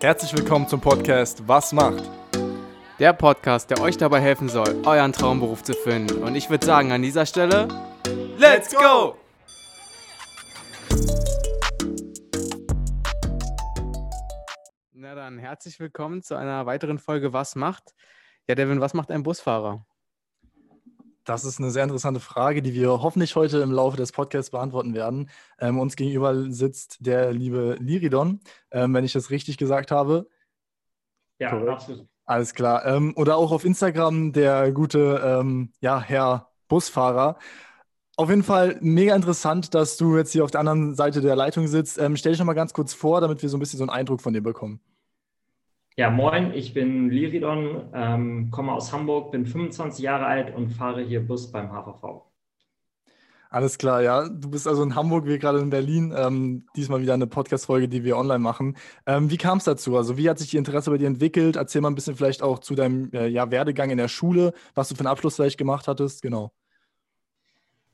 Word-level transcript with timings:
Herzlich 0.00 0.36
willkommen 0.36 0.68
zum 0.68 0.80
Podcast 0.80 1.46
Was 1.48 1.72
macht? 1.72 2.02
Der 2.98 3.12
Podcast, 3.12 3.70
der 3.70 3.80
euch 3.80 3.96
dabei 3.96 4.20
helfen 4.20 4.48
soll, 4.48 4.82
euren 4.84 5.12
Traumberuf 5.12 5.62
zu 5.62 5.72
finden. 5.72 6.22
Und 6.22 6.34
ich 6.34 6.50
würde 6.50 6.66
sagen, 6.66 6.92
an 6.92 7.00
dieser 7.02 7.24
Stelle, 7.26 7.68
Let's 8.36 8.74
go! 8.74 9.16
Na 14.92 15.14
dann, 15.14 15.38
herzlich 15.38 15.80
willkommen 15.80 16.22
zu 16.22 16.34
einer 16.36 16.66
weiteren 16.66 16.98
Folge 16.98 17.32
Was 17.32 17.56
macht? 17.56 17.94
Ja, 18.46 18.54
Devin, 18.54 18.80
was 18.80 18.94
macht 18.94 19.10
ein 19.10 19.22
Busfahrer? 19.22 19.86
Das 21.24 21.44
ist 21.44 21.58
eine 21.58 21.70
sehr 21.70 21.84
interessante 21.84 22.20
Frage, 22.20 22.60
die 22.60 22.74
wir 22.74 23.02
hoffentlich 23.02 23.34
heute 23.34 23.58
im 23.60 23.72
Laufe 23.72 23.96
des 23.96 24.12
Podcasts 24.12 24.50
beantworten 24.50 24.94
werden. 24.94 25.30
Ähm, 25.58 25.78
uns 25.78 25.96
gegenüber 25.96 26.50
sitzt 26.50 26.98
der 27.00 27.32
liebe 27.32 27.76
Liridon, 27.80 28.40
ähm, 28.70 28.92
wenn 28.92 29.04
ich 29.04 29.14
das 29.14 29.30
richtig 29.30 29.56
gesagt 29.56 29.90
habe. 29.90 30.28
Ja, 31.38 31.50
Korrekt. 31.50 31.68
absolut. 31.70 32.06
Alles 32.26 32.54
klar. 32.54 32.84
Ähm, 32.86 33.14
oder 33.16 33.36
auch 33.36 33.52
auf 33.52 33.64
Instagram 33.64 34.32
der 34.32 34.72
gute 34.72 35.20
ähm, 35.24 35.72
ja, 35.80 36.00
Herr 36.00 36.50
Busfahrer. 36.68 37.38
Auf 38.16 38.30
jeden 38.30 38.44
Fall 38.44 38.78
mega 38.80 39.14
interessant, 39.16 39.74
dass 39.74 39.96
du 39.96 40.16
jetzt 40.16 40.32
hier 40.32 40.44
auf 40.44 40.50
der 40.50 40.60
anderen 40.60 40.94
Seite 40.94 41.20
der 41.20 41.36
Leitung 41.36 41.66
sitzt. 41.66 41.98
Ähm, 41.98 42.16
stell 42.16 42.32
dich 42.32 42.38
noch 42.38 42.46
mal 42.46 42.54
ganz 42.54 42.72
kurz 42.72 42.94
vor, 42.94 43.20
damit 43.20 43.42
wir 43.42 43.48
so 43.48 43.56
ein 43.56 43.60
bisschen 43.60 43.78
so 43.78 43.84
einen 43.84 43.90
Eindruck 43.90 44.20
von 44.20 44.32
dir 44.32 44.42
bekommen. 44.42 44.80
Ja, 45.96 46.10
moin, 46.10 46.52
ich 46.52 46.74
bin 46.74 47.08
Liridon, 47.08 47.88
ähm, 47.94 48.50
komme 48.50 48.72
aus 48.72 48.92
Hamburg, 48.92 49.30
bin 49.30 49.46
25 49.46 50.02
Jahre 50.02 50.26
alt 50.26 50.54
und 50.54 50.70
fahre 50.70 51.02
hier 51.02 51.24
Bus 51.24 51.52
beim 51.52 51.70
HVV. 51.70 52.24
Alles 53.48 53.78
klar, 53.78 54.02
ja. 54.02 54.28
Du 54.28 54.50
bist 54.50 54.66
also 54.66 54.82
in 54.82 54.96
Hamburg, 54.96 55.26
wir 55.26 55.38
gerade 55.38 55.60
in 55.60 55.70
Berlin. 55.70 56.12
Ähm, 56.16 56.66
diesmal 56.74 57.00
wieder 57.00 57.14
eine 57.14 57.28
Podcast-Folge, 57.28 57.86
die 57.86 58.02
wir 58.02 58.16
online 58.16 58.40
machen. 58.40 58.76
Ähm, 59.06 59.30
wie 59.30 59.36
kam 59.36 59.58
es 59.58 59.64
dazu? 59.64 59.96
Also, 59.96 60.16
wie 60.16 60.28
hat 60.28 60.40
sich 60.40 60.50
die 60.50 60.56
Interesse 60.56 60.90
bei 60.90 60.98
dir 60.98 61.06
entwickelt? 61.06 61.54
Erzähl 61.54 61.80
mal 61.80 61.90
ein 61.90 61.94
bisschen 61.94 62.16
vielleicht 62.16 62.42
auch 62.42 62.58
zu 62.58 62.74
deinem 62.74 63.12
äh, 63.12 63.28
ja, 63.28 63.52
Werdegang 63.52 63.90
in 63.90 63.98
der 63.98 64.08
Schule, 64.08 64.54
was 64.74 64.88
du 64.88 64.96
für 64.96 65.02
einen 65.02 65.06
Abschluss 65.06 65.36
vielleicht 65.36 65.58
gemacht 65.58 65.86
hattest. 65.86 66.22
Genau. 66.22 66.52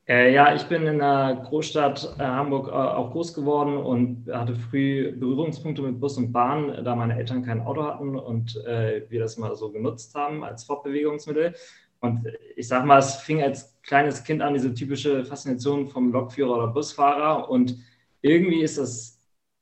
Äh, 0.08 0.34
ja, 0.34 0.54
ich 0.54 0.64
bin 0.64 0.86
in 0.86 0.98
der 0.98 1.42
Großstadt 1.48 2.16
äh, 2.18 2.22
Hamburg 2.22 2.68
äh, 2.68 2.72
auch 2.72 3.12
groß 3.12 3.34
geworden 3.34 3.76
und 3.76 4.26
hatte 4.32 4.56
früh 4.56 5.12
Berührungspunkte 5.12 5.82
mit 5.82 6.00
Bus 6.00 6.16
und 6.16 6.32
Bahn, 6.32 6.84
da 6.84 6.96
meine 6.96 7.16
Eltern 7.16 7.44
kein 7.44 7.60
Auto 7.60 7.84
hatten 7.84 8.18
und 8.18 8.54
wir 8.54 9.20
das 9.20 9.36
mal 9.36 9.54
so 9.54 9.70
genutzt 9.70 10.14
haben 10.14 10.42
als 10.44 10.64
Fortbewegungsmittel. 10.64 11.54
Und 12.00 12.26
ich 12.56 12.66
sag 12.66 12.86
mal, 12.86 12.98
es 12.98 13.16
fing 13.16 13.42
als 13.42 13.78
kleines 13.82 14.24
Kind 14.24 14.40
an, 14.42 14.54
diese 14.54 14.72
typische 14.72 15.24
Faszination 15.24 15.88
vom 15.88 16.10
Lokführer 16.12 16.56
oder 16.56 16.68
Busfahrer. 16.68 17.50
Und 17.50 17.76
irgendwie 18.22 18.62
ist 18.62 18.78
das 18.78 19.09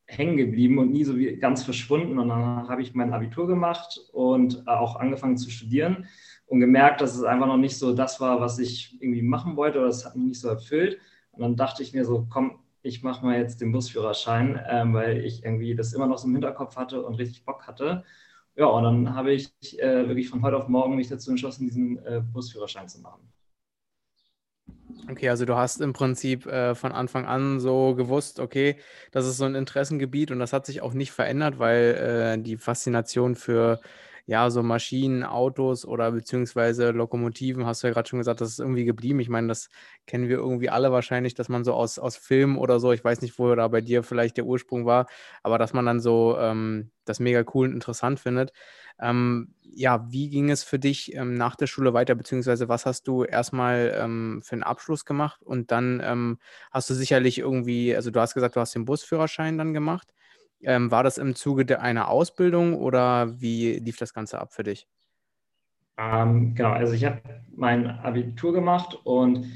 hängen 0.08 0.38
geblieben 0.38 0.78
und 0.78 0.90
nie 0.90 1.04
so 1.04 1.16
wie 1.16 1.36
ganz 1.36 1.62
verschwunden. 1.62 2.18
Und 2.18 2.28
dann 2.28 2.68
habe 2.68 2.82
ich 2.82 2.94
mein 2.94 3.12
Abitur 3.12 3.46
gemacht 3.46 4.00
und 4.12 4.64
äh, 4.66 4.70
auch 4.70 4.96
angefangen 4.96 5.36
zu 5.36 5.50
studieren 5.50 6.08
und 6.46 6.60
gemerkt, 6.60 7.02
dass 7.02 7.14
es 7.14 7.22
einfach 7.22 7.46
noch 7.46 7.58
nicht 7.58 7.76
so 7.76 7.94
das 7.94 8.20
war, 8.20 8.40
was 8.40 8.58
ich 8.58 9.00
irgendwie 9.00 9.22
machen 9.22 9.56
wollte 9.56 9.78
oder 9.78 9.88
es 9.88 10.04
hat 10.04 10.16
mich 10.16 10.24
nicht 10.24 10.40
so 10.40 10.48
erfüllt. 10.48 10.98
Und 11.32 11.42
dann 11.42 11.56
dachte 11.56 11.82
ich 11.82 11.92
mir 11.92 12.04
so, 12.04 12.26
komm, 12.30 12.58
ich 12.82 13.02
mache 13.02 13.24
mal 13.24 13.38
jetzt 13.38 13.60
den 13.60 13.70
Busführerschein, 13.70 14.58
ähm, 14.68 14.94
weil 14.94 15.24
ich 15.24 15.44
irgendwie 15.44 15.74
das 15.74 15.92
immer 15.92 16.06
noch 16.06 16.18
so 16.18 16.26
im 16.26 16.32
Hinterkopf 16.32 16.76
hatte 16.76 17.02
und 17.02 17.14
richtig 17.16 17.44
Bock 17.44 17.66
hatte. 17.66 18.04
Ja, 18.56 18.66
und 18.66 18.82
dann 18.82 19.14
habe 19.14 19.32
ich 19.32 19.52
äh, 19.78 20.08
wirklich 20.08 20.28
von 20.30 20.42
heute 20.42 20.56
auf 20.56 20.68
morgen 20.68 20.96
mich 20.96 21.08
dazu 21.08 21.30
entschlossen, 21.30 21.66
diesen 21.66 21.98
äh, 21.98 22.22
Busführerschein 22.32 22.88
zu 22.88 23.00
machen. 23.00 23.20
Okay, 25.06 25.30
also 25.30 25.46
du 25.46 25.54
hast 25.56 25.80
im 25.80 25.94
Prinzip 25.94 26.44
äh, 26.46 26.74
von 26.74 26.92
Anfang 26.92 27.24
an 27.24 27.60
so 27.60 27.94
gewusst, 27.94 28.40
okay, 28.40 28.78
das 29.10 29.26
ist 29.26 29.38
so 29.38 29.44
ein 29.44 29.54
Interessengebiet 29.54 30.30
und 30.30 30.38
das 30.38 30.52
hat 30.52 30.66
sich 30.66 30.82
auch 30.82 30.92
nicht 30.92 31.12
verändert, 31.12 31.58
weil 31.58 32.36
äh, 32.38 32.42
die 32.42 32.58
Faszination 32.58 33.34
für 33.34 33.80
ja, 34.28 34.50
so 34.50 34.62
Maschinen, 34.62 35.24
Autos 35.24 35.86
oder 35.86 36.12
beziehungsweise 36.12 36.90
Lokomotiven, 36.90 37.64
hast 37.64 37.82
du 37.82 37.86
ja 37.86 37.94
gerade 37.94 38.06
schon 38.08 38.18
gesagt, 38.18 38.42
das 38.42 38.50
ist 38.50 38.58
irgendwie 38.60 38.84
geblieben. 38.84 39.20
Ich 39.20 39.30
meine, 39.30 39.48
das 39.48 39.70
kennen 40.06 40.28
wir 40.28 40.36
irgendwie 40.36 40.68
alle 40.68 40.92
wahrscheinlich, 40.92 41.34
dass 41.34 41.48
man 41.48 41.64
so 41.64 41.72
aus, 41.72 41.98
aus 41.98 42.16
Filmen 42.18 42.58
oder 42.58 42.78
so, 42.78 42.92
ich 42.92 43.02
weiß 43.02 43.22
nicht, 43.22 43.38
wo 43.38 43.54
da 43.54 43.66
bei 43.68 43.80
dir 43.80 44.02
vielleicht 44.02 44.36
der 44.36 44.44
Ursprung 44.44 44.84
war, 44.84 45.06
aber 45.42 45.56
dass 45.58 45.72
man 45.72 45.86
dann 45.86 45.98
so 46.00 46.36
ähm, 46.38 46.90
das 47.06 47.20
mega 47.20 47.42
cool 47.54 47.68
und 47.68 47.72
interessant 47.74 48.20
findet. 48.20 48.52
Ähm, 49.00 49.54
ja, 49.62 50.06
wie 50.10 50.28
ging 50.28 50.50
es 50.50 50.62
für 50.64 50.78
dich 50.78 51.14
ähm, 51.14 51.34
nach 51.34 51.56
der 51.56 51.66
Schule 51.66 51.94
weiter, 51.94 52.14
beziehungsweise 52.14 52.68
was 52.68 52.84
hast 52.86 53.06
du 53.08 53.24
erstmal 53.24 53.94
ähm, 53.98 54.40
für 54.44 54.54
einen 54.54 54.62
Abschluss 54.62 55.04
gemacht 55.06 55.42
und 55.42 55.70
dann 55.70 56.00
ähm, 56.04 56.38
hast 56.70 56.90
du 56.90 56.94
sicherlich 56.94 57.38
irgendwie, 57.38 57.94
also 57.96 58.10
du 58.10 58.20
hast 58.20 58.34
gesagt, 58.34 58.56
du 58.56 58.60
hast 58.60 58.74
den 58.74 58.84
Busführerschein 58.84 59.56
dann 59.58 59.72
gemacht. 59.74 60.12
Ähm, 60.62 60.90
war 60.90 61.02
das 61.04 61.18
im 61.18 61.34
Zuge 61.34 61.64
der, 61.66 61.82
einer 61.82 62.08
Ausbildung 62.08 62.74
oder 62.76 63.40
wie 63.40 63.74
lief 63.78 63.96
das 63.96 64.12
Ganze 64.14 64.40
ab 64.40 64.52
für 64.54 64.62
dich? 64.64 64.86
Ähm, 65.96 66.54
genau, 66.54 66.70
also 66.72 66.92
ich 66.94 67.04
habe 67.04 67.20
mein 67.54 67.86
Abitur 67.88 68.52
gemacht 68.52 68.98
und 69.04 69.46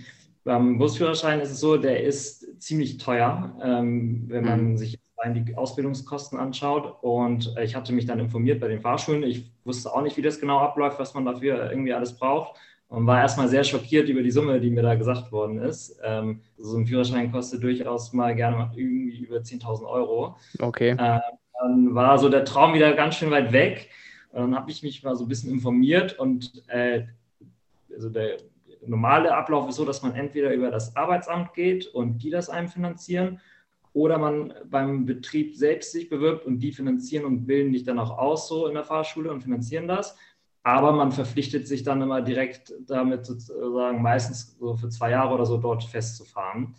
beim 0.44 0.78
Busführerschein 0.78 1.40
ist 1.40 1.50
es 1.52 1.60
so, 1.60 1.76
der 1.76 2.02
ist 2.02 2.60
ziemlich 2.60 2.98
teuer, 2.98 3.56
ähm, 3.62 4.24
wenn 4.28 4.44
man 4.44 4.76
Mhm. 4.76 4.76
sich 4.76 4.98
allein 5.16 5.44
die 5.44 5.56
Ausbildungskosten 5.56 6.38
anschaut. 6.38 6.98
Und 7.02 7.54
äh, 7.56 7.62
ich 7.64 7.76
hatte 7.76 7.92
mich 7.92 8.06
dann 8.06 8.18
informiert 8.18 8.60
bei 8.60 8.66
den 8.68 8.80
Fahrschulen. 8.80 9.22
Ich 9.22 9.52
wusste 9.64 9.92
auch 9.92 10.02
nicht, 10.02 10.16
wie 10.16 10.22
das 10.22 10.40
genau 10.40 10.58
abläuft, 10.58 10.98
was 10.98 11.14
man 11.14 11.24
dafür 11.24 11.70
irgendwie 11.70 11.92
alles 11.94 12.16
braucht. 12.16 12.58
Und 12.92 13.06
war 13.06 13.20
erstmal 13.20 13.48
sehr 13.48 13.64
schockiert 13.64 14.10
über 14.10 14.22
die 14.22 14.30
Summe, 14.30 14.60
die 14.60 14.68
mir 14.68 14.82
da 14.82 14.94
gesagt 14.96 15.32
worden 15.32 15.58
ist. 15.62 15.98
Ähm, 16.04 16.42
so 16.58 16.76
ein 16.76 16.86
Führerschein 16.86 17.32
kostet 17.32 17.62
durchaus 17.62 18.12
mal 18.12 18.34
gerne 18.34 18.54
mal 18.54 18.70
irgendwie 18.76 19.16
über 19.16 19.38
10.000 19.38 19.86
Euro. 19.88 20.36
Okay. 20.58 20.90
Äh, 20.90 21.20
dann 21.58 21.94
war 21.94 22.18
so 22.18 22.28
der 22.28 22.44
Traum 22.44 22.74
wieder 22.74 22.92
ganz 22.92 23.14
schön 23.14 23.30
weit 23.30 23.50
weg. 23.50 23.88
Und 24.32 24.42
dann 24.42 24.54
habe 24.54 24.70
ich 24.70 24.82
mich 24.82 25.02
mal 25.02 25.16
so 25.16 25.24
ein 25.24 25.28
bisschen 25.28 25.50
informiert 25.50 26.18
und 26.18 26.62
äh, 26.68 27.04
also 27.94 28.10
der 28.10 28.36
normale 28.86 29.34
Ablauf 29.34 29.70
ist 29.70 29.76
so, 29.76 29.86
dass 29.86 30.02
man 30.02 30.14
entweder 30.14 30.52
über 30.52 30.70
das 30.70 30.94
Arbeitsamt 30.94 31.54
geht 31.54 31.86
und 31.86 32.18
die 32.18 32.28
das 32.28 32.50
einem 32.50 32.68
finanzieren 32.68 33.40
oder 33.94 34.18
man 34.18 34.52
beim 34.66 35.06
Betrieb 35.06 35.56
selbst 35.56 35.92
sich 35.92 36.10
bewirbt 36.10 36.44
und 36.44 36.60
die 36.60 36.72
finanzieren 36.72 37.24
und 37.24 37.46
bilden 37.46 37.72
dich 37.72 37.84
dann 37.84 37.98
auch 37.98 38.18
aus 38.18 38.48
so 38.48 38.66
in 38.66 38.74
der 38.74 38.84
Fahrschule 38.84 39.30
und 39.30 39.42
finanzieren 39.42 39.88
das. 39.88 40.16
Aber 40.64 40.92
man 40.92 41.12
verpflichtet 41.12 41.66
sich 41.66 41.82
dann 41.82 42.02
immer 42.02 42.22
direkt 42.22 42.72
damit 42.86 43.26
sozusagen 43.26 44.00
meistens 44.02 44.56
so 44.58 44.76
für 44.76 44.88
zwei 44.88 45.10
Jahre 45.10 45.34
oder 45.34 45.46
so 45.46 45.58
dort 45.58 45.84
festzufahren. 45.84 46.74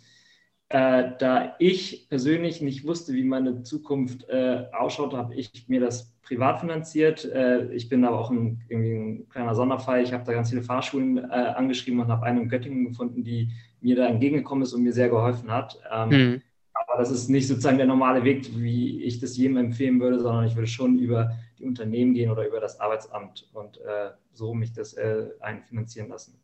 Äh, 0.70 1.12
da 1.18 1.54
ich 1.58 2.08
persönlich 2.08 2.62
nicht 2.62 2.86
wusste, 2.86 3.12
wie 3.12 3.24
meine 3.24 3.62
Zukunft 3.62 4.28
äh, 4.28 4.64
ausschaut, 4.72 5.12
habe 5.14 5.34
ich 5.34 5.68
mir 5.68 5.80
das 5.80 6.14
privat 6.22 6.60
finanziert. 6.60 7.24
Äh, 7.26 7.72
ich 7.74 7.88
bin 7.90 8.04
aber 8.04 8.18
auch 8.18 8.30
ein, 8.30 8.62
ein 8.70 9.28
kleiner 9.28 9.54
Sonderfall. 9.54 10.02
Ich 10.02 10.12
habe 10.12 10.24
da 10.24 10.32
ganz 10.32 10.50
viele 10.50 10.62
Fahrschulen 10.62 11.18
äh, 11.18 11.22
angeschrieben 11.32 12.00
und 12.00 12.08
habe 12.08 12.24
eine 12.26 12.40
in 12.40 12.48
Göttingen 12.48 12.86
gefunden, 12.86 13.22
die 13.22 13.50
mir 13.80 13.96
da 13.96 14.06
entgegengekommen 14.06 14.62
ist 14.64 14.72
und 14.72 14.82
mir 14.82 14.92
sehr 14.94 15.10
geholfen 15.10 15.50
hat. 15.50 15.78
Ähm, 15.92 16.10
Mhm. 16.10 16.42
aber 16.72 16.98
das 16.98 17.10
ist 17.10 17.28
nicht 17.28 17.46
sozusagen 17.48 17.78
der 17.78 17.86
normale 17.86 18.24
Weg, 18.24 18.48
wie 18.56 19.02
ich 19.04 19.20
das 19.20 19.36
jedem 19.36 19.56
empfehlen 19.58 20.00
würde, 20.00 20.20
sondern 20.20 20.46
ich 20.46 20.56
würde 20.56 20.66
schon 20.68 20.98
über 20.98 21.32
Unternehmen 21.64 22.14
gehen 22.14 22.30
oder 22.30 22.46
über 22.46 22.60
das 22.60 22.80
Arbeitsamt 22.80 23.48
und 23.52 23.78
äh, 23.78 24.10
so 24.32 24.54
mich 24.54 24.72
das 24.72 24.94
äh, 24.94 25.30
einfinanzieren 25.40 26.08
lassen. 26.08 26.38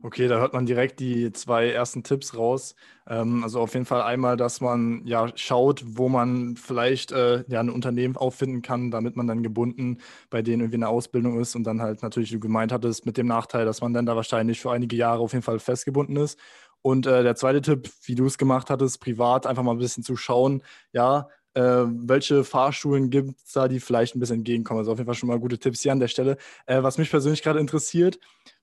Okay, 0.00 0.28
da 0.28 0.38
hört 0.38 0.52
man 0.52 0.64
direkt 0.64 1.00
die 1.00 1.32
zwei 1.32 1.70
ersten 1.70 2.04
Tipps 2.04 2.36
raus. 2.36 2.76
Ähm, 3.08 3.42
also 3.42 3.60
auf 3.60 3.74
jeden 3.74 3.84
Fall 3.84 4.02
einmal, 4.02 4.36
dass 4.36 4.60
man 4.60 5.04
ja 5.04 5.26
schaut, 5.34 5.82
wo 5.84 6.08
man 6.08 6.56
vielleicht 6.56 7.10
äh, 7.10 7.42
ja 7.48 7.58
ein 7.58 7.68
Unternehmen 7.68 8.16
auffinden 8.16 8.62
kann, 8.62 8.92
damit 8.92 9.16
man 9.16 9.26
dann 9.26 9.42
gebunden 9.42 9.98
bei 10.30 10.40
denen 10.40 10.60
irgendwie 10.60 10.76
eine 10.76 10.88
Ausbildung 10.88 11.40
ist 11.40 11.56
und 11.56 11.64
dann 11.64 11.82
halt 11.82 12.02
natürlich, 12.02 12.30
wie 12.30 12.36
du 12.36 12.40
gemeint 12.40 12.70
hattest, 12.70 13.06
mit 13.06 13.16
dem 13.16 13.26
Nachteil, 13.26 13.64
dass 13.64 13.80
man 13.80 13.92
dann 13.92 14.06
da 14.06 14.14
wahrscheinlich 14.14 14.60
für 14.60 14.70
einige 14.70 14.94
Jahre 14.94 15.20
auf 15.20 15.32
jeden 15.32 15.42
Fall 15.42 15.58
festgebunden 15.58 16.16
ist. 16.16 16.38
Und 16.80 17.06
äh, 17.06 17.24
der 17.24 17.34
zweite 17.34 17.60
Tipp, 17.60 17.90
wie 18.04 18.14
du 18.14 18.26
es 18.26 18.38
gemacht 18.38 18.70
hattest, 18.70 19.00
privat 19.00 19.46
einfach 19.46 19.64
mal 19.64 19.72
ein 19.72 19.78
bisschen 19.78 20.04
zu 20.04 20.16
schauen, 20.16 20.62
ja, 20.92 21.28
äh, 21.54 21.62
welche 21.62 22.44
Fahrschulen 22.44 23.10
gibt 23.10 23.38
es 23.44 23.52
da, 23.52 23.68
die 23.68 23.80
vielleicht 23.80 24.14
ein 24.14 24.20
bisschen 24.20 24.38
entgegenkommen. 24.38 24.78
Also 24.78 24.92
auf 24.92 24.98
jeden 24.98 25.06
Fall 25.06 25.14
schon 25.14 25.28
mal 25.28 25.40
gute 25.40 25.58
Tipps 25.58 25.82
hier 25.82 25.92
an 25.92 26.00
der 26.00 26.08
Stelle. 26.08 26.36
Äh, 26.66 26.82
was 26.82 26.98
mich 26.98 27.10
persönlich 27.10 27.42
gerade 27.42 27.60
interessiert, 27.60 28.18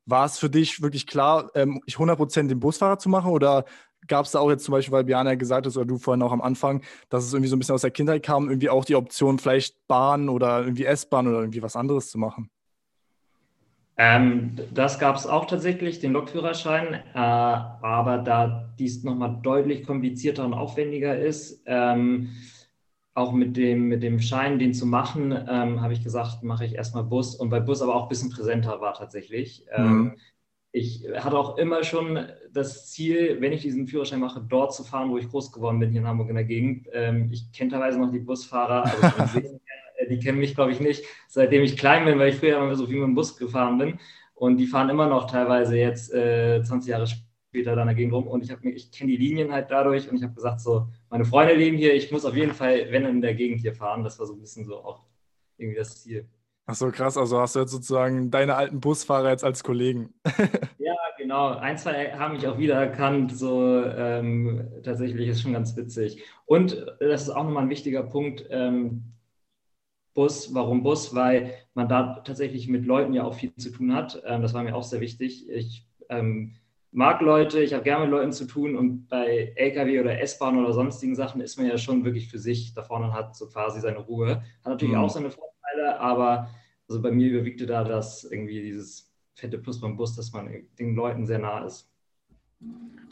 war 0.06 0.26
es 0.26 0.38
für 0.38 0.50
dich 0.50 0.82
wirklich 0.82 1.08
klar, 1.08 1.50
ähm, 1.56 1.82
100% 1.88 2.48
den 2.48 2.60
Busfahrer 2.60 3.00
zu 3.00 3.10
machen 3.10 3.32
oder 3.32 3.66
gab 4.08 4.26
es 4.26 4.32
da 4.32 4.40
auch 4.40 4.50
jetzt 4.50 4.64
zum 4.64 4.74
Beispiel, 4.74 4.92
weil 4.92 5.04
Biana 5.04 5.36
gesagt 5.36 5.66
hast 5.66 5.78
oder 5.78 5.86
du 5.86 5.98
vorhin 5.98 6.22
auch 6.22 6.32
am 6.32 6.42
Anfang, 6.42 6.84
dass 7.10 7.26
es 7.26 7.34
irgendwie 7.34 7.50
so 7.50 7.56
ein 7.56 7.60
bisschen 7.60 7.76
aus 7.76 7.82
der 7.82 7.92
Kindheit 7.92 8.24
kam, 8.24 8.50
irgendwie 8.50 8.70
auch 8.70 8.86
die 8.86 8.96
Option 8.96 9.40
vielleicht 9.40 9.88
Bahn 9.88 10.30
oder 10.30 10.62
irgendwie 10.62 10.86
S-Bahn 10.86 11.28
oder 11.28 11.40
irgendwie 11.40 11.62
was 11.62 11.76
anderes 11.76 12.10
zu 12.10 12.20
machen? 12.20 12.50
Ähm, 13.98 14.58
das 14.74 15.00
gab 15.00 15.16
es 15.16 15.26
auch 15.26 15.46
tatsächlich, 15.46 16.00
den 16.00 16.12
Lokführerschein, 16.12 16.96
äh, 16.96 17.18
aber 17.18 18.18
da 18.18 18.70
dies 18.78 19.04
nochmal 19.04 19.40
deutlich 19.42 19.86
komplizierter 19.86 20.46
und 20.46 20.54
aufwendiger 20.54 21.18
ist, 21.18 21.64
ähm, 21.66 22.30
auch 23.16 23.34
mit 23.34 23.58
dem, 23.58 23.88
mit 23.88 24.04
dem 24.04 24.20
Schein, 24.22 24.60
den 24.60 24.74
zu 24.76 24.86
machen, 24.88 25.32
ähm, 25.34 25.82
habe 25.82 25.94
ich 25.94 26.04
gesagt, 26.04 26.44
mache 26.44 26.66
ich 26.66 26.76
erstmal 26.76 27.04
Bus 27.06 27.36
und 27.36 27.52
weil 27.52 27.62
Bus 27.62 27.82
aber 27.82 27.96
auch 27.96 28.04
ein 28.04 28.10
bisschen 28.10 28.32
präsenter 28.32 28.82
war 28.82 28.94
tatsächlich. 28.96 29.66
Ähm, 29.72 30.14
Mhm. 30.14 30.18
Ich 30.72 31.08
hatte 31.16 31.38
auch 31.40 31.58
immer 31.58 31.86
schon 31.86 32.20
das 32.52 32.92
Ziel, 32.92 33.38
wenn 33.42 33.54
ich 33.54 33.62
diesen 33.62 33.88
Führerschein 33.88 34.20
mache, 34.20 34.42
dort 34.48 34.74
zu 34.76 34.84
fahren, 34.84 35.10
wo 35.10 35.18
ich 35.18 35.30
groß 35.30 35.52
geworden 35.54 35.80
bin, 35.80 35.92
hier 35.92 36.02
in 36.02 36.08
Hamburg 36.08 36.30
in 36.30 36.36
der 36.36 36.46
Gegend. 36.46 36.88
Ähm, 36.94 37.30
ich 37.32 37.52
kenne 37.54 37.72
teilweise 37.72 38.00
noch 38.00 38.12
die 38.12 38.20
Busfahrer, 38.20 38.84
also 38.86 39.40
die 40.10 40.20
kennen 40.20 40.40
mich, 40.40 40.56
glaube 40.56 40.72
ich, 40.74 40.80
nicht, 40.80 41.04
seitdem 41.28 41.64
ich 41.64 41.78
klein 41.78 42.06
bin, 42.06 42.20
weil 42.20 42.30
ich 42.30 42.36
früher 42.36 42.58
immer 42.58 42.76
so 42.76 42.88
viel 42.88 42.98
mit 42.98 43.06
dem 43.08 43.16
Bus 43.16 43.38
gefahren 43.38 43.78
bin. 43.78 44.00
Und 44.34 44.58
die 44.58 44.68
fahren 44.68 44.90
immer 44.90 45.08
noch 45.08 45.30
teilweise 45.32 45.78
jetzt 45.78 46.14
äh, 46.14 46.62
20 46.64 46.92
Jahre 46.92 47.08
später 47.08 47.76
dann 47.76 47.88
dagegen 47.88 48.14
rum. 48.14 48.28
Und 48.28 48.44
ich, 48.44 48.52
ich 48.76 48.92
kenne 48.92 49.12
die 49.12 49.18
Linien 49.18 49.52
halt 49.54 49.72
dadurch 49.72 50.10
und 50.10 50.18
ich 50.18 50.24
habe 50.24 50.34
gesagt, 50.34 50.60
so, 50.62 50.88
meine 51.10 51.26
Freunde 51.26 51.54
leben 51.54 51.78
hier, 51.78 51.94
ich 51.94 52.12
muss 52.12 52.26
auf 52.26 52.36
jeden 52.36 52.54
Fall, 52.54 52.92
wenn 52.92 53.06
in 53.06 53.22
der 53.22 53.36
Gegend 53.36 53.62
hier 53.62 53.74
fahren. 53.74 54.04
Das 54.04 54.20
war 54.20 54.26
so 54.26 54.34
ein 54.34 54.42
bisschen 54.42 54.66
so 54.66 54.78
auch 54.78 55.04
irgendwie 55.58 55.78
das 55.78 56.02
Ziel. 56.02 56.28
Ach 56.68 56.76
so, 56.76 56.90
krass. 56.92 57.18
Also 57.18 57.40
hast 57.40 57.56
du 57.56 57.60
jetzt 57.60 57.72
sozusagen 57.72 58.32
deine 58.32 58.56
alten 58.56 58.80
Busfahrer 58.80 59.30
jetzt 59.30 59.44
als 59.44 59.64
Kollegen. 59.64 60.14
ja, 60.80 60.96
genau. 61.18 61.50
Ein, 61.50 61.78
zwei 61.78 62.14
haben 62.14 62.36
mich 62.36 62.48
auch 62.48 62.58
wieder 62.58 62.76
erkannt. 62.76 63.38
So 63.38 63.84
ähm, 63.84 64.68
tatsächlich 64.84 65.28
ist 65.28 65.42
schon 65.42 65.54
ganz 65.54 65.76
witzig. 65.78 66.24
Und 66.46 66.86
das 67.00 67.24
ist 67.24 67.30
auch 67.30 67.44
nochmal 67.44 67.64
ein 67.64 67.70
wichtiger 67.70 68.04
Punkt. 68.04 68.46
Ähm, 68.50 69.14
Bus, 70.16 70.54
warum 70.56 70.82
Bus? 70.82 71.14
Weil 71.14 71.54
man 71.76 71.88
da 71.88 72.22
tatsächlich 72.26 72.68
mit 72.68 72.86
Leuten 72.86 73.14
ja 73.14 73.26
auch 73.26 73.36
viel 73.36 73.54
zu 73.56 73.70
tun 73.70 73.94
hat. 73.94 74.24
Ähm, 74.26 74.42
das 74.42 74.54
war 74.56 74.64
mir 74.64 74.76
auch 74.76 74.84
sehr 74.84 75.02
wichtig. 75.02 75.48
Ich 75.50 75.88
ähm, 76.10 76.56
mag 76.96 77.20
Leute, 77.22 77.62
ich 77.62 77.74
habe 77.74 77.84
gerne 77.84 78.06
mit 78.06 78.12
Leuten 78.12 78.32
zu 78.32 78.46
tun 78.46 78.76
und 78.78 79.08
bei 79.08 79.54
LKW 79.56 80.00
oder 80.00 80.20
S-Bahn 80.22 80.58
oder 80.58 80.72
sonstigen 80.72 81.14
Sachen 81.14 81.42
ist 81.42 81.58
man 81.58 81.68
ja 81.68 81.78
schon 81.78 82.06
wirklich 82.06 82.30
für 82.30 82.40
sich 82.40 82.74
da 82.74 82.84
vorne 82.84 83.08
und 83.08 83.14
hat 83.14 83.36
so 83.36 83.48
quasi 83.48 83.82
seine 83.82 84.00
Ruhe. 84.00 84.38
Hat 84.64 84.72
natürlich 84.72 84.96
mhm. 84.96 85.02
auch 85.02 85.10
seine 85.10 85.30
Vorteile 85.30 86.00
aber 86.00 86.50
also 86.88 87.02
bei 87.02 87.12
mir 87.12 87.30
überwiegte 87.30 87.66
da 87.66 87.84
das 87.84 88.24
irgendwie 88.24 88.62
dieses 88.62 89.12
fette 89.34 89.58
Plus 89.58 89.82
beim 89.82 89.98
Bus, 89.98 90.16
dass 90.16 90.32
man 90.32 90.50
den 90.80 90.96
Leuten 90.96 91.26
sehr 91.26 91.40
nah 91.40 91.66
ist. 91.66 91.92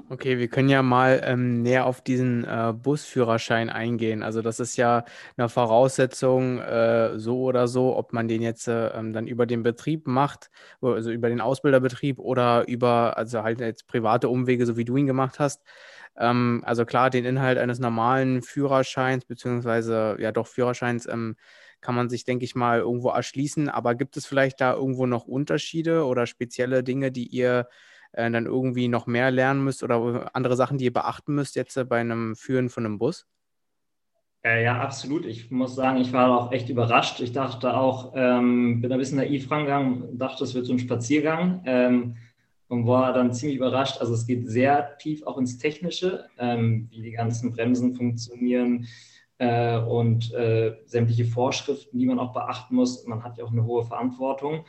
Okay, 0.10 0.38
wir 0.38 0.48
können 0.50 0.70
ja 0.70 0.84
mal 0.84 1.22
ähm, 1.24 1.62
näher 1.64 1.86
auf 1.86 2.02
diesen 2.02 2.44
äh, 2.44 2.74
Busführerschein 2.76 3.70
eingehen. 3.70 4.22
Also 4.22 4.42
das 4.42 4.60
ist 4.60 4.76
ja 4.76 5.06
eine 5.38 5.50
Voraussetzung 5.50 6.60
äh, 6.60 7.18
so 7.18 7.42
oder 7.44 7.68
so, 7.68 7.96
ob 7.96 8.14
man 8.14 8.28
den 8.28 8.42
jetzt 8.42 8.68
äh, 8.68 8.90
ähm, 8.90 9.14
dann 9.14 9.28
über 9.28 9.46
den 9.46 9.64
Betrieb 9.64 10.06
macht, 10.06 10.52
also 10.82 11.10
über 11.10 11.30
den 11.30 11.42
Ausbilderbetrieb 11.42 12.20
oder 12.20 12.68
über, 12.68 13.18
also 13.18 13.44
halt 13.44 13.60
jetzt 13.62 13.88
private 13.88 14.30
Umwege, 14.30 14.66
so 14.66 14.78
wie 14.78 14.86
du 14.86 14.98
ihn 14.98 15.08
gemacht 15.08 15.40
hast. 15.40 15.64
Ähm, 16.18 16.62
also 16.66 16.86
klar, 16.86 17.10
den 17.10 17.26
Inhalt 17.26 17.58
eines 17.58 17.80
normalen 17.80 18.42
Führerscheins, 18.42 19.26
beziehungsweise 19.26 20.18
ja 20.20 20.32
doch 20.32 20.48
Führerscheins, 20.48 21.08
ähm, 21.08 21.38
kann 21.82 21.96
man 21.96 22.10
sich, 22.10 22.24
denke 22.26 22.46
ich 22.46 22.56
mal, 22.56 22.80
irgendwo 22.80 23.10
erschließen. 23.10 23.70
Aber 23.70 23.96
gibt 23.96 24.16
es 24.18 24.26
vielleicht 24.26 24.62
da 24.62 24.74
irgendwo 24.74 25.06
noch 25.06 25.26
Unterschiede 25.26 26.06
oder 26.06 26.28
spezielle 26.28 26.84
Dinge, 26.84 27.12
die 27.12 27.28
ihr 27.28 27.68
äh, 28.14 28.30
dann 28.32 28.46
irgendwie 28.46 28.88
noch 28.88 29.08
mehr 29.08 29.32
lernen 29.32 29.64
müsst 29.64 29.84
oder 29.84 30.36
andere 30.36 30.56
Sachen, 30.56 30.78
die 30.78 30.86
ihr 30.86 30.94
beachten 30.94 31.36
müsst 31.36 31.56
jetzt 31.56 31.78
äh, 31.78 31.86
bei 31.86 32.00
einem 32.00 32.36
Führen 32.36 32.70
von 32.70 32.86
einem 32.86 32.98
Bus? 32.98 33.28
Äh, 34.46 34.64
ja, 34.64 34.82
absolut. 34.82 35.26
Ich 35.26 35.52
muss 35.52 35.76
sagen, 35.76 36.00
ich 36.00 36.12
war 36.12 36.38
auch 36.38 36.52
echt 36.52 36.70
überrascht. 36.70 37.20
Ich 37.22 37.32
dachte 37.32 37.76
auch, 37.76 38.14
ähm, 38.16 38.82
bin 38.82 38.92
ein 38.92 39.00
bisschen 39.00 39.18
naiv 39.18 39.50
rangegangen, 39.50 40.18
dachte, 40.18 40.44
es 40.44 40.54
wird 40.54 40.66
so 40.66 40.74
ein 40.74 40.80
Spaziergang 40.80 41.62
ähm, 41.66 42.18
und 42.68 42.86
war 42.86 43.14
dann 43.14 43.32
ziemlich 43.32 43.58
überrascht. 43.58 44.02
Also 44.02 44.14
es 44.14 44.26
geht 44.26 44.50
sehr 44.50 44.98
tief 44.98 45.24
auch 45.26 45.38
ins 45.38 45.58
Technische, 45.58 46.26
ähm, 46.38 46.88
wie 46.92 47.02
die 47.02 47.12
ganzen 47.12 47.54
Bremsen 47.54 47.96
funktionieren, 47.96 48.88
äh, 49.38 49.78
und 49.78 50.34
äh, 50.34 50.78
sämtliche 50.86 51.26
Vorschriften, 51.26 51.98
die 51.98 52.06
man 52.06 52.20
auch 52.20 52.34
beachten 52.34 52.76
muss. 52.76 53.06
Man 53.06 53.24
hat 53.24 53.38
ja 53.38 53.44
auch 53.44 53.52
eine 53.52 53.66
hohe 53.66 53.84
Verantwortung. 53.84 54.66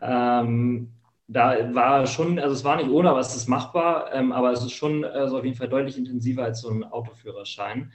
Ähm, 0.00 0.92
da 1.28 1.74
war 1.74 2.06
schon, 2.06 2.38
also 2.38 2.54
es 2.54 2.64
war 2.64 2.76
nicht 2.76 2.88
ohne, 2.88 3.10
aber 3.10 3.20
es 3.20 3.34
ist 3.34 3.48
machbar, 3.48 4.12
ähm, 4.12 4.32
aber 4.32 4.52
es 4.52 4.62
ist 4.62 4.72
schon 4.72 5.04
also 5.04 5.38
auf 5.38 5.44
jeden 5.44 5.56
Fall 5.56 5.68
deutlich 5.68 5.98
intensiver 5.98 6.44
als 6.44 6.60
so 6.60 6.70
ein 6.70 6.84
Autoführerschein. 6.84 7.92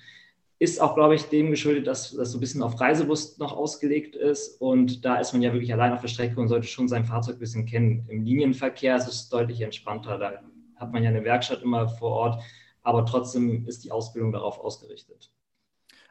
Ist 0.60 0.80
auch, 0.80 0.94
glaube 0.96 1.16
ich, 1.16 1.24
dem 1.30 1.50
geschuldet, 1.50 1.88
dass 1.88 2.12
das 2.12 2.32
so 2.32 2.38
ein 2.38 2.42
bisschen 2.42 2.62
auf 2.62 2.80
Reisebus 2.80 3.38
noch 3.40 3.54
ausgelegt 3.54 4.16
ist 4.16 4.60
und 4.62 5.06
da 5.06 5.16
ist 5.16 5.34
man 5.34 5.42
ja 5.42 5.54
wirklich 5.54 5.74
allein 5.74 5.94
auf 5.94 6.02
der 6.02 6.08
Strecke 6.08 6.40
und 6.40 6.50
sollte 6.50 6.68
schon 6.68 6.88
sein 6.88 7.06
Fahrzeug 7.06 7.38
ein 7.38 7.40
bisschen 7.40 7.66
kennen. 7.66 8.06
Im 8.10 8.24
Linienverkehr 8.24 8.96
ist 8.98 9.08
es 9.08 9.30
deutlich 9.30 9.62
entspannter, 9.62 10.18
da 10.18 10.34
hat 10.76 10.92
man 10.92 11.04
ja 11.04 11.10
eine 11.10 11.24
Werkstatt 11.24 11.64
immer 11.64 11.88
vor 11.88 12.12
Ort, 12.12 12.44
aber 12.84 13.06
trotzdem 13.06 13.66
ist 13.66 13.84
die 13.84 13.92
Ausbildung 13.92 14.34
darauf 14.34 14.60
ausgerichtet. 14.60 15.32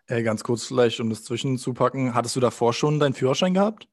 Hey, 0.07 0.25
ganz 0.25 0.43
kurz 0.43 0.65
vielleicht, 0.65 0.99
um 0.99 1.11
das 1.11 1.23
zwischenzupacken. 1.23 2.15
Hattest 2.15 2.35
du 2.35 2.41
davor 2.41 2.73
schon 2.73 2.99
deinen 2.99 3.15
Führerschein 3.15 3.55
gehabt? 3.55 3.87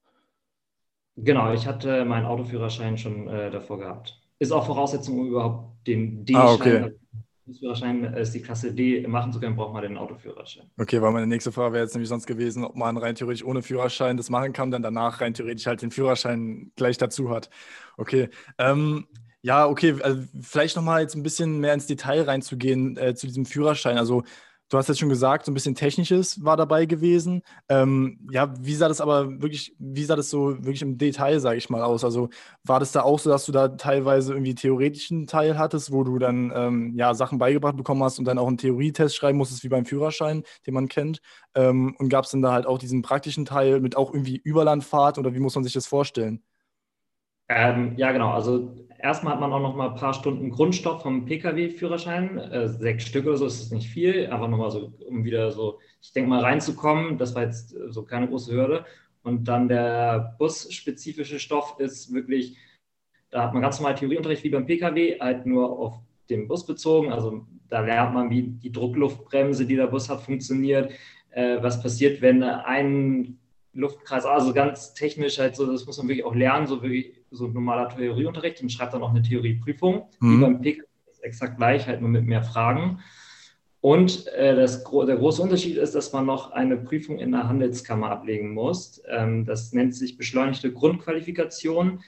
Genau, 1.18 1.52
ich 1.52 1.66
hatte 1.66 2.06
meinen 2.06 2.26
Autoführerschein 2.26 2.98
schon 2.98 3.28
äh, 3.28 3.50
davor 3.50 3.80
gehabt. 3.80 4.22
Ist 4.40 4.52
auch 4.52 4.66
Voraussetzung, 4.66 5.20
um 5.20 5.28
überhaupt 5.28 5.88
den 5.88 6.24
D-Schein, 6.24 6.42
ah, 6.42 6.54
okay. 6.54 6.78
Also 7.48 7.60
Führerschein 7.60 8.04
äh, 8.14 8.22
ist 8.22 8.34
die 8.34 8.42
Klasse 8.42 8.74
D 8.74 9.08
machen 9.08 9.32
zu 9.32 9.40
können, 9.40 9.56
braucht 9.56 9.74
man 9.74 9.82
den 9.82 9.98
Autoführerschein. 9.98 10.70
Okay, 10.78 11.02
weil 11.02 11.12
meine 11.12 11.28
nächste 11.28 11.52
Frage 11.52 11.74
wäre 11.74 11.84
jetzt 11.84 11.96
nämlich 11.96 12.10
sonst 12.10 12.28
gewesen, 12.28 12.64
ob 12.64 12.76
man 12.76 12.98
rein 12.98 13.16
theoretisch 13.16 13.44
ohne 13.44 13.64
Führerschein 13.64 14.18
das 14.18 14.30
machen 14.30 14.54
kann, 14.54 14.70
dann 14.70 14.84
danach 14.84 15.22
rein 15.22 15.34
theoretisch 15.34 15.66
halt 15.66 15.82
den 15.82 15.92
Führerschein 15.92 16.72
gleich 16.76 16.98
dazu 16.98 17.30
hat. 17.30 17.50
Okay. 17.98 18.30
Ähm, 18.58 19.08
ja, 19.42 19.66
okay, 19.66 19.96
also 20.02 20.22
vielleicht 20.42 20.76
nochmal 20.76 21.02
jetzt 21.02 21.16
ein 21.16 21.24
bisschen 21.24 21.60
mehr 21.60 21.74
ins 21.74 21.88
Detail 21.88 22.24
reinzugehen 22.24 22.98
äh, 22.98 23.16
zu 23.16 23.28
diesem 23.28 23.46
Führerschein. 23.46 23.98
Also 23.98 24.24
Du 24.70 24.78
hast 24.78 24.90
jetzt 24.90 25.00
schon 25.00 25.08
gesagt, 25.08 25.46
so 25.46 25.52
ein 25.52 25.54
bisschen 25.54 25.76
Technisches 25.76 26.44
war 26.44 26.58
dabei 26.58 26.86
gewesen. 26.86 27.42
Ähm, 27.70 28.20
ja, 28.32 28.54
wie 28.60 28.76
sah 28.76 28.90
das 28.90 29.00
aber 29.00 29.42
wirklich, 29.42 29.74
wie 29.80 30.04
sah 30.04 30.18
das 30.18 30.30
so 30.30 30.58
wirklich 30.58 30.82
im 30.82 30.98
Detail, 30.98 31.40
sage 31.40 31.58
ich 31.58 31.70
mal, 31.70 31.82
aus? 31.84 32.04
Also 32.04 32.30
war 32.66 32.82
das 32.82 32.92
da 32.92 33.04
auch 33.04 33.18
so, 33.18 33.30
dass 33.30 33.46
du 33.46 33.54
da 33.54 33.70
teilweise 33.70 34.34
irgendwie 34.34 34.56
theoretischen 34.56 35.26
Teil 35.26 35.58
hattest, 35.58 35.94
wo 35.94 36.04
du 36.04 36.20
dann 36.20 36.52
ähm, 36.54 36.94
ja 36.98 37.14
Sachen 37.14 37.38
beigebracht 37.38 37.78
bekommen 37.78 38.04
hast 38.04 38.20
und 38.20 38.26
dann 38.26 38.38
auch 38.38 38.48
einen 38.48 38.58
Theorietest 38.58 39.16
schreiben 39.16 39.38
musstest, 39.38 39.64
wie 39.64 39.70
beim 39.70 39.86
Führerschein, 39.86 40.44
den 40.66 40.74
man 40.74 40.90
kennt? 40.90 41.22
Ähm, 41.56 41.96
und 41.98 42.10
gab 42.10 42.26
es 42.26 42.32
dann 42.32 42.42
da 42.42 42.52
halt 42.52 42.66
auch 42.66 42.78
diesen 42.78 43.02
praktischen 43.02 43.46
Teil 43.46 43.80
mit 43.80 43.96
auch 43.96 44.14
irgendwie 44.14 44.36
Überlandfahrt 44.44 45.18
oder 45.18 45.34
wie 45.34 45.40
muss 45.40 45.56
man 45.56 45.64
sich 45.64 45.74
das 45.74 45.88
vorstellen? 45.88 46.44
Ähm, 47.50 47.94
ja, 47.98 48.12
genau. 48.12 48.32
Also 48.32 48.87
erstmal 49.00 49.34
hat 49.34 49.40
man 49.40 49.54
auch 49.54 49.62
noch 49.62 49.76
mal 49.76 49.90
ein 49.90 49.96
paar 49.96 50.14
Stunden 50.14 50.50
Grundstoff 50.50 51.02
vom 51.02 51.26
Pkw-Führerschein, 51.26 52.38
äh, 52.38 52.68
sechs 52.68 53.06
Stück 53.06 53.26
oder 53.26 53.38
so, 53.38 53.46
ist 53.46 53.62
das 53.62 53.72
nicht 53.72 53.90
viel, 53.90 54.28
einfach 54.28 54.48
nochmal 54.48 54.72
so, 54.72 54.94
um 55.08 55.24
wieder 55.24 55.52
so, 55.52 55.80
ich 56.02 56.14
denke 56.14 56.30
mal 56.30 56.42
reinzukommen. 56.42 57.18
Das 57.18 57.36
war 57.36 57.44
jetzt 57.44 57.76
äh, 57.76 57.92
so 57.92 58.04
keine 58.04 58.28
große 58.28 58.52
Hürde. 58.52 58.86
Und 59.24 59.46
dann 59.48 59.68
der 59.68 60.36
busspezifische 60.40 61.40
Stoff 61.40 61.76
ist 61.80 62.14
wirklich, 62.14 62.58
da 63.30 63.44
hat 63.44 63.54
man 63.54 63.62
ganz 63.62 63.80
normal 63.80 63.96
Theorieunterricht 63.96 64.44
wie 64.44 64.50
beim 64.50 64.66
Pkw, 64.66 65.20
halt 65.20 65.46
nur 65.46 65.78
auf 65.78 66.00
den 66.30 66.48
Bus 66.48 66.66
bezogen. 66.66 67.12
Also 67.12 67.46
da 67.68 67.82
lernt 67.82 68.14
man, 68.14 68.30
wie 68.30 68.44
die 68.44 68.72
Druckluftbremse, 68.72 69.66
die 69.66 69.76
der 69.76 69.88
Bus 69.88 70.10
hat, 70.10 70.22
funktioniert. 70.22 70.92
Äh, 71.32 71.62
was 71.62 71.82
passiert, 71.82 72.22
wenn 72.22 72.42
ein 72.42 73.38
Luftkreis, 73.74 74.26
also 74.26 74.54
ganz 74.54 74.94
technisch 74.94 75.40
halt 75.40 75.56
so, 75.56 75.70
das 75.72 75.86
muss 75.86 75.98
man 75.98 76.08
wirklich 76.08 76.26
auch 76.26 76.34
lernen, 76.36 76.68
so 76.68 76.82
wirklich 76.82 77.14
so 77.32 77.46
ein 77.46 77.54
normaler 77.54 77.90
Theorieunterricht 77.90 78.62
und 78.62 78.72
schreibt 78.72 78.94
dann 78.94 79.04
auch 79.04 79.12
eine 79.12 79.22
Theorieprüfung. 79.22 80.10
Mhm. 80.20 80.38
Wie 80.38 80.42
beim 80.42 80.62
PK 80.62 80.84
ist 81.12 81.24
exakt 81.24 81.58
gleich, 81.58 81.88
halt 81.88 82.02
nur 82.02 82.10
mit 82.10 82.26
mehr 82.26 82.44
Fragen. 82.44 83.00
Und 83.82 84.28
äh, 84.28 84.56
das, 84.56 84.84
der 84.84 85.16
große 85.16 85.42
Unterschied 85.42 85.78
ist, 85.78 85.94
dass 85.96 86.12
man 86.12 86.26
noch 86.26 86.52
eine 86.52 86.78
Prüfung 86.78 87.20
in 87.20 87.32
der 87.32 87.48
Handelskammer 87.48 88.10
ablegen 88.10 88.54
muss. 88.54 89.02
Ähm, 89.08 89.46
das 89.46 89.72
nennt 89.72 89.96
sich 89.96 90.18
beschleunigte 90.18 90.74
Grundqualifikation. 90.74 92.02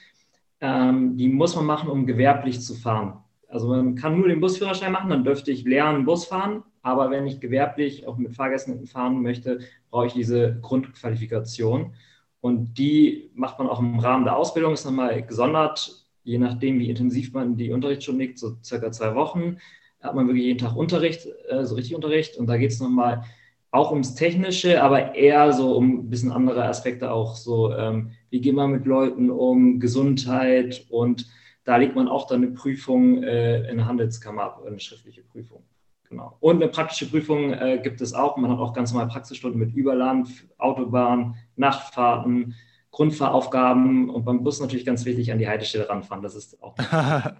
Ähm, 0.61 1.15
die 1.15 1.29
muss 1.29 1.55
man 1.55 1.65
machen, 1.65 1.89
um 1.89 2.05
gewerblich 2.05 2.61
zu 2.61 2.73
fahren. 2.73 3.23
Also 3.47 3.69
man 3.69 3.95
kann 3.95 4.17
nur 4.17 4.27
den 4.27 4.41
Busführerschein 4.41 4.91
machen, 4.91 5.09
dann 5.09 5.23
dürfte 5.23 5.51
ich 5.51 5.63
lernen, 5.63 6.05
Bus 6.05 6.25
fahren. 6.25 6.63
Aber 6.81 7.11
wenn 7.11 7.27
ich 7.27 7.39
gewerblich 7.39 8.07
auch 8.07 8.17
mit 8.17 8.35
Fahrgästen 8.35 8.85
fahren 8.85 9.21
möchte, 9.21 9.59
brauche 9.89 10.07
ich 10.07 10.13
diese 10.13 10.59
Grundqualifikation. 10.61 11.93
Und 12.41 12.77
die 12.77 13.31
macht 13.33 13.59
man 13.59 13.67
auch 13.67 13.79
im 13.79 13.99
Rahmen 13.99 14.23
der 14.23 14.37
Ausbildung, 14.37 14.73
ist 14.73 14.85
nochmal 14.85 15.21
gesondert, 15.23 16.05
je 16.23 16.37
nachdem, 16.37 16.79
wie 16.79 16.89
intensiv 16.89 17.33
man 17.33 17.57
die 17.57 17.71
Unterrichtsstunde 17.71 18.23
legt, 18.23 18.39
so 18.39 18.55
circa 18.63 18.91
zwei 18.91 19.15
Wochen, 19.15 19.57
hat 19.99 20.15
man 20.15 20.27
wirklich 20.27 20.45
jeden 20.45 20.59
Tag 20.59 20.75
Unterricht, 20.75 21.27
äh, 21.49 21.65
so 21.65 21.75
richtig 21.75 21.95
Unterricht. 21.95 22.37
Und 22.37 22.47
da 22.47 22.57
geht 22.57 22.71
es 22.71 22.79
nochmal 22.79 23.23
auch 23.71 23.91
ums 23.91 24.15
Technische, 24.15 24.81
aber 24.81 25.15
eher 25.15 25.53
so 25.53 25.75
um 25.75 25.99
ein 25.99 26.09
bisschen 26.09 26.31
andere 26.31 26.65
Aspekte 26.65 27.11
auch, 27.11 27.35
so 27.35 27.73
ähm, 27.73 28.11
wie 28.29 28.41
geht 28.41 28.55
man 28.55 28.71
mit 28.71 28.85
Leuten 28.85 29.29
um, 29.29 29.79
Gesundheit 29.79 30.85
und 30.89 31.27
da 31.65 31.77
legt 31.77 31.95
man 31.95 32.07
auch 32.07 32.25
dann 32.25 32.43
eine 32.43 32.51
Prüfung 32.51 33.21
äh, 33.21 33.69
in 33.69 33.77
der 33.77 33.85
Handelskammer 33.85 34.41
ab, 34.41 34.63
eine 34.65 34.79
schriftliche 34.79 35.21
Prüfung. 35.21 35.61
Genau. 36.09 36.35
Und 36.39 36.55
eine 36.55 36.71
praktische 36.71 37.07
Prüfung 37.07 37.53
äh, 37.53 37.79
gibt 37.83 38.01
es 38.01 38.13
auch. 38.13 38.35
Man 38.37 38.51
hat 38.51 38.59
auch 38.59 38.73
ganz 38.73 38.91
normal 38.91 39.07
Praxisstunden 39.07 39.59
mit 39.59 39.75
Überland, 39.75 40.27
Autobahn, 40.57 41.35
Nachtfahrten, 41.55 42.55
Grundfahraufgaben 42.89 44.09
und 44.09 44.25
beim 44.25 44.43
Bus 44.43 44.59
natürlich 44.59 44.85
ganz 44.85 45.05
wichtig 45.05 45.31
an 45.31 45.37
die 45.37 45.47
Haltestelle 45.47 45.87
ranfahren. 45.87 46.23
Das 46.23 46.33
ist 46.33 46.61
auch. 46.63 46.75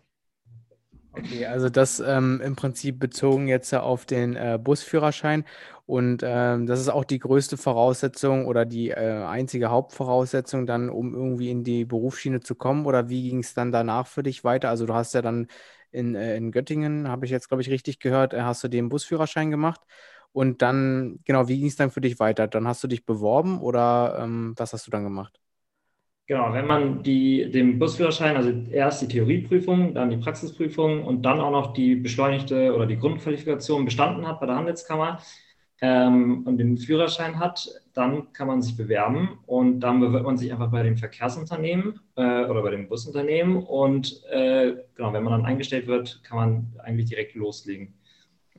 okay, 1.14 1.48
also 1.48 1.70
das 1.70 2.00
ähm, 2.00 2.40
im 2.44 2.56
Prinzip 2.56 3.00
bezogen 3.00 3.48
jetzt 3.48 3.74
auf 3.74 4.06
den 4.06 4.36
äh, 4.36 4.60
Busführerschein. 4.62 5.46
Und 5.88 6.22
ähm, 6.24 6.68
das 6.68 6.80
ist 6.80 6.90
auch 6.90 7.04
die 7.04 7.18
größte 7.18 7.58
Voraussetzung 7.58 8.46
oder 8.46 8.66
die 8.66 8.92
äh, 8.92 9.24
einzige 9.24 9.72
Hauptvoraussetzung 9.72 10.68
dann, 10.68 10.92
um 10.92 11.16
irgendwie 11.16 11.50
in 11.50 11.64
die 11.64 11.86
Berufsschiene 11.86 12.42
zu 12.42 12.54
kommen. 12.54 12.86
Oder 12.86 13.10
wie 13.10 13.28
ging 13.28 13.40
es 13.40 13.56
dann 13.56 13.72
danach 13.72 14.06
für 14.06 14.22
dich 14.22 14.44
weiter? 14.44 14.70
Also 14.70 14.86
du 14.86 14.94
hast 14.94 15.16
ja 15.16 15.24
dann 15.24 15.48
in, 15.92 16.16
äh, 16.16 16.36
in 16.38 16.52
Göttingen, 16.52 17.08
habe 17.08 17.26
ich 17.26 17.32
jetzt, 17.32 17.48
glaube 17.50 17.62
ich, 17.62 17.70
richtig 17.70 18.00
gehört, 18.00 18.34
äh, 18.34 18.42
hast 18.42 18.64
du 18.64 18.68
den 18.68 18.90
Busführerschein 18.90 19.52
gemacht. 19.52 19.82
Und 20.32 20.62
dann, 20.62 21.20
genau, 21.26 21.48
wie 21.48 21.58
ging 21.60 21.68
es 21.68 21.76
dann 21.76 21.92
für 21.92 22.02
dich 22.02 22.20
weiter? 22.20 22.48
Dann 22.48 22.68
hast 22.68 22.84
du 22.84 22.88
dich 22.88 23.06
beworben 23.06 23.60
oder 23.62 24.20
ähm, 24.24 24.54
was 24.58 24.74
hast 24.74 24.86
du 24.88 24.92
dann 24.92 25.04
gemacht? 25.04 25.40
Genau, 26.28 26.54
wenn 26.54 26.68
man 26.68 27.02
die, 27.02 27.50
den 27.50 27.80
Busführerschein, 27.80 28.36
also 28.38 28.52
erst 28.72 29.02
die 29.02 29.08
Theorieprüfung, 29.08 29.96
dann 29.96 30.12
die 30.12 30.18
Praxisprüfung 30.18 31.04
und 31.04 31.24
dann 31.24 31.40
auch 31.40 31.50
noch 31.50 31.74
die 31.74 31.96
beschleunigte 31.96 32.76
oder 32.76 32.86
die 32.86 32.98
Grundqualifikation 33.00 33.84
bestanden 33.86 34.28
hat 34.28 34.40
bei 34.40 34.46
der 34.46 34.56
Handelskammer 34.56 35.20
ähm, 35.82 36.44
und 36.46 36.58
den 36.58 36.78
Führerschein 36.78 37.40
hat, 37.40 37.70
dann 37.94 38.32
kann 38.34 38.48
man 38.48 38.62
sich 38.62 38.76
bewerben 38.76 39.40
und 39.46 39.80
dann 39.80 40.00
bewirbt 40.00 40.26
man 40.26 40.38
sich 40.38 40.52
einfach 40.52 40.72
bei 40.72 40.84
dem 40.84 40.98
Verkehrsunternehmen 40.98 42.00
äh, 42.16 42.46
oder 42.46 42.62
bei 42.62 42.72
dem 42.72 42.88
Busunternehmen 42.88 43.64
und 43.64 44.24
äh, 44.30 44.76
genau, 44.96 45.14
wenn 45.14 45.24
man 45.24 45.34
dann 45.34 45.46
eingestellt 45.46 45.88
wird, 45.88 46.22
kann 46.24 46.38
man 46.38 46.74
eigentlich 46.84 47.10
direkt 47.10 47.36
loslegen. 47.36 47.94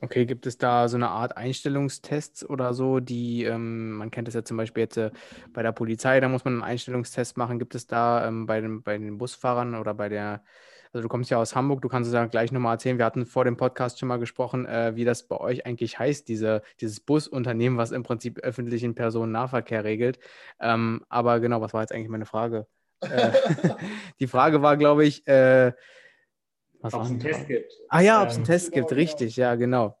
Okay, 0.03 0.25
gibt 0.25 0.47
es 0.47 0.57
da 0.57 0.87
so 0.87 0.97
eine 0.97 1.09
Art 1.09 1.37
Einstellungstests 1.37 2.49
oder 2.49 2.73
so, 2.73 2.99
die, 2.99 3.43
ähm, 3.43 3.91
man 3.91 4.09
kennt 4.09 4.27
das 4.27 4.33
ja 4.33 4.43
zum 4.43 4.57
Beispiel 4.57 4.81
jetzt 4.81 4.97
äh, 4.97 5.11
bei 5.53 5.61
der 5.61 5.73
Polizei, 5.73 6.19
da 6.19 6.27
muss 6.27 6.43
man 6.43 6.55
einen 6.55 6.63
Einstellungstest 6.63 7.37
machen. 7.37 7.59
Gibt 7.59 7.75
es 7.75 7.85
da 7.85 8.27
ähm, 8.27 8.47
bei, 8.47 8.61
den, 8.61 8.81
bei 8.81 8.97
den 8.97 9.19
Busfahrern 9.19 9.75
oder 9.75 9.93
bei 9.93 10.09
der, 10.09 10.43
also 10.93 11.03
du 11.03 11.07
kommst 11.07 11.29
ja 11.29 11.37
aus 11.37 11.55
Hamburg, 11.55 11.81
du 11.81 11.87
kannst 11.87 12.09
es 12.09 12.13
ja 12.13 12.25
gleich 12.25 12.51
nochmal 12.51 12.75
erzählen. 12.75 12.97
Wir 12.97 13.05
hatten 13.05 13.25
vor 13.25 13.45
dem 13.45 13.55
Podcast 13.55 13.99
schon 13.99 14.09
mal 14.09 14.17
gesprochen, 14.17 14.65
äh, 14.65 14.95
wie 14.95 15.05
das 15.05 15.27
bei 15.27 15.37
euch 15.37 15.65
eigentlich 15.65 15.97
heißt, 15.97 16.27
diese, 16.27 16.61
dieses 16.81 16.99
Busunternehmen, 16.99 17.77
was 17.77 17.91
im 17.91 18.03
Prinzip 18.03 18.39
öffentlichen 18.39 18.93
Personennahverkehr 18.93 19.83
regelt. 19.85 20.19
Ähm, 20.59 21.03
aber 21.07 21.39
genau, 21.39 21.61
was 21.61 21.73
war 21.73 21.81
jetzt 21.81 21.93
eigentlich 21.93 22.09
meine 22.09 22.25
Frage? 22.25 22.67
Äh, 22.99 23.31
die 24.19 24.27
Frage 24.27 24.61
war, 24.61 24.75
glaube 24.75 25.05
ich, 25.05 25.25
äh, 25.27 25.71
was 26.81 26.93
ob 26.93 27.03
es 27.03 27.09
einen 27.09 27.19
Test 27.19 27.47
gibt. 27.47 27.71
Ah 27.87 28.01
ja, 28.01 28.21
ob 28.21 28.29
es 28.29 28.35
einen 28.35 28.43
ähm, 28.43 28.47
Test 28.47 28.71
gibt, 28.73 28.91
richtig, 28.91 29.37
ja, 29.37 29.55
genau. 29.55 29.97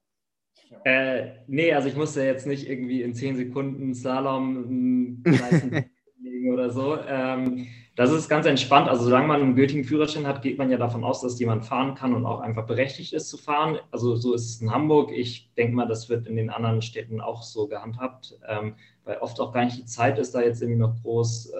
Äh, 0.83 1.33
nee, 1.47 1.73
also 1.73 1.87
ich 1.87 1.95
musste 1.95 2.23
jetzt 2.23 2.47
nicht 2.47 2.69
irgendwie 2.69 3.01
in 3.03 3.13
10 3.13 3.35
Sekunden 3.35 3.93
Slalom 3.93 5.23
legen 6.21 6.51
oder 6.51 6.69
so. 6.71 6.97
Ähm, 7.07 7.67
das 7.95 8.11
ist 8.11 8.29
ganz 8.29 8.45
entspannt. 8.45 8.87
Also 8.87 9.03
solange 9.03 9.27
man 9.27 9.41
einen 9.41 9.55
gültigen 9.55 9.83
Führerschein 9.83 10.25
hat, 10.25 10.41
geht 10.41 10.57
man 10.57 10.71
ja 10.71 10.77
davon 10.77 11.03
aus, 11.03 11.21
dass 11.21 11.39
jemand 11.39 11.65
fahren 11.65 11.93
kann 11.93 12.13
und 12.13 12.25
auch 12.25 12.39
einfach 12.39 12.65
berechtigt 12.65 13.13
ist 13.13 13.29
zu 13.29 13.37
fahren. 13.37 13.79
Also 13.91 14.15
so 14.15 14.33
ist 14.33 14.45
es 14.45 14.61
in 14.61 14.71
Hamburg. 14.71 15.11
Ich 15.11 15.53
denke 15.55 15.75
mal, 15.75 15.87
das 15.87 16.07
wird 16.07 16.25
in 16.25 16.37
den 16.37 16.49
anderen 16.49 16.81
Städten 16.81 17.19
auch 17.19 17.43
so 17.43 17.67
gehandhabt, 17.67 18.39
ähm, 18.47 18.75
weil 19.03 19.17
oft 19.17 19.39
auch 19.41 19.51
gar 19.51 19.65
nicht 19.65 19.77
die 19.77 19.85
Zeit 19.85 20.19
ist, 20.19 20.33
da 20.33 20.41
jetzt 20.41 20.61
irgendwie 20.61 20.79
noch 20.79 20.95
groß 21.01 21.47
äh, 21.49 21.59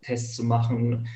Tests 0.00 0.34
zu 0.34 0.44
machen. 0.44 1.08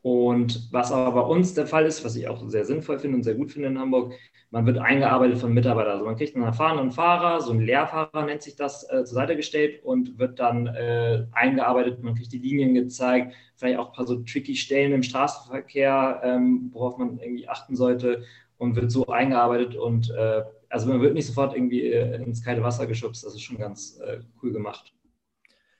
Und 0.00 0.72
was 0.72 0.92
aber 0.92 1.22
bei 1.22 1.28
uns 1.28 1.52
der 1.54 1.66
Fall 1.66 1.84
ist, 1.84 2.04
was 2.04 2.16
ich 2.16 2.28
auch 2.28 2.48
sehr 2.48 2.64
sinnvoll 2.64 2.98
finde 2.98 3.16
und 3.16 3.22
sehr 3.22 3.34
gut 3.34 3.52
finde 3.52 3.68
in 3.68 3.78
Hamburg, 3.78 4.14
man 4.50 4.64
wird 4.64 4.78
eingearbeitet 4.78 5.38
von 5.38 5.52
Mitarbeitern. 5.52 5.92
Also 5.92 6.04
man 6.04 6.16
kriegt 6.16 6.36
einen 6.36 6.44
erfahrenen 6.44 6.92
Fahrer, 6.92 7.40
so 7.40 7.52
ein 7.52 7.60
Lehrfahrer 7.60 8.24
nennt 8.24 8.42
sich 8.42 8.56
das, 8.56 8.84
äh, 8.84 9.04
zur 9.04 9.14
Seite 9.14 9.36
gestellt 9.36 9.82
und 9.84 10.18
wird 10.18 10.38
dann 10.38 10.66
äh, 10.68 11.26
eingearbeitet. 11.32 12.02
Man 12.02 12.14
kriegt 12.14 12.32
die 12.32 12.38
Linien 12.38 12.74
gezeigt, 12.74 13.34
vielleicht 13.56 13.78
auch 13.78 13.88
ein 13.88 13.92
paar 13.92 14.06
so 14.06 14.16
tricky 14.22 14.54
Stellen 14.54 14.92
im 14.92 15.02
Straßenverkehr, 15.02 16.20
ähm, 16.22 16.70
worauf 16.72 16.96
man 16.96 17.18
irgendwie 17.18 17.48
achten 17.48 17.74
sollte 17.76 18.24
und 18.58 18.76
wird 18.76 18.90
so 18.90 19.06
eingearbeitet. 19.06 19.74
Und 19.74 20.10
äh, 20.10 20.44
also 20.68 20.88
man 20.88 21.00
wird 21.00 21.14
nicht 21.14 21.26
sofort 21.26 21.54
irgendwie 21.54 21.82
äh, 21.82 22.22
ins 22.22 22.44
kalte 22.44 22.62
Wasser 22.62 22.86
geschubst. 22.86 23.24
Das 23.24 23.34
ist 23.34 23.42
schon 23.42 23.58
ganz 23.58 23.98
äh, 23.98 24.20
cool 24.42 24.52
gemacht. 24.52 24.92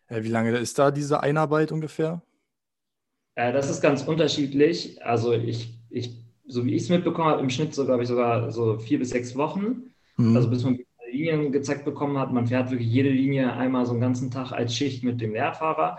Wie 0.08 0.28
lange 0.28 0.56
ist 0.56 0.78
da 0.78 0.90
diese 0.90 1.20
Einarbeit 1.20 1.72
ungefähr? 1.72 2.22
Äh, 3.36 3.52
das 3.52 3.70
ist 3.70 3.80
ganz 3.80 4.02
unterschiedlich. 4.02 5.04
Also 5.04 5.32
ich, 5.32 5.78
ich 5.90 6.25
so 6.46 6.64
wie 6.64 6.74
ich 6.74 6.82
es 6.82 6.88
mitbekommen 6.88 7.28
habe, 7.28 7.42
im 7.42 7.50
Schnitt 7.50 7.74
so, 7.74 7.84
glaube 7.84 8.02
ich, 8.02 8.08
sogar 8.08 8.50
so 8.50 8.78
vier 8.78 8.98
bis 8.98 9.10
sechs 9.10 9.36
Wochen. 9.36 9.94
Mhm. 10.16 10.36
Also 10.36 10.48
bis 10.48 10.64
man 10.64 10.78
Linien 11.10 11.52
gezeigt 11.52 11.84
bekommen 11.84 12.18
hat. 12.18 12.32
Man 12.32 12.46
fährt 12.46 12.70
wirklich 12.70 12.88
jede 12.88 13.10
Linie 13.10 13.52
einmal 13.52 13.86
so 13.86 13.92
einen 13.92 14.00
ganzen 14.00 14.30
Tag 14.30 14.52
als 14.52 14.74
Schicht 14.74 15.04
mit 15.04 15.20
dem 15.20 15.32
Lehrfahrer. 15.32 15.98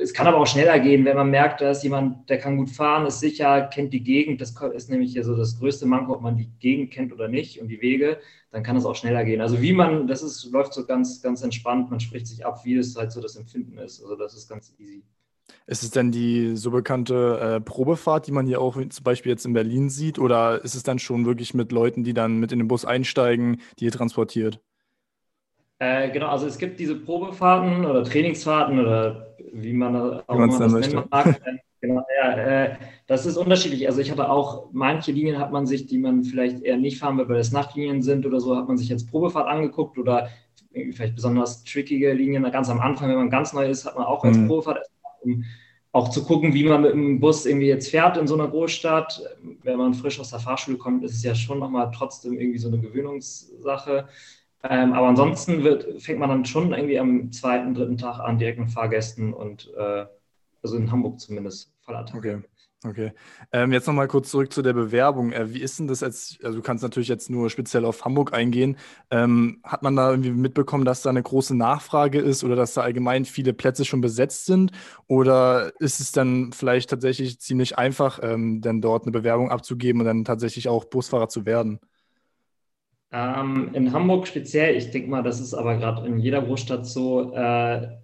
Es 0.00 0.14
kann 0.14 0.26
aber 0.26 0.38
auch 0.38 0.46
schneller 0.46 0.80
gehen, 0.80 1.04
wenn 1.04 1.16
man 1.16 1.30
merkt, 1.30 1.60
da 1.60 1.70
ist 1.70 1.82
jemand, 1.82 2.30
der 2.30 2.38
kann 2.38 2.56
gut 2.56 2.70
fahren, 2.70 3.06
ist 3.06 3.20
sicher, 3.20 3.62
kennt 3.66 3.92
die 3.92 4.02
Gegend. 4.02 4.40
Das 4.40 4.54
ist 4.74 4.88
nämlich 4.88 5.12
hier 5.12 5.24
so 5.24 5.36
das 5.36 5.58
größte 5.58 5.84
Manko, 5.84 6.14
ob 6.14 6.22
man 6.22 6.38
die 6.38 6.48
Gegend 6.58 6.90
kennt 6.90 7.12
oder 7.12 7.28
nicht 7.28 7.60
und 7.60 7.68
die 7.68 7.82
Wege, 7.82 8.18
dann 8.50 8.62
kann 8.62 8.76
es 8.76 8.86
auch 8.86 8.96
schneller 8.96 9.24
gehen. 9.24 9.42
Also 9.42 9.60
wie 9.60 9.74
man, 9.74 10.06
das 10.06 10.22
ist, 10.22 10.50
läuft 10.50 10.72
so 10.72 10.86
ganz, 10.86 11.20
ganz 11.20 11.42
entspannt, 11.42 11.90
man 11.90 12.00
spricht 12.00 12.26
sich 12.26 12.46
ab, 12.46 12.64
wie 12.64 12.76
es 12.76 12.96
halt 12.96 13.12
so 13.12 13.20
das 13.20 13.36
Empfinden 13.36 13.76
ist. 13.76 14.00
Also 14.00 14.16
das 14.16 14.34
ist 14.34 14.48
ganz 14.48 14.74
easy. 14.78 15.02
Ist 15.66 15.82
es 15.82 15.90
denn 15.90 16.10
die 16.10 16.56
so 16.56 16.70
bekannte 16.70 17.56
äh, 17.56 17.60
Probefahrt, 17.60 18.26
die 18.26 18.32
man 18.32 18.46
hier 18.46 18.60
auch 18.60 18.74
zum 18.74 19.04
Beispiel 19.04 19.30
jetzt 19.32 19.44
in 19.44 19.52
Berlin 19.52 19.90
sieht? 19.90 20.18
Oder 20.18 20.64
ist 20.64 20.74
es 20.74 20.82
dann 20.82 20.98
schon 20.98 21.26
wirklich 21.26 21.54
mit 21.54 21.72
Leuten, 21.72 22.04
die 22.04 22.14
dann 22.14 22.38
mit 22.38 22.52
in 22.52 22.58
den 22.58 22.68
Bus 22.68 22.84
einsteigen, 22.84 23.60
die 23.78 23.84
ihr 23.84 23.92
transportiert? 23.92 24.60
Äh, 25.78 26.10
genau, 26.10 26.28
also 26.28 26.46
es 26.46 26.58
gibt 26.58 26.80
diese 26.80 26.96
Probefahrten 26.96 27.84
oder 27.84 28.02
Trainingsfahrten 28.02 28.80
oder 28.80 29.28
wie 29.52 29.72
man 29.72 29.94
auch 29.94 30.38
wie 30.38 30.42
immer 30.42 30.58
das 30.58 30.72
möchte. 30.72 30.96
nennen 30.96 31.08
mag. 31.10 31.26
Äh, 31.26 31.58
genau, 31.80 32.02
ja, 32.20 32.36
äh, 32.36 32.76
das 33.06 33.26
ist 33.26 33.36
unterschiedlich. 33.36 33.86
Also 33.86 34.00
ich 34.00 34.10
hatte 34.10 34.28
auch, 34.28 34.70
manche 34.72 35.12
Linien 35.12 35.38
hat 35.38 35.52
man 35.52 35.66
sich, 35.66 35.86
die 35.86 35.98
man 35.98 36.24
vielleicht 36.24 36.62
eher 36.62 36.76
nicht 36.76 36.98
fahren 36.98 37.16
will, 37.18 37.28
weil 37.28 37.38
es 37.38 37.52
Nachtlinien 37.52 38.02
sind 38.02 38.26
oder 38.26 38.40
so, 38.40 38.56
hat 38.56 38.66
man 38.66 38.76
sich 38.76 38.88
jetzt 38.88 39.08
Probefahrt 39.10 39.46
angeguckt 39.46 39.98
oder 39.98 40.28
vielleicht 40.92 41.14
besonders 41.14 41.62
trickige 41.64 42.12
Linien. 42.12 42.42
Ganz 42.50 42.68
am 42.68 42.80
Anfang, 42.80 43.08
wenn 43.08 43.16
man 43.16 43.30
ganz 43.30 43.52
neu 43.52 43.68
ist, 43.68 43.86
hat 43.86 43.96
man 43.96 44.06
auch 44.06 44.24
als 44.24 44.36
mhm. 44.36 44.48
Probefahrt 44.48 44.80
um 45.20 45.44
auch 45.92 46.10
zu 46.10 46.24
gucken, 46.24 46.54
wie 46.54 46.64
man 46.64 46.82
mit 46.82 46.92
dem 46.92 47.18
Bus 47.18 47.46
irgendwie 47.46 47.66
jetzt 47.66 47.90
fährt 47.90 48.16
in 48.16 48.26
so 48.26 48.34
einer 48.34 48.48
Großstadt. 48.48 49.22
Wenn 49.62 49.78
man 49.78 49.94
frisch 49.94 50.20
aus 50.20 50.30
der 50.30 50.38
Fahrschule 50.38 50.76
kommt, 50.76 51.02
ist 51.04 51.14
es 51.14 51.22
ja 51.22 51.34
schon 51.34 51.58
nochmal 51.58 51.90
trotzdem 51.94 52.38
irgendwie 52.38 52.58
so 52.58 52.68
eine 52.68 52.78
Gewöhnungssache. 52.78 54.08
Ähm, 54.64 54.92
aber 54.92 55.08
ansonsten 55.08 55.62
wird, 55.64 56.02
fängt 56.02 56.18
man 56.18 56.28
dann 56.28 56.44
schon 56.44 56.72
irgendwie 56.72 56.98
am 56.98 57.32
zweiten, 57.32 57.74
dritten 57.74 57.96
Tag 57.96 58.18
an, 58.18 58.38
direkt 58.38 58.58
mit 58.58 58.70
Fahrgästen 58.70 59.32
und 59.32 59.72
äh, 59.76 60.06
also 60.62 60.76
in 60.76 60.90
Hamburg 60.90 61.20
zumindest 61.20 61.72
Vollattacke. 61.80 62.18
Okay. 62.18 62.42
Okay. 62.84 63.12
Ähm, 63.50 63.72
jetzt 63.72 63.88
nochmal 63.88 64.06
kurz 64.06 64.30
zurück 64.30 64.52
zu 64.52 64.62
der 64.62 64.72
Bewerbung. 64.72 65.32
Äh, 65.32 65.52
wie 65.52 65.60
ist 65.60 65.80
denn 65.80 65.88
das 65.88 66.00
jetzt? 66.00 66.44
Also, 66.44 66.58
du 66.58 66.62
kannst 66.62 66.84
natürlich 66.84 67.08
jetzt 67.08 67.28
nur 67.28 67.50
speziell 67.50 67.84
auf 67.84 68.04
Hamburg 68.04 68.32
eingehen. 68.32 68.76
Ähm, 69.10 69.60
hat 69.64 69.82
man 69.82 69.96
da 69.96 70.10
irgendwie 70.10 70.30
mitbekommen, 70.30 70.84
dass 70.84 71.02
da 71.02 71.10
eine 71.10 71.22
große 71.22 71.56
Nachfrage 71.56 72.20
ist 72.20 72.44
oder 72.44 72.54
dass 72.54 72.74
da 72.74 72.82
allgemein 72.82 73.24
viele 73.24 73.52
Plätze 73.52 73.84
schon 73.84 74.00
besetzt 74.00 74.46
sind? 74.46 74.70
Oder 75.08 75.72
ist 75.80 75.98
es 75.98 76.12
dann 76.12 76.52
vielleicht 76.52 76.90
tatsächlich 76.90 77.40
ziemlich 77.40 77.76
einfach, 77.78 78.20
ähm, 78.22 78.60
dann 78.60 78.80
dort 78.80 79.02
eine 79.04 79.12
Bewerbung 79.12 79.50
abzugeben 79.50 80.00
und 80.02 80.06
dann 80.06 80.24
tatsächlich 80.24 80.68
auch 80.68 80.84
Busfahrer 80.84 81.28
zu 81.28 81.46
werden? 81.46 81.80
Ähm, 83.10 83.70
in 83.74 83.92
Hamburg 83.92 84.26
speziell, 84.26 84.76
ich 84.76 84.90
denke 84.90 85.08
mal, 85.10 85.22
das 85.22 85.40
ist 85.40 85.54
aber 85.54 85.76
gerade 85.76 86.06
in 86.06 86.18
jeder 86.18 86.42
Großstadt 86.42 86.86
so. 86.86 87.32
Äh, 87.34 87.98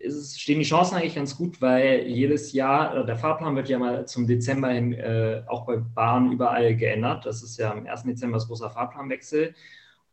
es, 0.00 0.38
stehen 0.38 0.58
die 0.58 0.64
Chancen 0.64 0.96
eigentlich 0.96 1.14
ganz 1.14 1.36
gut, 1.36 1.60
weil 1.60 2.06
jedes 2.06 2.52
Jahr, 2.52 2.96
äh, 2.96 3.06
der 3.06 3.16
Fahrplan 3.16 3.56
wird 3.56 3.68
ja 3.68 3.78
mal 3.78 4.06
zum 4.06 4.26
Dezember 4.26 4.68
hin 4.68 4.92
äh, 4.92 5.42
auch 5.46 5.66
bei 5.66 5.76
Bahnen 5.76 6.32
überall 6.32 6.76
geändert. 6.76 7.26
Das 7.26 7.42
ist 7.42 7.58
ja 7.58 7.72
am 7.72 7.86
1. 7.86 8.04
Dezember 8.04 8.36
das 8.36 8.46
große 8.46 8.70
Fahrplanwechsel. 8.70 9.54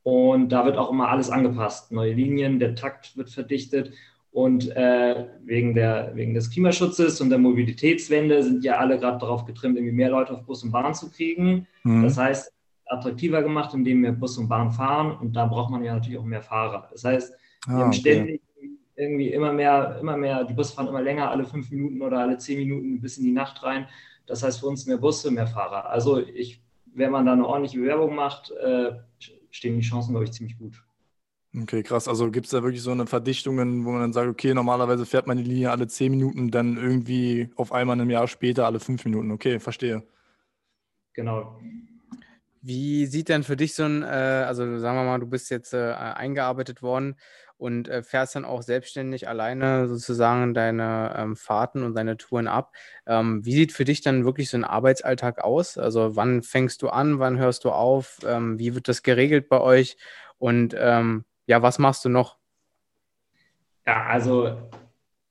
Und 0.03 0.49
da 0.49 0.65
wird 0.65 0.77
auch 0.77 0.91
immer 0.91 1.09
alles 1.09 1.29
angepasst. 1.29 1.91
Neue 1.91 2.13
Linien, 2.13 2.59
der 2.59 2.75
Takt 2.75 3.17
wird 3.17 3.29
verdichtet. 3.29 3.91
Und 4.31 4.69
äh, 4.75 5.27
wegen, 5.43 5.73
der, 5.73 6.11
wegen 6.13 6.33
des 6.33 6.49
Klimaschutzes 6.51 7.21
und 7.21 7.29
der 7.29 7.39
Mobilitätswende 7.39 8.43
sind 8.43 8.63
ja 8.65 8.77
alle 8.77 8.99
gerade 8.99 9.19
darauf 9.19 9.45
getrimmt, 9.45 9.77
irgendwie 9.77 9.95
mehr 9.95 10.09
Leute 10.09 10.33
auf 10.33 10.43
Bus 10.43 10.63
und 10.63 10.71
Bahn 10.71 10.93
zu 10.93 11.09
kriegen. 11.09 11.67
Mhm. 11.83 12.03
Das 12.03 12.17
heißt, 12.17 12.53
attraktiver 12.85 13.41
gemacht, 13.41 13.73
indem 13.73 14.03
wir 14.03 14.11
Bus 14.11 14.37
und 14.37 14.49
Bahn 14.49 14.71
fahren. 14.71 15.17
Und 15.17 15.33
da 15.33 15.45
braucht 15.45 15.71
man 15.71 15.83
ja 15.83 15.93
natürlich 15.93 16.19
auch 16.19 16.25
mehr 16.25 16.41
Fahrer. 16.41 16.89
Das 16.91 17.03
heißt, 17.03 17.33
wir 17.67 17.75
ah, 17.75 17.79
haben 17.79 17.93
ständig 17.93 18.41
irgendwie 18.95 19.29
immer 19.29 19.51
mehr, 19.51 19.97
immer 19.99 20.17
mehr, 20.17 20.43
die 20.43 20.53
Busse 20.53 20.73
fahren 20.73 20.87
immer 20.87 21.01
länger, 21.01 21.29
alle 21.29 21.45
fünf 21.45 21.69
Minuten 21.69 22.01
oder 22.01 22.19
alle 22.19 22.37
zehn 22.37 22.59
Minuten 22.59 23.01
bis 23.01 23.17
in 23.17 23.25
die 23.25 23.31
Nacht 23.31 23.63
rein. 23.63 23.87
Das 24.25 24.41
heißt 24.41 24.59
für 24.59 24.67
uns 24.67 24.85
mehr 24.85 24.97
Busse, 24.97 25.31
mehr 25.31 25.47
Fahrer. 25.47 25.89
Also 25.89 26.19
ich, 26.19 26.61
wenn 26.93 27.11
man 27.11 27.25
da 27.25 27.33
eine 27.33 27.45
ordentliche 27.45 27.79
Bewerbung 27.79 28.15
macht, 28.15 28.51
äh, 28.51 28.93
stehen 29.51 29.77
die 29.77 29.85
Chancen, 29.85 30.11
glaube 30.11 30.25
ich, 30.25 30.31
ziemlich 30.31 30.57
gut. 30.57 30.81
Okay, 31.61 31.83
krass. 31.83 32.07
Also 32.07 32.31
gibt 32.31 32.47
es 32.47 32.51
da 32.51 32.63
wirklich 32.63 32.81
so 32.81 32.91
eine 32.91 33.05
Verdichtung, 33.05 33.57
wo 33.85 33.91
man 33.91 34.01
dann 34.01 34.13
sagt, 34.13 34.27
okay, 34.27 34.53
normalerweise 34.53 35.05
fährt 35.05 35.27
man 35.27 35.37
die 35.37 35.43
Linie 35.43 35.71
alle 35.71 35.87
zehn 35.87 36.11
Minuten, 36.11 36.51
dann 36.51 36.75
irgendwie 36.75 37.49
auf 37.55 37.71
einmal 37.71 37.99
ein 37.99 38.09
Jahr 38.09 38.27
später 38.27 38.65
alle 38.65 38.79
fünf 38.79 39.05
Minuten. 39.05 39.31
Okay, 39.31 39.59
verstehe. 39.59 40.03
Genau. 41.13 41.57
Wie 42.61 43.05
sieht 43.05 43.29
denn 43.29 43.43
für 43.43 43.55
dich 43.55 43.73
so 43.75 43.83
ein, 43.83 44.01
äh, 44.01 44.05
also 44.05 44.79
sagen 44.79 44.97
wir 44.97 45.03
mal, 45.03 45.19
du 45.19 45.27
bist 45.27 45.49
jetzt 45.49 45.73
äh, 45.73 45.93
eingearbeitet 45.93 46.81
worden, 46.81 47.15
und 47.57 47.87
äh, 47.87 48.03
fährst 48.03 48.35
dann 48.35 48.45
auch 48.45 48.61
selbstständig 48.61 49.27
alleine 49.27 49.87
sozusagen 49.87 50.53
deine 50.53 51.15
ähm, 51.17 51.35
Fahrten 51.35 51.83
und 51.83 51.95
deine 51.95 52.17
Touren 52.17 52.47
ab. 52.47 52.73
Ähm, 53.05 53.45
wie 53.45 53.53
sieht 53.53 53.71
für 53.71 53.85
dich 53.85 54.01
dann 54.01 54.25
wirklich 54.25 54.49
so 54.49 54.57
ein 54.57 54.63
Arbeitsalltag 54.63 55.43
aus? 55.43 55.77
Also 55.77 56.15
wann 56.15 56.43
fängst 56.43 56.81
du 56.81 56.89
an, 56.89 57.19
wann 57.19 57.37
hörst 57.37 57.63
du 57.63 57.71
auf? 57.71 58.19
Ähm, 58.25 58.59
wie 58.59 58.75
wird 58.75 58.87
das 58.87 59.03
geregelt 59.03 59.49
bei 59.49 59.61
euch? 59.61 59.97
Und 60.37 60.75
ähm, 60.77 61.25
ja, 61.47 61.61
was 61.61 61.79
machst 61.79 62.03
du 62.05 62.09
noch? 62.09 62.37
Ja, 63.85 64.05
also 64.05 64.69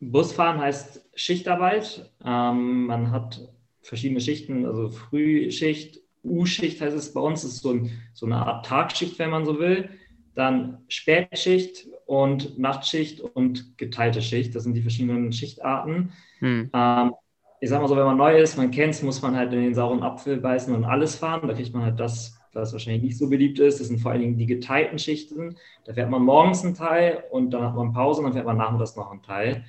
Busfahren 0.00 0.60
heißt 0.60 1.04
Schichtarbeit. 1.14 2.10
Ähm, 2.24 2.86
man 2.86 3.10
hat 3.10 3.40
verschiedene 3.82 4.20
Schichten, 4.20 4.64
also 4.64 4.90
Frühschicht, 4.90 6.00
U-Schicht 6.22 6.80
heißt 6.80 6.96
es 6.96 7.12
bei 7.12 7.20
uns, 7.20 7.42
das 7.42 7.52
ist 7.52 7.62
so, 7.62 7.72
ein, 7.72 7.90
so 8.14 8.24
eine 8.24 8.36
Art 8.36 8.64
Tagschicht, 8.64 9.18
wenn 9.18 9.28
man 9.28 9.44
so 9.44 9.58
will 9.58 9.90
dann 10.34 10.84
Spätschicht 10.88 11.86
und 12.06 12.58
Nachtschicht 12.58 13.20
und 13.20 13.78
geteilte 13.78 14.22
Schicht. 14.22 14.54
Das 14.54 14.64
sind 14.64 14.74
die 14.74 14.82
verschiedenen 14.82 15.32
Schichtarten. 15.32 16.12
Hm. 16.38 16.70
Ähm, 16.72 17.12
ich 17.60 17.70
sag 17.70 17.80
mal 17.80 17.88
so, 17.88 17.96
wenn 17.96 18.04
man 18.04 18.18
neu 18.18 18.38
ist, 18.38 18.56
man 18.56 18.70
kennt 18.70 18.94
es, 18.94 19.02
muss 19.02 19.22
man 19.22 19.36
halt 19.36 19.52
in 19.52 19.62
den 19.62 19.74
sauren 19.74 20.02
Apfel 20.02 20.36
beißen 20.36 20.74
und 20.74 20.84
alles 20.84 21.16
fahren. 21.16 21.48
Da 21.48 21.54
kriegt 21.54 21.72
man 21.72 21.82
halt 21.84 21.98
das, 21.98 22.38
was 22.52 22.72
wahrscheinlich 22.72 23.02
nicht 23.02 23.18
so 23.18 23.30
beliebt 23.30 23.58
ist. 23.58 23.80
Das 23.80 23.88
sind 23.88 24.00
vor 24.00 24.12
allen 24.12 24.20
Dingen 24.20 24.38
die 24.38 24.46
geteilten 24.46 24.98
Schichten. 24.98 25.56
Da 25.84 25.94
fährt 25.94 26.10
man 26.10 26.22
morgens 26.22 26.64
einen 26.64 26.74
Teil 26.74 27.24
und 27.30 27.50
dann 27.50 27.62
hat 27.62 27.74
man 27.74 27.92
Pause 27.92 28.20
und 28.20 28.26
dann 28.26 28.34
fährt 28.34 28.46
man 28.46 28.58
nachmittags 28.58 28.96
noch 28.96 29.10
einen 29.10 29.22
Teil. 29.22 29.64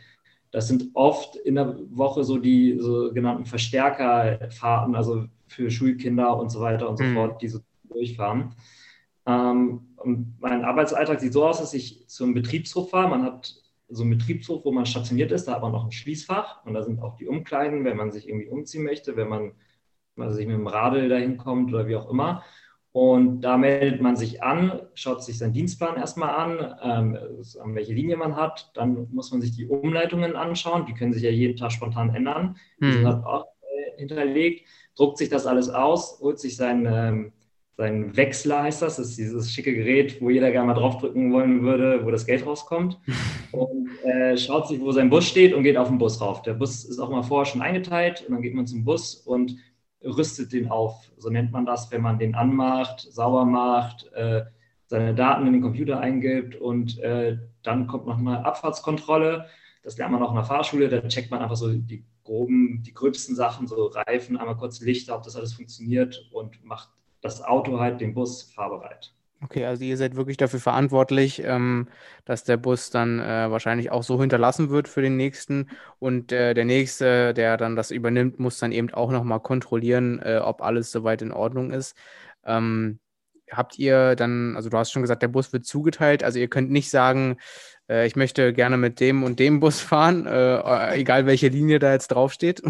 Das 0.51 0.68
sind 0.68 0.89
oft 0.94 1.36
in 1.36 1.56
der 1.56 1.77
Woche 1.89 2.24
so 2.24 2.38
die 2.38 2.77
sogenannten 2.80 3.46
Verstärkerfahrten, 3.46 4.96
also 4.96 5.25
für 5.48 5.70
Schulkinder 5.70 6.38
und 6.38 6.50
so 6.50 6.62
weiter 6.62 6.89
und 6.89 6.98
so 6.98 7.04
mhm. 7.04 7.13
fort, 7.13 7.42
die 7.42 7.48
so 7.48 7.60
durchfahren. 7.89 8.56
Ähm, 9.25 9.96
mein 10.39 10.63
Arbeitsalltag 10.63 11.20
sieht 11.20 11.34
so 11.34 11.46
aus, 11.46 11.60
dass 11.60 11.74
ich 11.74 12.08
zum 12.08 12.34
Betriebshof 12.34 12.91
fahre. 12.91 13.10
Man 13.10 13.24
hat 13.24 13.55
so 13.88 14.03
einen 14.03 14.17
Betriebshof, 14.17 14.65
wo 14.65 14.72
man 14.72 14.86
stationiert 14.86 15.32
ist, 15.32 15.48
da 15.48 15.53
hat 15.53 15.62
man 15.62 15.72
noch 15.72 15.86
ein 15.86 15.91
Schließfach 15.91 16.65
und 16.65 16.74
da 16.74 16.84
sind 16.84 17.01
auch 17.01 17.15
die 17.15 17.27
Umkleiden, 17.27 17.86
wenn 17.86 17.98
man 17.98 18.12
sich 18.12 18.27
irgendwie 18.27 18.50
umziehen 18.50 18.84
möchte, 18.84 19.15
wenn 19.15 19.29
man 19.29 19.51
also 20.17 20.36
sich 20.38 20.48
mit 20.48 20.55
dem 20.55 20.67
Radl 20.67 21.10
dahin 21.10 21.38
kommt 21.38 21.74
oder 21.74 21.88
wie 21.88 21.96
auch 21.96 22.10
immer. 22.10 22.44
Und 22.91 23.41
da 23.41 23.58
meldet 23.58 24.01
man 24.01 24.15
sich 24.15 24.41
an, 24.41 24.79
schaut 24.94 25.22
sich 25.22 25.38
seinen 25.38 25.51
Dienstplan 25.51 25.98
erstmal 25.98 26.29
an, 26.29 26.75
ähm, 26.82 27.17
an 27.62 27.75
welche 27.75 27.91
Linie 27.94 28.15
man 28.15 28.38
hat. 28.38 28.72
Dann 28.74 29.10
muss 29.12 29.32
man 29.32 29.41
sich 29.41 29.51
die 29.51 29.67
Umleitungen 29.67 30.38
anschauen. 30.38 30.86
Die 30.86 30.94
können 30.94 31.12
sich 31.12 31.24
ja 31.24 31.29
jeden 31.29 31.58
Tag 31.58 31.74
spontan 31.74 32.15
ändern. 32.15 32.55
Die 32.79 32.94
sind 32.94 33.05
halt 33.05 33.25
auch 33.25 33.48
äh, 33.63 33.98
hinterlegt. 33.98 34.65
Druckt 34.96 35.17
sich 35.17 35.27
das 35.27 35.46
alles 35.46 35.67
aus, 35.67 36.22
holt 36.22 36.39
sich 36.39 36.55
seinen, 36.55 36.86
ähm, 36.86 37.34
seinen 37.77 38.15
Wechsler, 38.15 38.63
heißt 38.63 38.82
das. 38.82 38.98
Das 38.98 39.10
ist 39.10 39.17
dieses 39.17 39.51
schicke 39.51 39.74
Gerät, 39.74 40.22
wo 40.22 40.29
jeder 40.29 40.51
gerne 40.51 40.67
mal 40.67 40.74
draufdrücken 40.74 41.34
wollen 41.34 41.62
würde, 41.63 42.05
wo 42.05 42.12
das 42.12 42.25
Geld 42.25 42.46
rauskommt. 42.46 43.00
Und 43.51 43.89
äh, 44.03 44.38
schaut 44.38 44.67
sich, 44.67 44.79
wo 44.79 44.91
sein 44.91 45.10
Bus 45.10 45.27
steht 45.27 45.53
und 45.53 45.63
geht 45.63 45.77
auf 45.77 45.88
den 45.88 45.98
Bus 45.98 46.20
rauf. 46.22 46.41
Der 46.41 46.53
Bus 46.53 46.84
ist 46.86 47.00
auch 47.00 47.10
mal 47.10 47.24
vorher 47.24 47.46
schon 47.46 47.62
eingeteilt 47.62 48.25
und 48.27 48.34
dann 48.34 48.41
geht 48.41 48.53
man 48.53 48.67
zum 48.67 48.84
Bus 48.84 49.15
und 49.15 49.55
rüstet 50.03 50.51
den 50.51 50.70
auf. 50.70 51.10
So 51.17 51.29
nennt 51.29 51.51
man 51.51 51.65
das, 51.65 51.91
wenn 51.91 52.01
man 52.01 52.20
den 52.20 52.36
anmacht, 52.36 53.00
sauber 53.00 53.46
macht, 53.46 54.12
äh, 54.13 54.44
seine 54.88 55.15
Daten 55.15 55.48
in 55.48 55.53
den 55.53 55.62
Computer 55.62 56.00
eingibt 56.00 56.55
und 56.55 57.00
äh, 57.00 57.38
dann 57.63 57.88
kommt 57.88 58.05
noch 58.05 58.17
eine 58.17 58.46
Abfahrtskontrolle. 58.46 59.48
Das 59.84 59.98
lernt 59.98 60.12
man 60.12 60.22
auch 60.22 60.29
in 60.29 60.36
der 60.36 60.44
Fahrschule. 60.44 60.89
Da 60.89 61.01
checkt 61.08 61.32
man 61.32 61.41
einfach 61.41 61.55
so 61.55 61.72
die 61.72 62.05
groben, 62.24 62.84
die 62.84 62.94
gröbsten 62.94 63.36
Sachen, 63.36 63.67
so 63.67 63.86
Reifen, 63.86 64.38
einmal 64.38 64.58
kurz 64.58 64.82
Lichter, 64.82 65.15
ob 65.15 65.24
das 65.24 65.36
alles 65.36 65.53
funktioniert 65.53 66.29
und 66.32 66.63
macht 66.63 66.89
das 67.25 67.44
Auto 67.44 67.79
halt, 67.79 68.00
den 68.01 68.13
Bus 68.13 68.44
fahrbereit. 68.44 69.12
Okay, 69.44 69.65
also 69.65 69.84
ihr 69.84 69.98
seid 69.98 70.15
wirklich 70.15 70.38
dafür 70.38 70.60
verantwortlich, 70.60 71.44
ähm, 71.44 71.88
dass 72.24 72.46
der 72.46 72.58
Bus 72.58 72.89
dann 72.89 73.20
äh, 73.20 73.51
wahrscheinlich 73.51 73.91
auch 73.91 74.01
so 74.01 74.20
hinterlassen 74.20 74.70
wird 74.70 74.88
für 74.88 75.01
den 75.01 75.17
nächsten 75.17 75.70
und 76.00 76.32
äh, 76.32 76.53
der 76.53 76.65
nächste, 76.65 77.34
der 77.34 77.58
dann 77.58 77.75
das 77.75 77.91
übernimmt, 77.91 78.39
muss 78.39 78.58
dann 78.60 78.72
eben 78.72 78.91
auch 78.94 79.12
nochmal 79.12 79.41
kontrollieren, 79.41 80.20
äh, 80.24 80.38
ob 80.38 80.62
alles 80.62 80.91
soweit 80.91 81.22
in 81.22 81.32
Ordnung 81.32 81.72
ist. 81.72 81.96
Ähm, 82.46 83.00
habt 83.51 83.77
ihr 83.77 84.15
dann, 84.15 84.55
also 84.55 84.70
du 84.70 84.77
hast 84.77 84.91
schon 84.91 85.01
gesagt, 85.03 85.22
der 85.22 85.27
Bus 85.27 85.53
wird 85.53 85.65
zugeteilt, 85.65 86.24
also 86.24 86.39
ihr 86.39 86.48
könnt 86.48 86.72
nicht 86.72 86.89
sagen, 86.89 87.38
äh, 87.89 88.08
ich 88.08 88.15
möchte 88.15 88.53
gerne 88.53 88.77
mit 88.77 89.00
dem 89.00 89.24
und 89.24 89.39
dem 89.39 89.60
Bus 89.60 89.82
fahren, 89.82 90.25
äh, 90.25 90.96
egal 90.96 91.25
welche 91.25 91.50
Linie 91.50 91.79
da 91.79 91.91
jetzt 91.91 92.08
draufsteht. 92.08 92.63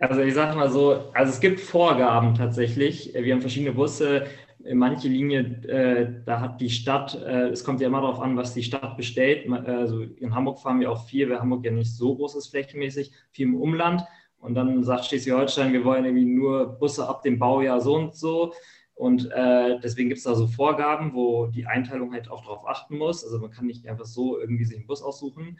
Also 0.00 0.22
ich 0.22 0.34
sage 0.34 0.56
mal 0.56 0.70
so, 0.70 1.10
also 1.12 1.30
es 1.30 1.40
gibt 1.40 1.60
Vorgaben 1.60 2.34
tatsächlich. 2.34 3.14
Wir 3.14 3.32
haben 3.32 3.40
verschiedene 3.40 3.72
Busse 3.72 4.26
manche 4.74 5.08
Linie, 5.08 5.40
äh, 5.68 6.22
da 6.24 6.40
hat 6.40 6.60
die 6.60 6.70
Stadt, 6.70 7.14
äh, 7.14 7.48
es 7.48 7.64
kommt 7.64 7.80
ja 7.80 7.88
immer 7.88 8.00
darauf 8.00 8.20
an, 8.20 8.36
was 8.36 8.54
die 8.54 8.62
Stadt 8.62 8.96
bestellt. 8.96 9.50
Also 9.50 10.02
in 10.02 10.34
Hamburg 10.34 10.60
fahren 10.60 10.80
wir 10.80 10.90
auch 10.90 11.06
viel, 11.06 11.30
weil 11.30 11.40
Hamburg 11.40 11.64
ja 11.64 11.70
nicht 11.70 11.94
so 11.94 12.14
groß 12.14 12.36
ist 12.36 12.48
flächenmäßig, 12.48 13.12
viel 13.30 13.46
im 13.46 13.54
Umland. 13.60 14.02
Und 14.38 14.54
dann 14.54 14.82
sagt 14.84 15.06
Schleswig-Holstein, 15.06 15.72
wir 15.72 15.84
wollen 15.84 16.04
irgendwie 16.04 16.24
nur 16.24 16.78
Busse 16.78 17.08
ab 17.08 17.22
dem 17.22 17.38
Baujahr 17.38 17.80
so 17.80 17.94
und 17.94 18.14
so. 18.14 18.54
Und 18.94 19.30
äh, 19.30 19.78
deswegen 19.80 20.10
gibt 20.10 20.18
es 20.18 20.24
da 20.24 20.34
so 20.34 20.46
Vorgaben, 20.46 21.14
wo 21.14 21.46
die 21.46 21.66
Einteilung 21.66 22.12
halt 22.12 22.30
auch 22.30 22.42
darauf 22.42 22.68
achten 22.68 22.98
muss. 22.98 23.24
Also 23.24 23.38
man 23.38 23.50
kann 23.50 23.66
nicht 23.66 23.86
einfach 23.86 24.04
so 24.04 24.38
irgendwie 24.38 24.64
sich 24.64 24.76
einen 24.76 24.86
Bus 24.86 25.02
aussuchen. 25.02 25.58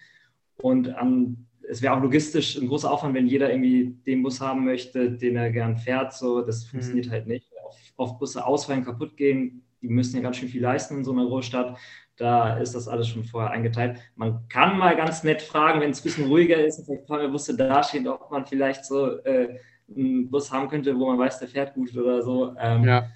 Und 0.58 0.94
an, 0.94 1.46
es 1.70 1.82
wäre 1.82 1.94
auch 1.94 2.02
logistisch 2.02 2.56
ein 2.56 2.66
großer 2.66 2.90
Aufwand, 2.90 3.14
wenn 3.14 3.28
jeder 3.28 3.50
irgendwie 3.50 3.96
den 4.04 4.22
Bus 4.22 4.40
haben 4.40 4.64
möchte, 4.64 5.12
den 5.12 5.36
er 5.36 5.50
gern 5.50 5.76
fährt. 5.76 6.12
So, 6.12 6.42
das 6.42 6.64
mhm. 6.64 6.70
funktioniert 6.70 7.06
mhm. 7.06 7.10
halt 7.12 7.26
nicht 7.28 7.52
oft 7.96 8.18
Busse 8.18 8.44
ausfallen, 8.44 8.84
kaputt 8.84 9.16
gehen. 9.16 9.62
Die 9.80 9.88
müssen 9.88 10.16
ja 10.16 10.22
ganz 10.22 10.36
schön 10.36 10.48
viel 10.48 10.62
leisten 10.62 10.98
in 10.98 11.04
so 11.04 11.12
einer 11.12 11.26
Großstadt. 11.26 11.78
Da 12.16 12.58
ist 12.58 12.74
das 12.74 12.88
alles 12.88 13.08
schon 13.08 13.24
vorher 13.24 13.50
eingeteilt. 13.50 13.98
Man 14.16 14.48
kann 14.48 14.78
mal 14.78 14.96
ganz 14.96 15.22
nett 15.22 15.42
fragen, 15.42 15.80
wenn 15.80 15.90
es 15.90 16.00
ein 16.00 16.04
bisschen 16.04 16.26
ruhiger 16.26 16.62
ist 16.62 16.78
und 16.80 16.84
vielleicht 16.84 17.10
ein 17.10 17.32
Busse 17.32 17.56
dastehen, 17.56 18.08
ob 18.08 18.30
man 18.30 18.44
vielleicht 18.46 18.84
so 18.84 19.18
äh, 19.24 19.56
einen 19.94 20.28
Bus 20.30 20.52
haben 20.52 20.68
könnte, 20.68 20.98
wo 20.98 21.06
man 21.06 21.18
weiß, 21.18 21.38
der 21.38 21.48
fährt 21.48 21.74
gut 21.74 21.96
oder 21.96 22.22
so. 22.22 22.54
Ähm, 22.58 22.84
ja. 22.84 23.06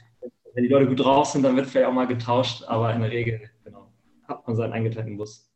Wenn 0.55 0.65
die 0.65 0.71
Leute 0.71 0.87
gut 0.87 1.01
drauf 1.01 1.27
sind, 1.27 1.43
dann 1.43 1.57
wird 1.57 1.67
vielleicht 1.67 1.89
auch 1.89 1.93
mal 1.93 2.07
getauscht, 2.07 2.63
aber 2.69 2.95
in 2.95 3.03
der 3.03 3.11
Regel 3.11 3.51
genau, 3.65 3.93
hat 4.29 4.47
man 4.47 4.55
seinen 4.55 4.73
eingeteilten 4.73 5.17
Bus. 5.17 5.54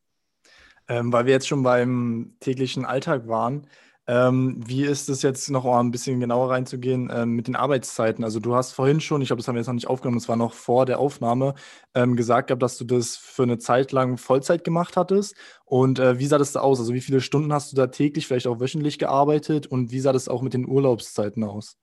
Ähm, 0.89 1.13
weil 1.13 1.27
wir 1.27 1.33
jetzt 1.35 1.49
schon 1.49 1.63
beim 1.63 2.37
täglichen 2.41 2.85
Alltag 2.85 3.29
waren, 3.29 3.67
ähm, 4.09 4.57
wie 4.67 4.85
ist 4.85 5.11
es 5.11 5.21
jetzt 5.21 5.51
noch 5.51 5.67
ein 5.67 5.91
bisschen 5.91 6.19
genauer 6.19 6.51
reinzugehen 6.51 7.11
ähm, 7.13 7.33
mit 7.33 7.47
den 7.47 7.57
Arbeitszeiten? 7.57 8.25
Also 8.25 8.41
du 8.41 8.55
hast 8.55 8.73
vorhin 8.73 9.01
schon, 9.03 9.21
ich 9.21 9.29
glaube, 9.29 9.41
das 9.41 9.49
haben 9.49 9.55
wir 9.55 9.61
jetzt 9.61 9.67
noch 9.67 9.75
nicht 9.75 9.87
aufgenommen, 9.87 10.19
das 10.19 10.31
war 10.31 10.37
noch 10.37 10.55
vor 10.55 10.87
der 10.87 10.99
Aufnahme, 10.99 11.55
ähm, 11.95 12.17
gesagt 12.17 12.49
gehabt, 12.49 12.63
dass 12.63 12.79
du 12.79 12.85
das 12.87 13.17
für 13.19 13.43
eine 13.43 13.59
Zeit 13.59 13.93
lang 13.93 14.17
Vollzeit 14.17 14.65
gemacht 14.65 14.97
hattest. 14.97 15.37
Und 15.67 15.99
äh, 15.99 16.19
wie 16.19 16.27
sah 16.27 16.39
das 16.39 16.53
da 16.53 16.61
aus? 16.61 16.81
Also 16.81 16.95
wie 16.95 17.03
viele 17.03 17.21
Stunden 17.21 17.53
hast 17.53 17.71
du 17.71 17.77
da 17.77 17.89
täglich, 17.89 18.27
vielleicht 18.27 18.47
auch 18.47 18.61
wöchentlich 18.61 18.99
gearbeitet 18.99 19.67
und 19.67 19.93
wie 19.93 20.01
sah 20.01 20.13
das 20.15 20.29
auch 20.29 20.41
mit 20.41 20.55
den 20.55 20.67
Urlaubszeiten 20.67 21.45
aus? 21.45 21.77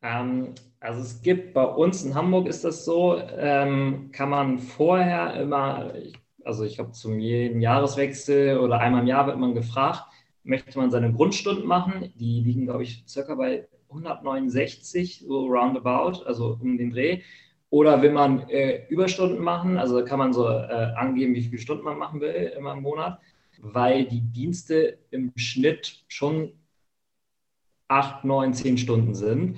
Ähm, 0.00 0.54
also 0.80 1.00
es 1.02 1.20
gibt 1.20 1.52
bei 1.52 1.64
uns 1.64 2.02
in 2.02 2.14
Hamburg 2.14 2.46
ist 2.46 2.64
das 2.64 2.86
so, 2.86 3.18
ähm, 3.18 4.10
kann 4.12 4.30
man 4.30 4.58
vorher 4.58 5.34
immer, 5.34 5.92
also 6.44 6.64
ich 6.64 6.76
glaube 6.76 6.92
zum 6.92 7.18
jeden 7.18 7.60
Jahreswechsel 7.60 8.58
oder 8.58 8.80
einmal 8.80 9.02
im 9.02 9.06
Jahr 9.06 9.26
wird 9.26 9.38
man 9.38 9.54
gefragt, 9.54 10.04
möchte 10.42 10.78
man 10.78 10.90
seine 10.90 11.12
Grundstunden 11.12 11.66
machen. 11.66 12.12
Die 12.16 12.40
liegen, 12.40 12.66
glaube 12.66 12.82
ich, 12.82 13.04
circa 13.08 13.34
bei 13.34 13.68
169, 13.88 15.24
so 15.26 15.46
roundabout, 15.46 16.24
also 16.24 16.58
um 16.60 16.76
den 16.76 16.90
Dreh. 16.90 17.22
Oder 17.70 18.02
will 18.02 18.12
man 18.12 18.48
äh, 18.50 18.86
Überstunden 18.88 19.42
machen, 19.42 19.78
also 19.78 20.04
kann 20.04 20.18
man 20.18 20.32
so 20.32 20.46
äh, 20.48 20.92
angeben, 20.96 21.34
wie 21.34 21.42
viele 21.42 21.58
Stunden 21.58 21.84
man 21.84 21.98
machen 21.98 22.20
will 22.20 22.52
immer 22.56 22.72
im 22.72 22.82
Monat, 22.82 23.18
weil 23.58 24.04
die 24.04 24.20
Dienste 24.20 24.98
im 25.10 25.32
Schnitt 25.36 26.04
schon 26.06 26.52
8, 27.88 28.24
9, 28.24 28.54
10 28.54 28.78
Stunden 28.78 29.14
sind. 29.14 29.56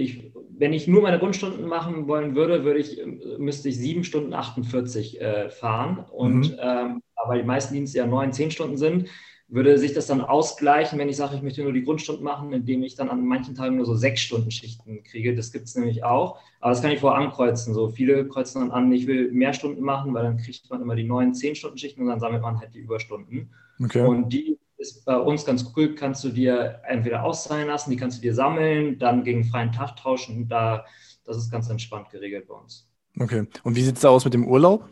Ich, 0.00 0.32
wenn 0.58 0.72
ich 0.72 0.88
nur 0.88 1.02
meine 1.02 1.18
Grundstunden 1.18 1.66
machen 1.66 2.08
wollen 2.08 2.34
würde, 2.34 2.64
würde 2.64 2.80
ich, 2.80 3.00
müsste 3.38 3.68
ich 3.68 3.78
7 3.78 4.04
Stunden 4.04 4.34
48 4.34 5.20
äh, 5.20 5.50
fahren. 5.50 6.04
Und 6.10 6.52
mhm. 6.52 6.56
ähm, 6.60 7.02
aber 7.16 7.36
die 7.36 7.44
meisten 7.44 7.74
Dienste 7.74 7.98
ja 7.98 8.06
9, 8.06 8.32
10 8.32 8.50
Stunden 8.50 8.76
sind, 8.76 9.08
würde 9.50 9.78
sich 9.78 9.92
das 9.92 10.06
dann 10.06 10.20
ausgleichen, 10.20 10.98
wenn 10.98 11.08
ich 11.08 11.16
sage, 11.16 11.34
ich 11.34 11.42
möchte 11.42 11.62
nur 11.62 11.72
die 11.72 11.82
Grundstunden 11.82 12.24
machen, 12.24 12.52
indem 12.52 12.84
ich 12.84 12.94
dann 12.94 13.10
an 13.10 13.26
manchen 13.26 13.56
Tagen 13.56 13.76
nur 13.76 13.84
so 13.84 13.96
sechs 13.96 14.20
Stunden 14.20 14.50
Schichten 14.50 15.02
kriege. 15.02 15.34
Das 15.34 15.50
gibt 15.50 15.66
es 15.66 15.74
nämlich 15.74 16.04
auch. 16.04 16.38
Aber 16.60 16.70
das 16.70 16.80
kann 16.80 16.92
ich 16.92 17.00
vorher 17.00 17.20
ankreuzen. 17.20 17.74
So 17.74 17.88
viele 17.88 18.28
kreuzen 18.28 18.60
dann 18.60 18.70
an, 18.70 18.92
ich 18.92 19.08
will 19.08 19.32
mehr 19.32 19.52
Stunden 19.52 19.82
machen, 19.82 20.14
weil 20.14 20.22
dann 20.22 20.36
kriegt 20.36 20.70
man 20.70 20.80
immer 20.80 20.94
die 20.94 21.04
neuen 21.04 21.34
zehn 21.34 21.56
Stunden 21.56 21.78
Schichten 21.78 22.02
und 22.02 22.08
dann 22.08 22.20
sammelt 22.20 22.42
man 22.42 22.60
halt 22.60 22.74
die 22.74 22.78
Überstunden. 22.78 23.50
Okay. 23.82 24.06
Und 24.06 24.32
die 24.32 24.59
ist 24.80 25.04
bei 25.04 25.16
uns 25.16 25.44
ganz 25.44 25.72
cool, 25.76 25.94
kannst 25.94 26.24
du 26.24 26.30
dir 26.30 26.80
entweder 26.88 27.22
auszahlen 27.22 27.68
lassen, 27.68 27.90
die 27.90 27.96
kannst 27.96 28.18
du 28.18 28.22
dir 28.22 28.34
sammeln, 28.34 28.98
dann 28.98 29.22
gegen 29.22 29.44
freien 29.44 29.72
Tag 29.72 29.96
tauschen. 29.96 30.48
Da, 30.48 30.86
das 31.24 31.36
ist 31.36 31.50
ganz 31.50 31.68
entspannt 31.68 32.10
geregelt 32.10 32.48
bei 32.48 32.54
uns. 32.54 32.88
Okay. 33.18 33.46
Und 33.62 33.76
wie 33.76 33.82
sieht 33.82 33.96
es 33.96 34.00
da 34.00 34.08
aus 34.08 34.24
mit 34.24 34.34
dem 34.34 34.48
Urlaub? 34.48 34.90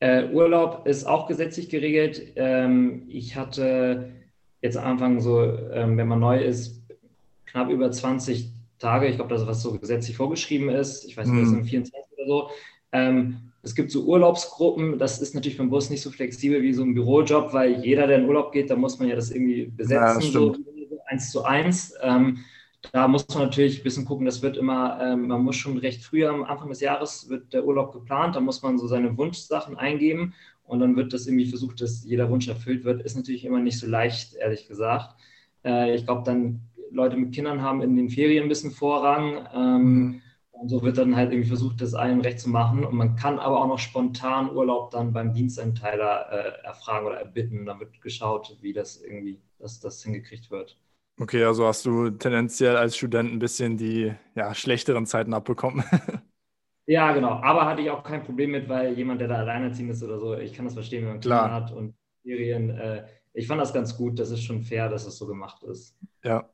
Äh, 0.00 0.28
Urlaub 0.30 0.86
ist 0.86 1.04
auch 1.04 1.26
gesetzlich 1.26 1.68
geregelt. 1.68 2.32
Ähm, 2.36 3.04
ich 3.08 3.34
hatte 3.34 4.12
jetzt 4.62 4.76
am 4.76 4.92
Anfang 4.92 5.20
so, 5.20 5.42
ähm, 5.42 5.96
wenn 5.96 6.06
man 6.06 6.20
neu 6.20 6.40
ist, 6.40 6.80
knapp 7.46 7.70
über 7.70 7.90
20 7.90 8.52
Tage. 8.78 9.08
Ich 9.08 9.16
glaube, 9.16 9.30
das 9.30 9.42
ist, 9.42 9.48
was 9.48 9.62
so 9.62 9.76
gesetzlich 9.76 10.16
vorgeschrieben 10.16 10.68
ist. 10.68 11.04
Ich 11.04 11.16
weiß 11.16 11.26
nicht, 11.26 11.42
das 11.42 11.50
sind 11.50 11.64
24 11.64 12.12
oder 12.16 12.26
so. 12.26 12.50
Ähm, 12.92 13.47
es 13.68 13.74
gibt 13.74 13.90
so 13.90 14.04
Urlaubsgruppen. 14.04 14.98
Das 14.98 15.20
ist 15.20 15.34
natürlich 15.34 15.58
beim 15.58 15.68
Bus 15.68 15.90
nicht 15.90 16.00
so 16.00 16.10
flexibel 16.10 16.62
wie 16.62 16.72
so 16.72 16.82
ein 16.82 16.94
Bürojob, 16.94 17.52
weil 17.52 17.84
jeder, 17.84 18.06
der 18.06 18.18
in 18.18 18.26
Urlaub 18.26 18.50
geht, 18.52 18.70
da 18.70 18.76
muss 18.76 18.98
man 18.98 19.08
ja 19.08 19.14
das 19.14 19.30
irgendwie 19.30 19.66
besetzen, 19.66 20.22
ja, 20.22 20.30
so 20.30 20.56
eins 21.06 21.30
zu 21.30 21.44
eins. 21.44 21.94
Ähm, 22.02 22.38
da 22.92 23.08
muss 23.08 23.28
man 23.28 23.44
natürlich 23.44 23.80
ein 23.80 23.84
bisschen 23.84 24.06
gucken, 24.06 24.24
das 24.24 24.40
wird 24.40 24.56
immer, 24.56 24.98
ähm, 25.02 25.28
man 25.28 25.42
muss 25.42 25.56
schon 25.56 25.76
recht 25.76 26.02
früh 26.02 26.26
am 26.26 26.44
Anfang 26.44 26.70
des 26.70 26.80
Jahres 26.80 27.28
wird 27.28 27.52
der 27.52 27.66
Urlaub 27.66 27.92
geplant, 27.92 28.36
da 28.36 28.40
muss 28.40 28.62
man 28.62 28.78
so 28.78 28.86
seine 28.86 29.18
Wunschsachen 29.18 29.76
eingeben 29.76 30.32
und 30.64 30.80
dann 30.80 30.96
wird 30.96 31.12
das 31.12 31.26
irgendwie 31.26 31.46
versucht, 31.46 31.80
dass 31.80 32.04
jeder 32.04 32.30
Wunsch 32.30 32.48
erfüllt 32.48 32.84
wird. 32.84 33.02
Ist 33.02 33.16
natürlich 33.16 33.44
immer 33.44 33.58
nicht 33.58 33.78
so 33.78 33.86
leicht, 33.86 34.34
ehrlich 34.34 34.68
gesagt. 34.68 35.16
Äh, 35.64 35.94
ich 35.94 36.04
glaube, 36.04 36.22
dann 36.24 36.60
Leute 36.90 37.16
mit 37.16 37.34
Kindern 37.34 37.60
haben 37.60 37.82
in 37.82 37.96
den 37.96 38.08
Ferien 38.08 38.44
ein 38.44 38.48
bisschen 38.48 38.70
Vorrang. 38.70 39.46
Ähm, 39.54 39.82
mhm. 39.82 40.22
Und 40.60 40.68
so 40.68 40.82
wird 40.82 40.98
dann 40.98 41.14
halt 41.14 41.30
irgendwie 41.30 41.48
versucht, 41.48 41.80
das 41.80 41.94
allen 41.94 42.20
recht 42.20 42.40
zu 42.40 42.50
machen. 42.50 42.84
Und 42.84 42.94
man 42.94 43.14
kann 43.14 43.38
aber 43.38 43.60
auch 43.60 43.68
noch 43.68 43.78
spontan 43.78 44.50
Urlaub 44.54 44.90
dann 44.90 45.12
beim 45.12 45.32
Dienstenteiler 45.32 46.32
äh, 46.32 46.66
erfragen 46.66 47.06
oder 47.06 47.16
erbitten. 47.18 47.64
Da 47.64 47.78
wird 47.78 48.00
geschaut, 48.00 48.56
wie 48.60 48.72
das 48.72 49.00
irgendwie, 49.00 49.40
dass 49.58 49.78
das 49.78 50.02
hingekriegt 50.02 50.50
wird. 50.50 50.76
Okay, 51.20 51.44
also 51.44 51.66
hast 51.66 51.86
du 51.86 52.10
tendenziell 52.10 52.76
als 52.76 52.96
Student 52.96 53.32
ein 53.32 53.38
bisschen 53.38 53.76
die 53.76 54.12
ja, 54.34 54.54
schlechteren 54.54 55.06
Zeiten 55.06 55.32
abbekommen. 55.32 55.84
ja, 56.86 57.12
genau. 57.12 57.30
Aber 57.30 57.66
hatte 57.66 57.82
ich 57.82 57.90
auch 57.90 58.02
kein 58.02 58.24
Problem 58.24 58.50
mit, 58.50 58.68
weil 58.68 58.94
jemand, 58.94 59.20
der 59.20 59.28
da 59.28 59.36
alleinerziehend 59.36 59.90
ist 59.90 60.02
oder 60.02 60.18
so, 60.18 60.36
ich 60.36 60.52
kann 60.52 60.64
das 60.64 60.74
verstehen, 60.74 61.04
wenn 61.04 61.12
man 61.12 61.20
Klar. 61.20 61.42
Kinder 61.42 61.54
hat 61.54 61.72
und 61.72 61.94
Serien. 62.24 62.70
Äh, 62.70 63.06
ich 63.32 63.46
fand 63.46 63.60
das 63.60 63.72
ganz 63.72 63.96
gut. 63.96 64.18
Das 64.18 64.30
ist 64.30 64.42
schon 64.42 64.62
fair, 64.62 64.88
dass 64.88 65.02
es 65.02 65.08
das 65.08 65.18
so 65.18 65.26
gemacht 65.26 65.62
ist. 65.62 65.96
Ja. 66.24 66.48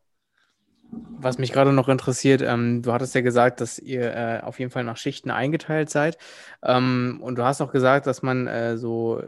Was 0.91 1.39
mich 1.39 1.53
gerade 1.53 1.73
noch 1.73 1.89
interessiert, 1.89 2.43
ähm, 2.43 2.83
du 2.83 2.93
hattest 2.93 3.15
ja 3.15 3.23
gesagt, 3.23 3.61
dass 3.61 3.79
ihr 3.79 4.15
äh, 4.15 4.41
auf 4.43 4.59
jeden 4.59 4.71
Fall 4.71 4.85
nach 4.85 4.99
Schichten 4.99 5.31
eingeteilt 5.31 5.89
seid. 5.89 6.19
Ähm, 6.63 7.19
und 7.23 7.37
du 7.37 7.45
hast 7.45 7.63
auch 7.63 7.73
gesagt, 7.73 8.07
dass 8.07 8.23
man 8.23 8.47
äh, 8.47 8.77
so 8.77 9.19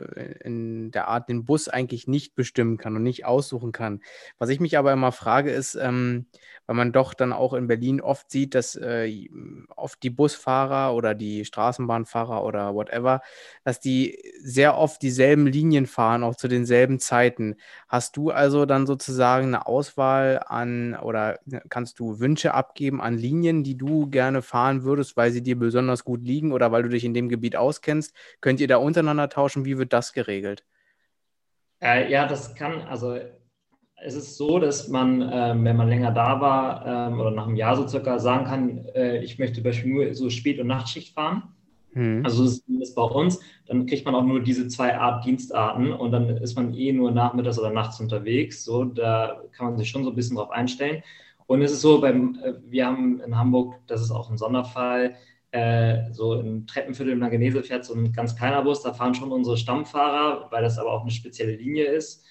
in 0.44 0.90
der 0.90 1.08
Art 1.08 1.28
den 1.28 1.44
Bus 1.44 1.68
eigentlich 1.68 2.06
nicht 2.06 2.34
bestimmen 2.34 2.76
kann 2.76 2.94
und 2.96 3.02
nicht 3.02 3.24
aussuchen 3.24 3.72
kann. 3.72 4.00
Was 4.38 4.50
ich 4.50 4.60
mich 4.60 4.76
aber 4.76 4.92
immer 4.92 5.10
frage, 5.10 5.50
ist, 5.50 5.74
ähm, 5.74 6.26
weil 6.66 6.76
man 6.76 6.92
doch 6.92 7.14
dann 7.14 7.32
auch 7.32 7.54
in 7.54 7.66
Berlin 7.68 8.00
oft 8.00 8.30
sieht, 8.30 8.54
dass 8.54 8.74
äh, 8.76 9.28
oft 9.74 10.02
die 10.02 10.10
Busfahrer 10.10 10.94
oder 10.94 11.14
die 11.14 11.44
Straßenbahnfahrer 11.44 12.44
oder 12.44 12.74
whatever, 12.74 13.22
dass 13.64 13.80
die 13.80 14.18
sehr 14.42 14.76
oft 14.76 15.00
dieselben 15.02 15.46
Linien 15.46 15.86
fahren, 15.86 16.24
auch 16.24 16.36
zu 16.36 16.48
denselben 16.48 16.98
Zeiten. 16.98 17.56
Hast 17.88 18.16
du 18.16 18.30
also 18.30 18.66
dann 18.66 18.86
sozusagen 18.86 19.46
eine 19.46 19.66
Auswahl 19.66 20.42
an 20.44 20.96
oder 20.96 21.38
kannst 21.68 21.98
du 21.98 22.18
Wünsche 22.20 22.54
abgeben 22.54 23.00
an 23.00 23.16
Linien, 23.16 23.64
die 23.64 23.76
du 23.76 24.08
gerne 24.08 24.42
fahren 24.42 24.82
würdest, 24.84 25.16
weil 25.16 25.30
sie 25.30 25.42
dir 25.42 25.58
besonders 25.58 26.04
gut 26.04 26.22
liegen 26.22 26.52
oder 26.52 26.72
weil 26.72 26.82
du 26.82 26.88
dich 26.88 27.04
in 27.04 27.14
dem 27.14 27.28
Gebiet 27.28 27.56
auskennst? 27.56 28.14
Könnt 28.40 28.60
ihr 28.60 28.68
da 28.68 28.76
untereinander 28.78 29.28
tauschen? 29.28 29.64
Wie 29.64 29.78
wird 29.78 29.92
das 29.92 30.12
geregelt? 30.12 30.64
Äh, 31.80 32.10
ja, 32.10 32.26
das 32.26 32.54
kann, 32.54 32.82
also 32.82 33.18
es 34.02 34.14
ist 34.14 34.36
so, 34.36 34.58
dass 34.58 34.88
man, 34.88 35.22
ähm, 35.32 35.64
wenn 35.64 35.76
man 35.76 35.88
länger 35.88 36.12
da 36.12 36.40
war 36.40 36.86
ähm, 36.86 37.20
oder 37.20 37.30
nach 37.30 37.46
einem 37.46 37.56
Jahr 37.56 37.76
so 37.76 37.86
circa 37.88 38.18
sagen 38.18 38.44
kann, 38.44 38.84
äh, 38.94 39.22
ich 39.22 39.38
möchte 39.38 39.62
beispielsweise 39.62 40.06
nur 40.06 40.14
so 40.14 40.30
Spät- 40.30 40.60
und 40.60 40.66
Nachtschicht 40.66 41.14
fahren. 41.14 41.54
Mhm. 41.92 42.24
Also 42.24 42.44
das 42.44 42.62
ist 42.80 42.94
bei 42.94 43.02
uns, 43.02 43.40
dann 43.66 43.86
kriegt 43.86 44.04
man 44.04 44.14
auch 44.14 44.24
nur 44.24 44.40
diese 44.42 44.68
zwei 44.68 44.98
Art 44.98 45.24
Dienstarten 45.24 45.92
und 45.92 46.12
dann 46.12 46.28
ist 46.28 46.56
man 46.56 46.74
eh 46.74 46.92
nur 46.92 47.10
nachmittags 47.10 47.58
oder 47.58 47.70
nachts 47.70 47.98
unterwegs. 48.00 48.64
So, 48.64 48.84
da 48.84 49.42
kann 49.52 49.66
man 49.66 49.78
sich 49.78 49.88
schon 49.88 50.04
so 50.04 50.10
ein 50.10 50.16
bisschen 50.16 50.36
drauf 50.36 50.50
einstellen. 50.50 51.02
Und 51.46 51.62
es 51.62 51.72
ist 51.72 51.80
so, 51.80 52.00
beim, 52.00 52.38
äh, 52.42 52.54
wir 52.64 52.86
haben 52.86 53.20
in 53.20 53.36
Hamburg, 53.36 53.80
das 53.86 54.02
ist 54.02 54.10
auch 54.10 54.30
ein 54.30 54.38
Sonderfall, 54.38 55.16
äh, 55.52 56.12
so 56.12 56.34
im 56.34 56.66
Treppenviertel 56.66 57.12
in 57.14 57.20
Langenese 57.20 57.62
fährt 57.62 57.84
so 57.84 57.94
ein 57.94 58.12
ganz 58.12 58.36
kleiner 58.36 58.62
Bus, 58.62 58.82
da 58.82 58.92
fahren 58.92 59.14
schon 59.14 59.32
unsere 59.32 59.56
Stammfahrer, 59.56 60.50
weil 60.50 60.62
das 60.62 60.78
aber 60.78 60.92
auch 60.92 61.02
eine 61.02 61.10
spezielle 61.10 61.56
Linie 61.56 61.86
ist. 61.86 62.24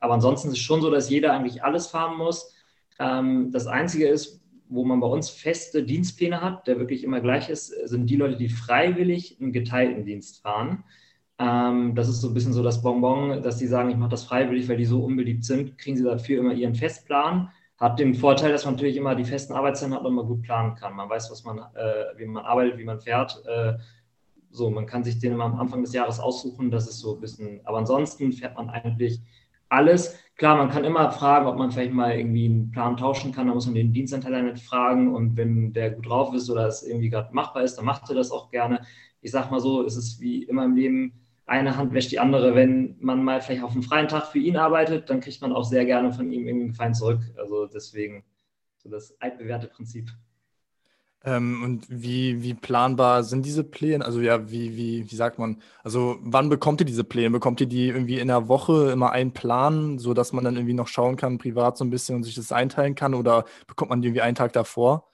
Aber 0.00 0.14
ansonsten 0.14 0.48
ist 0.48 0.54
es 0.54 0.60
schon 0.60 0.80
so, 0.80 0.90
dass 0.90 1.10
jeder 1.10 1.32
eigentlich 1.32 1.62
alles 1.62 1.86
fahren 1.86 2.18
muss. 2.18 2.54
Ähm, 2.98 3.50
das 3.52 3.66
Einzige 3.66 4.08
ist, 4.08 4.40
wo 4.68 4.84
man 4.84 5.00
bei 5.00 5.06
uns 5.06 5.28
feste 5.28 5.84
Dienstpläne 5.84 6.40
hat, 6.40 6.66
der 6.66 6.78
wirklich 6.78 7.04
immer 7.04 7.20
gleich 7.20 7.50
ist, 7.50 7.68
sind 7.88 8.08
die 8.08 8.16
Leute, 8.16 8.36
die 8.36 8.48
freiwillig 8.48 9.38
einen 9.40 9.52
geteilten 9.52 10.04
Dienst 10.04 10.40
fahren. 10.42 10.84
Ähm, 11.38 11.94
das 11.94 12.08
ist 12.08 12.20
so 12.20 12.28
ein 12.28 12.34
bisschen 12.34 12.52
so 12.52 12.62
das 12.62 12.82
Bonbon, 12.82 13.42
dass 13.42 13.58
die 13.58 13.66
sagen, 13.66 13.90
ich 13.90 13.96
mache 13.96 14.10
das 14.10 14.24
freiwillig, 14.24 14.68
weil 14.68 14.78
die 14.78 14.86
so 14.86 15.04
unbeliebt 15.04 15.44
sind, 15.44 15.78
kriegen 15.78 15.96
sie 15.96 16.04
dafür 16.04 16.40
immer 16.40 16.54
ihren 16.54 16.74
Festplan. 16.74 17.50
Hat 17.82 17.98
den 17.98 18.14
Vorteil, 18.14 18.52
dass 18.52 18.64
man 18.64 18.74
natürlich 18.74 18.96
immer 18.96 19.16
die 19.16 19.24
festen 19.24 19.54
Arbeitszeiten 19.54 19.92
hat 19.92 20.04
und 20.04 20.14
man 20.14 20.28
gut 20.28 20.42
planen 20.42 20.76
kann. 20.76 20.94
Man 20.94 21.10
weiß, 21.10 21.32
was 21.32 21.42
man, 21.42 21.58
äh, 21.58 22.16
wie 22.16 22.26
man 22.26 22.44
arbeitet, 22.44 22.78
wie 22.78 22.84
man 22.84 23.00
fährt. 23.00 23.44
Äh, 23.44 23.72
so, 24.52 24.70
man 24.70 24.86
kann 24.86 25.02
sich 25.02 25.18
den 25.18 25.32
immer 25.32 25.46
am 25.46 25.58
Anfang 25.58 25.82
des 25.82 25.92
Jahres 25.92 26.20
aussuchen. 26.20 26.70
Das 26.70 26.86
ist 26.86 27.00
so 27.00 27.16
ein 27.16 27.20
bisschen, 27.20 27.60
aber 27.64 27.78
ansonsten 27.78 28.32
fährt 28.32 28.54
man 28.56 28.70
eigentlich 28.70 29.20
alles. 29.68 30.16
Klar, 30.36 30.58
man 30.58 30.70
kann 30.70 30.84
immer 30.84 31.10
fragen, 31.10 31.48
ob 31.48 31.56
man 31.56 31.72
vielleicht 31.72 31.92
mal 31.92 32.16
irgendwie 32.16 32.44
einen 32.44 32.70
Plan 32.70 32.96
tauschen 32.96 33.32
kann. 33.32 33.48
Da 33.48 33.54
muss 33.54 33.66
man 33.66 33.74
den 33.74 33.92
Dienstanteil 33.92 34.44
nicht 34.44 34.64
fragen. 34.64 35.12
Und 35.12 35.36
wenn 35.36 35.72
der 35.72 35.90
gut 35.90 36.08
drauf 36.08 36.32
ist 36.34 36.48
oder 36.50 36.68
es 36.68 36.84
irgendwie 36.84 37.10
gerade 37.10 37.34
machbar 37.34 37.64
ist, 37.64 37.74
dann 37.74 37.84
macht 37.84 38.08
er 38.08 38.14
das 38.14 38.30
auch 38.30 38.52
gerne. 38.52 38.82
Ich 39.22 39.32
sag 39.32 39.50
mal 39.50 39.58
so, 39.58 39.84
es 39.84 39.96
ist 39.96 40.20
wie 40.20 40.44
immer 40.44 40.66
im 40.66 40.76
Leben, 40.76 41.21
eine 41.52 41.76
Hand 41.76 41.92
wäscht 41.92 42.10
die 42.12 42.18
andere. 42.18 42.54
Wenn 42.54 42.96
man 43.00 43.22
mal 43.22 43.40
vielleicht 43.42 43.62
auf 43.62 43.72
einen 43.72 43.82
freien 43.82 44.08
Tag 44.08 44.26
für 44.28 44.38
ihn 44.38 44.56
arbeitet, 44.56 45.10
dann 45.10 45.20
kriegt 45.20 45.40
man 45.42 45.52
auch 45.52 45.64
sehr 45.64 45.84
gerne 45.84 46.12
von 46.12 46.32
ihm 46.32 46.46
irgendwie 46.46 46.64
einen 46.64 46.72
Gefallen 46.72 46.94
zurück. 46.94 47.20
Also 47.36 47.66
deswegen 47.66 48.24
so 48.78 48.88
das 48.88 49.14
altbewährte 49.20 49.68
Prinzip. 49.68 50.10
Ähm, 51.24 51.62
und 51.62 51.86
wie, 51.88 52.42
wie 52.42 52.54
planbar 52.54 53.22
sind 53.22 53.44
diese 53.44 53.64
Pläne? 53.64 54.04
Also 54.04 54.20
ja, 54.20 54.50
wie, 54.50 54.76
wie, 54.76 55.10
wie 55.10 55.14
sagt 55.14 55.38
man? 55.38 55.62
Also 55.84 56.16
wann 56.22 56.48
bekommt 56.48 56.80
ihr 56.80 56.86
diese 56.86 57.04
Pläne? 57.04 57.30
Bekommt 57.30 57.60
ihr 57.60 57.68
die 57.68 57.88
irgendwie 57.88 58.18
in 58.18 58.28
der 58.28 58.48
Woche 58.48 58.90
immer 58.90 59.12
einen 59.12 59.32
Plan, 59.32 59.98
sodass 59.98 60.32
man 60.32 60.44
dann 60.44 60.56
irgendwie 60.56 60.74
noch 60.74 60.88
schauen 60.88 61.16
kann, 61.16 61.38
privat 61.38 61.76
so 61.76 61.84
ein 61.84 61.90
bisschen 61.90 62.16
und 62.16 62.22
sich 62.24 62.34
das 62.34 62.50
einteilen 62.50 62.94
kann? 62.94 63.14
Oder 63.14 63.44
bekommt 63.66 63.90
man 63.90 64.00
die 64.00 64.08
irgendwie 64.08 64.22
einen 64.22 64.34
Tag 64.36 64.54
davor? 64.54 65.06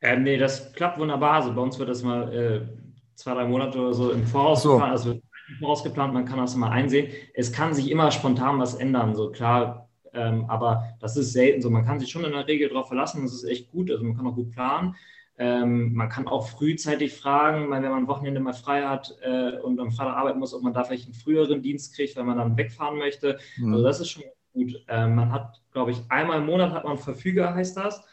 Ähm, 0.00 0.22
nee, 0.22 0.38
das 0.38 0.72
klappt 0.72 0.98
wunderbar. 0.98 1.34
Also 1.34 1.54
bei 1.54 1.60
uns 1.60 1.78
wird 1.78 1.90
das 1.90 2.02
mal 2.02 2.32
äh, 2.32 2.93
zwei, 3.14 3.34
drei 3.34 3.46
Monate 3.46 3.78
oder 3.78 3.94
so 3.94 4.10
im 4.10 4.26
Voraus 4.26 4.62
so. 4.62 4.72
geplant. 4.72 4.92
Also 4.92 5.10
im 5.12 5.56
Voraus 5.58 5.82
geplant, 5.82 6.14
man 6.14 6.24
kann 6.24 6.38
das 6.38 6.56
mal 6.56 6.70
einsehen. 6.70 7.08
Es 7.34 7.52
kann 7.52 7.74
sich 7.74 7.90
immer 7.90 8.10
spontan 8.10 8.58
was 8.58 8.74
ändern. 8.74 9.14
So 9.14 9.30
klar, 9.30 9.88
ähm, 10.12 10.46
aber 10.48 10.96
das 11.00 11.16
ist 11.16 11.32
selten 11.32 11.60
so. 11.60 11.70
Man 11.70 11.84
kann 11.84 12.00
sich 12.00 12.10
schon 12.10 12.24
in 12.24 12.32
der 12.32 12.46
Regel 12.46 12.68
darauf 12.68 12.88
verlassen, 12.88 13.22
das 13.22 13.34
ist 13.34 13.44
echt 13.44 13.70
gut. 13.70 13.90
Also 13.90 14.04
man 14.04 14.16
kann 14.16 14.26
auch 14.26 14.34
gut 14.34 14.50
planen. 14.50 14.94
Ähm, 15.36 15.94
man 15.94 16.08
kann 16.08 16.28
auch 16.28 16.48
frühzeitig 16.48 17.12
fragen, 17.14 17.70
wenn 17.70 17.82
man 17.82 17.92
am 17.92 18.06
Wochenende 18.06 18.38
mal 18.38 18.52
frei 18.52 18.82
hat 18.82 19.16
äh, 19.22 19.58
und 19.58 19.80
am 19.80 19.90
Freitag 19.90 20.16
arbeiten 20.16 20.38
muss, 20.38 20.54
ob 20.54 20.62
man 20.62 20.72
da 20.72 20.84
vielleicht 20.84 21.06
einen 21.06 21.14
früheren 21.14 21.60
Dienst 21.60 21.96
kriegt, 21.96 22.16
wenn 22.16 22.26
man 22.26 22.38
dann 22.38 22.56
wegfahren 22.56 22.98
möchte. 22.98 23.38
Mhm. 23.56 23.72
Also 23.72 23.84
das 23.84 24.00
ist 24.00 24.10
schon 24.10 24.22
gut. 24.52 24.84
Ähm, 24.86 25.16
man 25.16 25.32
hat, 25.32 25.60
glaube 25.72 25.90
ich, 25.90 25.98
einmal 26.08 26.38
im 26.38 26.46
Monat 26.46 26.72
hat 26.72 26.84
man 26.84 26.98
Verfüger, 26.98 27.52
heißt 27.52 27.76
das. 27.76 28.04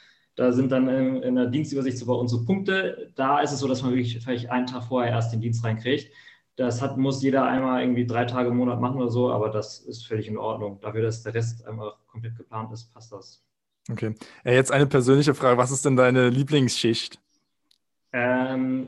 Da 0.42 0.52
sind 0.52 0.72
dann 0.72 0.88
in, 0.88 1.22
in 1.22 1.36
der 1.36 1.46
Dienstübersicht 1.46 2.00
so 2.00 2.08
bei 2.08 2.14
uns 2.14 2.32
so 2.32 2.44
Punkte. 2.44 3.12
Da 3.14 3.42
ist 3.42 3.52
es 3.52 3.60
so, 3.60 3.68
dass 3.68 3.84
man 3.84 3.92
wirklich 3.92 4.18
vielleicht 4.24 4.50
einen 4.50 4.66
Tag 4.66 4.86
vorher 4.86 5.12
erst 5.12 5.32
den 5.32 5.40
Dienst 5.40 5.64
reinkriegt. 5.64 6.12
Das 6.56 6.82
hat, 6.82 6.98
muss 6.98 7.22
jeder 7.22 7.46
einmal 7.46 7.84
irgendwie 7.84 8.08
drei 8.08 8.26
Tage 8.26 8.50
im 8.50 8.58
Monat 8.58 8.82
machen 8.82 9.00
oder 9.00 9.12
so, 9.12 9.32
aber 9.32 9.50
das 9.50 9.82
ist 9.82 10.08
völlig 10.08 10.28
in 10.28 10.40
Ordnung. 10.40 10.80
Dafür, 10.82 11.04
dass 11.04 11.22
der 11.22 11.36
Rest 11.36 11.64
einmal 11.68 11.94
komplett 12.08 12.36
geplant 12.36 12.72
ist, 12.74 12.92
passt 12.92 13.12
das. 13.12 13.44
Okay. 13.92 14.16
Äh, 14.44 14.56
jetzt 14.56 14.72
eine 14.72 14.88
persönliche 14.88 15.36
Frage. 15.36 15.60
Was 15.60 15.70
ist 15.70 15.86
denn 15.86 15.96
deine 15.96 16.30
Lieblingsschicht? 16.30 17.20
Ähm, 18.12 18.88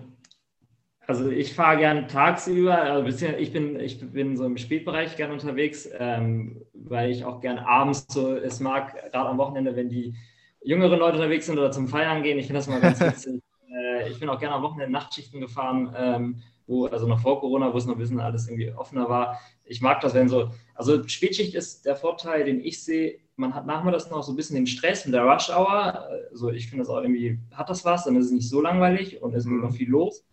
also 1.06 1.30
ich 1.30 1.54
fahre 1.54 1.78
gerne 1.78 2.08
tagsüber, 2.08 2.82
also 2.82 3.26
ich 3.28 3.54
bin, 3.54 3.80
ich 3.80 4.02
bin 4.12 4.38
so 4.38 4.46
im 4.46 4.58
Spätbereich 4.58 5.16
gerne 5.18 5.34
unterwegs, 5.34 5.88
ähm, 6.00 6.64
weil 6.74 7.12
ich 7.12 7.26
auch 7.26 7.42
gerne 7.42 7.68
abends 7.68 8.08
so 8.10 8.36
es 8.36 8.60
mag, 8.60 8.96
gerade 9.12 9.30
am 9.30 9.38
Wochenende, 9.38 9.76
wenn 9.76 9.90
die 9.90 10.16
jüngeren 10.64 11.00
Leute 11.00 11.18
unterwegs 11.18 11.46
sind 11.46 11.58
oder 11.58 11.72
zum 11.72 11.88
Feiern 11.88 12.24
gehen. 12.24 12.38
Ich 12.40 12.48
finde 12.48 12.60
das 12.60 12.68
mal 12.68 12.82
ganz 12.82 13.00
witzig. 13.00 13.42
äh, 13.72 14.10
ich 14.10 14.20
bin 14.20 14.30
auch 14.30 14.40
gerne 14.40 14.56
am 14.56 14.64
Wochenende 14.64 14.92
Nachtschichten 14.92 15.42
gefahren. 15.42 15.94
Ähm, 15.98 16.44
wo, 16.68 16.86
also 16.88 17.08
noch 17.08 17.20
vor 17.20 17.40
Corona, 17.40 17.74
wo 17.74 17.78
es 17.78 17.86
noch 17.86 17.96
ein 17.96 18.00
bisschen 18.00 18.20
alles 18.20 18.48
irgendwie 18.48 18.72
offener 18.72 19.10
war. 19.10 19.40
Ich 19.66 19.82
mag 19.82 20.02
das, 20.02 20.14
wenn 20.14 20.30
so, 20.30 20.52
also 20.76 21.06
Spätschicht 21.08 21.56
ist 21.56 21.86
der 21.86 21.96
Vorteil, 21.96 22.46
den 22.46 22.64
ich 22.64 22.84
sehe, 22.84 23.20
man 23.36 23.54
hat 23.54 23.66
nachmittags 23.66 24.10
noch 24.10 24.24
so 24.24 24.32
ein 24.32 24.36
bisschen 24.36 24.56
den 24.56 24.68
Stress 24.68 25.06
mit 25.06 25.14
der 25.14 25.24
Rush 25.24 25.50
Hour. 25.50 26.08
Also 26.32 26.52
ich 26.52 26.70
finde 26.70 26.84
das 26.84 26.90
auch 26.90 27.02
irgendwie, 27.02 27.40
hat 27.52 27.70
das 27.70 27.84
was, 27.84 28.06
dann 28.06 28.16
ist 28.16 28.28
es 28.28 28.32
nicht 28.32 28.50
so 28.50 28.62
langweilig 28.62 29.22
und 29.22 29.34
es 29.34 29.46
ist 29.46 29.50
mhm. 29.50 29.62
noch 29.62 29.74
viel 29.74 29.90
los. 29.90 30.24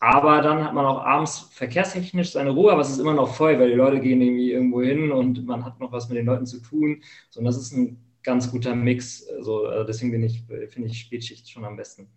Aber 0.00 0.42
dann 0.42 0.62
hat 0.62 0.74
man 0.74 0.84
auch 0.84 1.02
abends 1.02 1.48
verkehrstechnisch 1.52 2.32
seine 2.32 2.50
Ruhe, 2.50 2.72
aber 2.72 2.82
es 2.82 2.90
ist 2.90 2.98
immer 2.98 3.14
noch 3.14 3.34
voll, 3.34 3.58
weil 3.58 3.70
die 3.70 3.76
Leute 3.76 4.00
gehen 4.00 4.20
irgendwie 4.20 4.52
irgendwo 4.52 4.82
hin 4.82 5.10
und 5.10 5.46
man 5.46 5.64
hat 5.64 5.80
noch 5.80 5.92
was 5.92 6.08
mit 6.08 6.18
den 6.18 6.26
Leuten 6.26 6.44
zu 6.44 6.60
tun. 6.60 7.02
So, 7.30 7.40
und 7.40 7.46
das 7.46 7.56
ist 7.56 7.72
ein 7.72 7.98
ganz 8.24 8.50
guter 8.50 8.74
Mix. 8.74 9.26
Also, 9.28 9.84
deswegen 9.84 10.22
ich, 10.24 10.44
finde 10.70 10.88
ich 10.88 10.98
Spätschicht 10.98 11.48
schon 11.50 11.64
am 11.64 11.76
besten. 11.76 12.08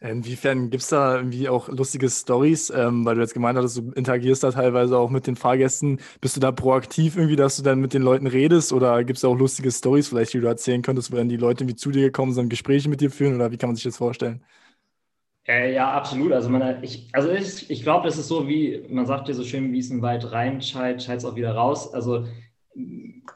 Inwiefern 0.00 0.70
gibt 0.70 0.84
es 0.84 0.90
da 0.90 1.16
irgendwie 1.16 1.48
auch 1.48 1.68
lustige 1.68 2.08
Stories, 2.08 2.70
ähm, 2.70 3.04
weil 3.04 3.16
du 3.16 3.20
jetzt 3.20 3.34
gemeint 3.34 3.58
hast, 3.58 3.76
du 3.78 3.90
interagierst 3.96 4.44
da 4.44 4.52
teilweise 4.52 4.96
auch 4.96 5.10
mit 5.10 5.26
den 5.26 5.34
Fahrgästen. 5.34 5.98
Bist 6.20 6.36
du 6.36 6.40
da 6.40 6.52
proaktiv 6.52 7.16
irgendwie, 7.16 7.34
dass 7.34 7.56
du 7.56 7.64
dann 7.64 7.80
mit 7.80 7.94
den 7.94 8.02
Leuten 8.02 8.28
redest 8.28 8.72
oder 8.72 9.02
gibt 9.02 9.16
es 9.16 9.22
da 9.22 9.28
auch 9.28 9.36
lustige 9.36 9.72
Stories 9.72 10.06
vielleicht, 10.08 10.34
die 10.34 10.40
du 10.40 10.46
erzählen 10.46 10.82
könntest, 10.82 11.10
wo 11.10 11.16
dann 11.16 11.28
die 11.28 11.36
Leute 11.36 11.64
irgendwie 11.64 11.74
zu 11.74 11.90
dir 11.90 12.02
gekommen 12.02 12.32
sind, 12.32 12.48
Gespräche 12.48 12.88
mit 12.88 13.00
dir 13.00 13.10
führen 13.10 13.34
oder 13.34 13.50
wie 13.50 13.56
kann 13.56 13.70
man 13.70 13.74
sich 13.74 13.84
das 13.84 13.96
vorstellen? 13.96 14.44
Äh, 15.48 15.74
ja, 15.74 15.90
absolut. 15.90 16.30
Also, 16.32 16.48
man, 16.48 16.80
ich, 16.84 17.08
also 17.12 17.30
ich, 17.32 17.68
ich 17.68 17.82
glaube, 17.82 18.06
das 18.06 18.18
ist 18.18 18.28
so 18.28 18.46
wie, 18.46 18.84
man 18.88 19.06
sagt 19.06 19.26
ja 19.28 19.34
so 19.34 19.42
schön, 19.42 19.72
wie 19.72 19.80
es 19.80 19.90
ein 19.90 20.02
Wald 20.02 20.30
reinschallt, 20.30 21.02
schallt 21.02 21.18
es 21.18 21.24
auch 21.24 21.34
wieder 21.34 21.54
raus. 21.56 21.92
Also 21.92 22.24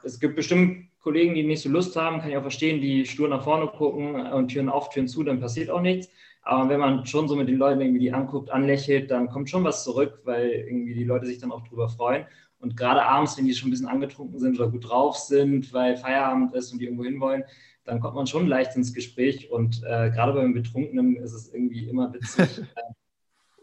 es 0.03 0.19
gibt 0.19 0.35
bestimmt 0.37 0.87
Kollegen, 1.03 1.35
die 1.35 1.43
nicht 1.43 1.61
so 1.61 1.69
Lust 1.69 1.95
haben, 1.97 2.21
kann 2.21 2.31
ich 2.31 2.37
auch 2.37 2.41
verstehen, 2.41 2.81
die 2.81 3.05
stur 3.05 3.27
nach 3.27 3.43
vorne 3.43 3.67
gucken 3.67 4.15
und 4.15 4.47
Türen 4.47 4.69
auf, 4.69 4.89
Türen 4.89 5.07
zu, 5.07 5.23
dann 5.23 5.41
passiert 5.41 5.69
auch 5.69 5.81
nichts. 5.81 6.09
Aber 6.43 6.69
wenn 6.69 6.79
man 6.79 7.05
schon 7.05 7.27
so 7.27 7.35
mit 7.35 7.47
den 7.47 7.57
Leuten 7.57 7.81
irgendwie 7.81 7.99
die 7.99 8.13
anguckt, 8.13 8.49
anlächelt, 8.49 9.11
dann 9.11 9.29
kommt 9.29 9.49
schon 9.49 9.63
was 9.63 9.83
zurück, 9.83 10.21
weil 10.23 10.49
irgendwie 10.49 10.93
die 10.93 11.03
Leute 11.03 11.25
sich 11.25 11.39
dann 11.39 11.51
auch 11.51 11.67
drüber 11.67 11.89
freuen. 11.89 12.25
Und 12.59 12.77
gerade 12.77 13.03
abends, 13.03 13.37
wenn 13.37 13.45
die 13.45 13.53
schon 13.53 13.67
ein 13.67 13.71
bisschen 13.71 13.87
angetrunken 13.87 14.39
sind 14.39 14.57
oder 14.57 14.69
gut 14.69 14.89
drauf 14.89 15.17
sind, 15.17 15.73
weil 15.73 15.97
Feierabend 15.97 16.53
ist 16.53 16.71
und 16.71 16.79
die 16.79 16.85
irgendwo 16.85 17.03
hinwollen, 17.03 17.43
dann 17.83 17.99
kommt 17.99 18.15
man 18.15 18.27
schon 18.27 18.47
leicht 18.47 18.75
ins 18.77 18.93
Gespräch 18.93 19.51
und 19.51 19.83
äh, 19.83 20.09
gerade 20.11 20.31
beim 20.31 20.53
Betrunkenen 20.53 21.17
ist 21.17 21.33
es 21.33 21.53
irgendwie 21.53 21.87
immer 21.87 22.13
witzig. 22.13 22.61
Äh, 22.75 22.93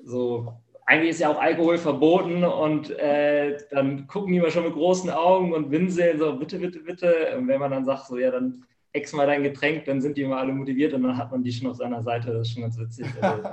so, 0.03 0.55
eigentlich 0.91 1.11
ist 1.11 1.21
ja 1.21 1.31
auch 1.31 1.41
Alkohol 1.41 1.79
verboten 1.79 2.43
und 2.43 2.91
äh, 2.99 3.57
dann 3.71 4.09
gucken 4.09 4.33
die 4.33 4.39
immer 4.39 4.51
schon 4.51 4.65
mit 4.65 4.73
großen 4.73 5.09
Augen 5.09 5.53
und 5.53 5.71
winseln 5.71 6.19
so, 6.19 6.35
bitte, 6.35 6.59
bitte, 6.59 6.81
bitte. 6.81 7.37
Und 7.39 7.47
wenn 7.47 7.61
man 7.61 7.71
dann 7.71 7.85
sagt, 7.85 8.07
so, 8.07 8.19
ja, 8.19 8.33
dann 8.33 8.65
ex 8.93 9.13
mal 9.13 9.25
dein 9.25 9.45
Getränk, 9.45 9.85
dann 9.85 10.01
sind 10.01 10.17
die 10.17 10.23
immer 10.23 10.39
alle 10.39 10.53
motiviert 10.53 10.93
und 10.93 11.05
dann 11.05 11.17
hat 11.17 11.31
man 11.31 11.45
die 11.45 11.53
schon 11.53 11.71
auf 11.71 11.77
seiner 11.77 12.03
Seite. 12.03 12.33
Das 12.33 12.49
ist 12.49 12.55
schon 12.55 12.63
ganz 12.63 12.77
witzig. 12.77 13.07
Also, 13.21 13.51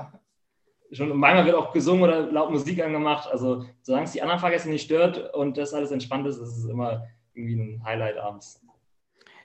schon, 0.93 1.15
manchmal 1.15 1.45
wird 1.45 1.55
auch 1.55 1.71
gesungen 1.73 2.05
oder 2.05 2.31
laut 2.31 2.49
Musik 2.49 2.83
angemacht. 2.83 3.29
Also, 3.31 3.65
solange 3.83 4.05
es 4.05 4.13
die 4.13 4.23
anderen 4.23 4.39
Fahrgäste 4.39 4.69
nicht 4.71 4.85
stört 4.85 5.31
und 5.35 5.57
das 5.57 5.75
alles 5.75 5.91
entspannt 5.91 6.25
ist, 6.25 6.39
ist 6.39 6.57
es 6.57 6.65
immer 6.65 7.05
irgendwie 7.35 7.55
ein 7.55 7.83
Highlight 7.85 8.17
abends. 8.17 8.65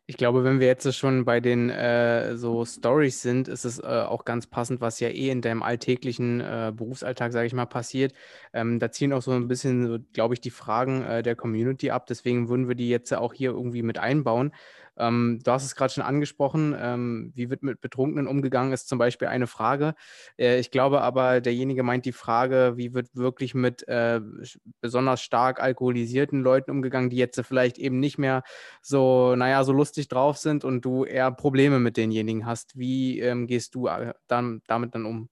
Ich 0.06 0.16
glaube, 0.16 0.42
wenn 0.44 0.58
wir 0.60 0.66
jetzt 0.66 0.92
schon 0.96 1.24
bei 1.24 1.40
den 1.40 1.70
äh, 1.70 2.36
so 2.36 2.64
Stories 2.64 3.22
sind, 3.22 3.46
ist 3.48 3.64
es 3.64 3.78
äh, 3.78 3.82
auch 3.82 4.24
ganz 4.24 4.46
passend, 4.48 4.80
was 4.80 4.98
ja 5.00 5.08
eh 5.08 5.30
in 5.30 5.40
deinem 5.42 5.62
alltäglichen 5.62 6.40
äh, 6.40 6.72
Berufsalltag, 6.74 7.32
sage 7.32 7.46
ich 7.46 7.54
mal, 7.54 7.66
passiert. 7.66 8.12
Ähm, 8.52 8.80
da 8.80 8.90
ziehen 8.90 9.12
auch 9.12 9.22
so 9.22 9.30
ein 9.30 9.46
bisschen, 9.48 10.06
glaube 10.12 10.34
ich, 10.34 10.40
die 10.40 10.50
Fragen 10.50 11.02
äh, 11.02 11.22
der 11.22 11.36
Community 11.36 11.90
ab. 11.92 12.06
Deswegen 12.08 12.48
würden 12.48 12.68
wir 12.68 12.74
die 12.74 12.88
jetzt 12.88 13.14
auch 13.14 13.32
hier 13.32 13.52
irgendwie 13.52 13.82
mit 13.82 13.98
einbauen. 13.98 14.52
Ähm, 14.96 15.40
du 15.42 15.50
hast 15.50 15.64
es 15.64 15.74
gerade 15.74 15.92
schon 15.92 16.04
angesprochen, 16.04 16.76
ähm, 16.78 17.32
wie 17.34 17.50
wird 17.50 17.62
mit 17.62 17.80
Betrunkenen 17.80 18.26
umgegangen, 18.26 18.72
ist 18.72 18.88
zum 18.88 18.98
Beispiel 18.98 19.28
eine 19.28 19.46
Frage. 19.46 19.94
Äh, 20.38 20.58
ich 20.60 20.70
glaube 20.70 21.00
aber, 21.00 21.40
derjenige 21.40 21.82
meint 21.82 22.04
die 22.04 22.12
Frage, 22.12 22.74
wie 22.76 22.94
wird 22.94 23.14
wirklich 23.14 23.54
mit 23.54 23.86
äh, 23.88 24.20
besonders 24.80 25.22
stark 25.22 25.60
alkoholisierten 25.60 26.42
Leuten 26.42 26.70
umgegangen, 26.70 27.10
die 27.10 27.16
jetzt 27.16 27.40
vielleicht 27.40 27.78
eben 27.78 28.00
nicht 28.00 28.18
mehr 28.18 28.42
so, 28.82 29.34
naja, 29.36 29.64
so 29.64 29.72
lustig 29.72 30.08
drauf 30.08 30.36
sind 30.36 30.64
und 30.64 30.84
du 30.84 31.04
eher 31.04 31.30
Probleme 31.30 31.78
mit 31.78 31.96
denjenigen 31.96 32.46
hast. 32.46 32.78
Wie 32.78 33.20
ähm, 33.20 33.46
gehst 33.46 33.74
du 33.74 33.86
äh, 33.86 34.12
dann, 34.26 34.62
damit 34.66 34.94
dann 34.94 35.06
um? 35.06 35.28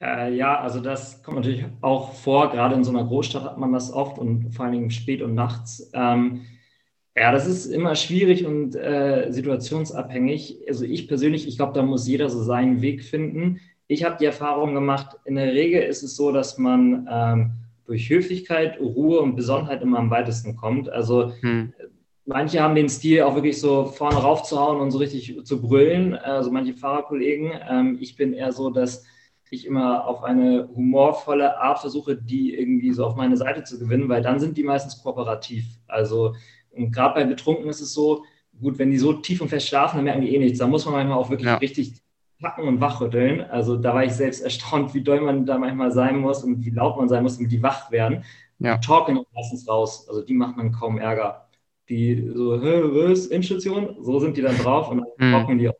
Äh, 0.00 0.34
ja, 0.34 0.60
also 0.60 0.80
das 0.80 1.22
kommt 1.22 1.38
natürlich 1.38 1.64
auch 1.80 2.12
vor. 2.12 2.50
Gerade 2.50 2.74
in 2.74 2.84
so 2.84 2.90
einer 2.90 3.04
Großstadt 3.04 3.44
hat 3.44 3.58
man 3.58 3.72
das 3.72 3.92
oft 3.92 4.18
und 4.18 4.54
vor 4.54 4.64
allen 4.64 4.74
Dingen 4.74 4.90
spät 4.90 5.22
und 5.22 5.34
nachts. 5.34 5.90
Ähm, 5.92 6.42
ja, 7.18 7.32
das 7.32 7.46
ist 7.46 7.66
immer 7.66 7.94
schwierig 7.94 8.46
und 8.46 8.74
äh, 8.76 9.30
situationsabhängig. 9.30 10.60
Also 10.68 10.84
ich 10.84 11.08
persönlich, 11.08 11.48
ich 11.48 11.56
glaube, 11.56 11.72
da 11.72 11.82
muss 11.82 12.06
jeder 12.06 12.28
so 12.28 12.42
seinen 12.42 12.80
Weg 12.80 13.02
finden. 13.02 13.60
Ich 13.86 14.04
habe 14.04 14.16
die 14.20 14.26
Erfahrung 14.26 14.74
gemacht, 14.74 15.16
in 15.24 15.36
der 15.36 15.52
Regel 15.52 15.82
ist 15.82 16.02
es 16.02 16.14
so, 16.14 16.30
dass 16.30 16.58
man 16.58 17.08
ähm, 17.10 17.50
durch 17.86 18.10
Höflichkeit, 18.10 18.78
Ruhe 18.78 19.20
und 19.20 19.34
Besonnenheit 19.34 19.82
immer 19.82 19.98
am 19.98 20.10
weitesten 20.10 20.56
kommt. 20.56 20.90
Also 20.90 21.32
hm. 21.40 21.72
manche 22.26 22.62
haben 22.62 22.74
den 22.74 22.90
Stil 22.90 23.22
auch 23.22 23.34
wirklich 23.34 23.58
so 23.58 23.86
vorne 23.86 24.16
raufzuhauen 24.16 24.80
und 24.80 24.90
so 24.90 24.98
richtig 24.98 25.44
zu 25.44 25.62
brüllen, 25.62 26.14
also 26.14 26.50
manche 26.50 26.74
Fahrerkollegen. 26.74 27.52
Ähm, 27.68 27.98
ich 28.00 28.16
bin 28.16 28.34
eher 28.34 28.52
so, 28.52 28.70
dass 28.70 29.06
ich 29.50 29.66
immer 29.66 30.06
auf 30.06 30.22
eine 30.22 30.68
humorvolle 30.74 31.58
Art 31.58 31.78
versuche, 31.78 32.14
die 32.14 32.54
irgendwie 32.54 32.92
so 32.92 33.06
auf 33.06 33.16
meine 33.16 33.38
Seite 33.38 33.64
zu 33.64 33.78
gewinnen, 33.78 34.10
weil 34.10 34.20
dann 34.20 34.38
sind 34.38 34.58
die 34.58 34.64
meistens 34.64 35.02
kooperativ. 35.02 35.64
Also 35.86 36.34
und 36.78 36.92
gerade 36.92 37.14
bei 37.14 37.24
Betrunkenen 37.24 37.70
ist 37.70 37.80
es 37.80 37.92
so, 37.92 38.24
gut, 38.60 38.78
wenn 38.78 38.90
die 38.90 38.98
so 38.98 39.12
tief 39.12 39.40
und 39.40 39.48
fest 39.48 39.68
schlafen, 39.68 39.96
dann 39.96 40.04
merken 40.04 40.22
die 40.22 40.34
eh 40.34 40.38
nichts. 40.38 40.58
Da 40.58 40.66
muss 40.66 40.84
man 40.84 40.94
manchmal 40.94 41.18
auch 41.18 41.30
wirklich 41.30 41.46
ja. 41.46 41.56
richtig 41.56 41.94
packen 42.40 42.66
und 42.66 42.80
wachrütteln. 42.80 43.40
Also 43.42 43.76
da 43.76 43.94
war 43.94 44.04
ich 44.04 44.12
selbst 44.12 44.40
erstaunt, 44.44 44.94
wie 44.94 45.02
doll 45.02 45.20
man 45.20 45.46
da 45.46 45.58
manchmal 45.58 45.92
sein 45.92 46.18
muss 46.18 46.44
und 46.44 46.64
wie 46.64 46.70
laut 46.70 46.96
man 46.96 47.08
sein 47.08 47.22
muss, 47.22 47.36
damit 47.36 47.52
die 47.52 47.62
wach 47.62 47.90
werden. 47.90 48.24
Ja. 48.58 48.76
Die 48.76 48.86
talken 48.86 49.20
meistens 49.34 49.68
raus. 49.68 50.08
Also 50.08 50.22
die 50.22 50.34
macht 50.34 50.56
man 50.56 50.72
kaum 50.72 50.98
Ärger. 50.98 51.48
Die 51.88 52.30
so, 52.34 52.60
was, 52.60 53.28
Endstation? 53.28 53.96
So 54.00 54.18
sind 54.18 54.36
die 54.36 54.42
dann 54.42 54.56
drauf 54.58 54.90
und 54.90 54.98
dann 54.98 55.28
mhm. 55.28 55.32
talken 55.32 55.58
die 55.58 55.68
auch 55.68 55.74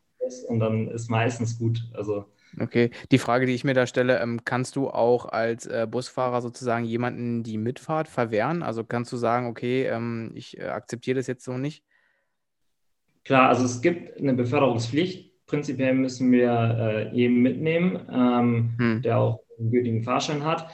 und 0.49 0.61
dann 0.61 0.89
ist 0.89 1.09
meistens 1.09 1.59
gut. 1.59 1.83
Also 1.95 2.27
Okay, 2.61 2.91
die 3.11 3.19
Frage, 3.19 3.47
die 3.47 3.55
ich 3.55 3.65
mir 3.65 3.75
da 3.75 3.87
stelle, 3.87 4.21
ähm, 4.21 4.41
kannst 4.45 4.77
du 4.77 4.89
auch 4.89 5.27
als 5.27 5.67
äh, 5.67 5.87
Busfahrer 5.89 6.41
sozusagen 6.41 6.85
jemanden 6.85 7.43
die 7.43 7.59
Mitfahrt 7.59 8.09
verwehren? 8.09 8.63
Also 8.63 8.85
kannst 8.85 9.13
du 9.13 9.17
sagen, 9.17 9.47
okay, 9.47 9.85
ähm, 9.85 10.33
ich 10.35 10.59
äh, 10.59 10.65
akzeptiere 10.65 11.17
das 11.17 11.27
jetzt 11.27 11.45
so 11.45 11.59
nicht? 11.59 11.85
Klar, 13.25 13.49
also 13.49 13.65
es 13.65 13.81
gibt 13.81 14.19
eine 14.19 14.35
Beförderungspflicht. 14.35 15.47
Prinzipiell 15.47 15.95
müssen 15.95 16.31
wir 16.33 16.51
äh, 16.51 17.15
jeden 17.15 17.41
mitnehmen, 17.43 18.01
ähm, 18.11 18.75
hm. 18.79 19.03
der 19.03 19.19
auch 19.19 19.41
einen 19.59 19.71
gültigen 19.71 20.03
Fahrschein 20.03 20.45
hat. 20.45 20.71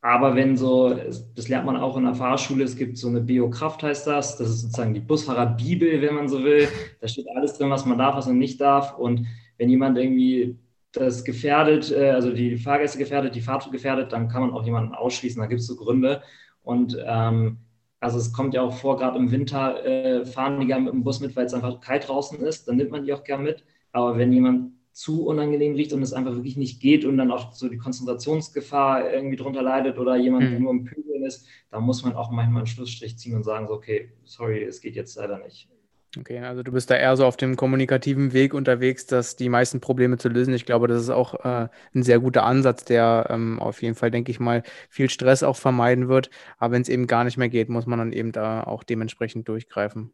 Aber 0.00 0.36
wenn 0.36 0.56
so, 0.56 0.94
das 1.34 1.48
lernt 1.48 1.64
man 1.64 1.78
auch 1.78 1.96
in 1.96 2.04
der 2.04 2.14
Fahrschule, 2.14 2.64
es 2.64 2.76
gibt 2.76 2.98
so 2.98 3.08
eine 3.08 3.22
Biokraft, 3.22 3.82
heißt 3.82 4.06
das. 4.06 4.36
Das 4.36 4.50
ist 4.50 4.60
sozusagen 4.60 4.92
die 4.92 5.00
Busfahrerbibel, 5.00 6.02
wenn 6.02 6.14
man 6.14 6.28
so 6.28 6.44
will. 6.44 6.68
Da 7.00 7.08
steht 7.08 7.26
alles 7.34 7.56
drin, 7.56 7.70
was 7.70 7.86
man 7.86 7.96
darf, 7.96 8.14
was 8.14 8.26
man 8.26 8.38
nicht 8.38 8.60
darf. 8.60 8.98
Und 8.98 9.26
wenn 9.56 9.70
jemand 9.70 9.96
irgendwie 9.96 10.58
das 10.94 11.24
gefährdet, 11.24 11.90
äh, 11.92 12.10
also 12.10 12.32
die 12.32 12.56
Fahrgäste 12.56 12.98
gefährdet, 12.98 13.34
die 13.34 13.40
Fahrt 13.40 13.70
gefährdet, 13.70 14.12
dann 14.12 14.28
kann 14.28 14.42
man 14.42 14.52
auch 14.52 14.64
jemanden 14.64 14.94
ausschließen. 14.94 15.40
Da 15.40 15.46
gibt 15.46 15.60
es 15.60 15.66
so 15.66 15.76
Gründe. 15.76 16.22
Und 16.62 16.96
ähm, 17.04 17.58
also 18.00 18.18
es 18.18 18.32
kommt 18.32 18.54
ja 18.54 18.62
auch 18.62 18.76
vor, 18.76 18.96
gerade 18.98 19.18
im 19.18 19.30
Winter 19.30 19.84
äh, 19.84 20.24
fahren 20.26 20.60
die 20.60 20.66
gerne 20.66 20.84
mit 20.84 20.94
dem 20.94 21.04
Bus 21.04 21.20
mit, 21.20 21.34
weil 21.36 21.46
es 21.46 21.54
einfach 21.54 21.80
kalt 21.80 22.08
draußen 22.08 22.40
ist. 22.40 22.68
Dann 22.68 22.76
nimmt 22.76 22.90
man 22.90 23.04
die 23.04 23.12
auch 23.12 23.24
gerne 23.24 23.42
mit. 23.42 23.64
Aber 23.92 24.18
wenn 24.18 24.32
jemand 24.32 24.72
zu 24.92 25.26
unangenehm 25.26 25.74
riecht 25.74 25.92
und 25.92 26.02
es 26.02 26.12
einfach 26.12 26.36
wirklich 26.36 26.56
nicht 26.56 26.80
geht 26.80 27.04
und 27.04 27.16
dann 27.16 27.32
auch 27.32 27.52
so 27.52 27.68
die 27.68 27.78
Konzentrationsgefahr 27.78 29.12
irgendwie 29.12 29.36
drunter 29.36 29.62
leidet 29.62 29.98
oder 29.98 30.16
jemand 30.16 30.52
mhm. 30.52 30.62
nur 30.62 30.70
im 30.70 30.84
Pöbeln 30.84 31.24
ist, 31.24 31.46
dann 31.70 31.82
muss 31.82 32.04
man 32.04 32.14
auch 32.14 32.30
manchmal 32.30 32.58
einen 32.58 32.66
Schlussstrich 32.66 33.18
ziehen 33.18 33.34
und 33.34 33.42
sagen, 33.42 33.66
so, 33.66 33.74
okay, 33.74 34.12
sorry, 34.24 34.62
es 34.62 34.80
geht 34.80 34.94
jetzt 34.94 35.16
leider 35.16 35.38
nicht. 35.38 35.68
Okay, 36.16 36.38
also 36.38 36.62
du 36.62 36.70
bist 36.72 36.90
da 36.90 36.96
eher 36.96 37.16
so 37.16 37.26
auf 37.26 37.36
dem 37.36 37.56
kommunikativen 37.56 38.32
Weg 38.32 38.54
unterwegs, 38.54 39.06
dass 39.06 39.34
die 39.36 39.48
meisten 39.48 39.80
Probleme 39.80 40.16
zu 40.16 40.28
lösen. 40.28 40.54
Ich 40.54 40.64
glaube, 40.64 40.86
das 40.86 41.02
ist 41.02 41.10
auch 41.10 41.34
äh, 41.44 41.68
ein 41.94 42.02
sehr 42.04 42.20
guter 42.20 42.44
Ansatz, 42.44 42.84
der 42.84 43.26
ähm, 43.30 43.58
auf 43.58 43.82
jeden 43.82 43.96
Fall, 43.96 44.10
denke 44.12 44.30
ich 44.30 44.38
mal, 44.38 44.62
viel 44.88 45.10
Stress 45.10 45.42
auch 45.42 45.56
vermeiden 45.56 46.08
wird. 46.08 46.30
Aber 46.58 46.74
wenn 46.74 46.82
es 46.82 46.88
eben 46.88 47.06
gar 47.08 47.24
nicht 47.24 47.36
mehr 47.36 47.48
geht, 47.48 47.68
muss 47.68 47.86
man 47.86 47.98
dann 47.98 48.12
eben 48.12 48.30
da 48.32 48.62
auch 48.62 48.84
dementsprechend 48.84 49.48
durchgreifen. 49.48 50.12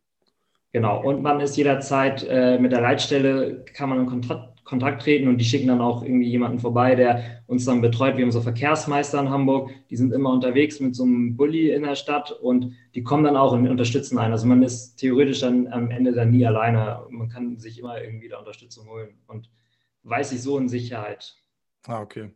Genau, 0.72 1.02
und 1.02 1.22
man 1.22 1.40
ist 1.40 1.56
jederzeit 1.56 2.24
äh, 2.28 2.58
mit 2.58 2.70
der 2.70 2.80
Leitstelle, 2.80 3.64
kann 3.74 3.88
man 3.88 4.00
in 4.00 4.06
Kontakt, 4.06 4.64
Kontakt 4.64 5.02
treten 5.02 5.26
und 5.26 5.38
die 5.38 5.44
schicken 5.44 5.66
dann 5.66 5.80
auch 5.80 6.04
irgendwie 6.04 6.28
jemanden 6.28 6.60
vorbei, 6.60 6.94
der 6.94 7.42
uns 7.48 7.64
dann 7.64 7.80
betreut. 7.80 8.16
Wir 8.16 8.24
haben 8.24 8.30
so 8.30 8.40
Verkehrsmeister 8.40 9.18
in 9.18 9.30
Hamburg, 9.30 9.72
die 9.90 9.96
sind 9.96 10.12
immer 10.12 10.32
unterwegs 10.32 10.78
mit 10.78 10.94
so 10.94 11.02
einem 11.02 11.36
Bulli 11.36 11.72
in 11.72 11.82
der 11.82 11.96
Stadt 11.96 12.30
und 12.30 12.76
die 12.94 13.02
kommen 13.02 13.24
dann 13.24 13.36
auch 13.36 13.52
und 13.52 13.68
unterstützen 13.68 14.16
einen. 14.18 14.30
Also 14.32 14.46
man 14.46 14.62
ist 14.62 14.94
theoretisch 14.94 15.40
dann 15.40 15.66
am 15.72 15.90
Ende 15.90 16.12
dann 16.12 16.30
nie 16.30 16.46
alleine. 16.46 17.04
Man 17.10 17.28
kann 17.28 17.58
sich 17.58 17.80
immer 17.80 18.00
irgendwie 18.00 18.28
da 18.28 18.38
Unterstützung 18.38 18.88
holen 18.88 19.18
und 19.26 19.50
weiß 20.04 20.30
sich 20.30 20.40
so 20.40 20.56
in 20.56 20.68
Sicherheit. 20.68 21.34
Ah, 21.88 22.00
okay. 22.00 22.30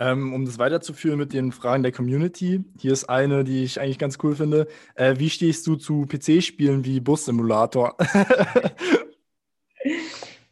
Ähm, 0.00 0.32
um 0.32 0.44
das 0.44 0.58
weiterzuführen 0.58 1.18
mit 1.18 1.32
den 1.32 1.50
Fragen 1.50 1.82
der 1.82 1.90
Community, 1.90 2.64
hier 2.78 2.92
ist 2.92 3.08
eine, 3.08 3.42
die 3.42 3.64
ich 3.64 3.80
eigentlich 3.80 3.98
ganz 3.98 4.18
cool 4.22 4.36
finde. 4.36 4.68
Äh, 4.94 5.16
wie 5.18 5.28
stehst 5.28 5.66
du 5.66 5.74
zu 5.74 6.06
PC-Spielen 6.06 6.84
wie 6.84 7.00
Bus-Simulator? 7.00 7.96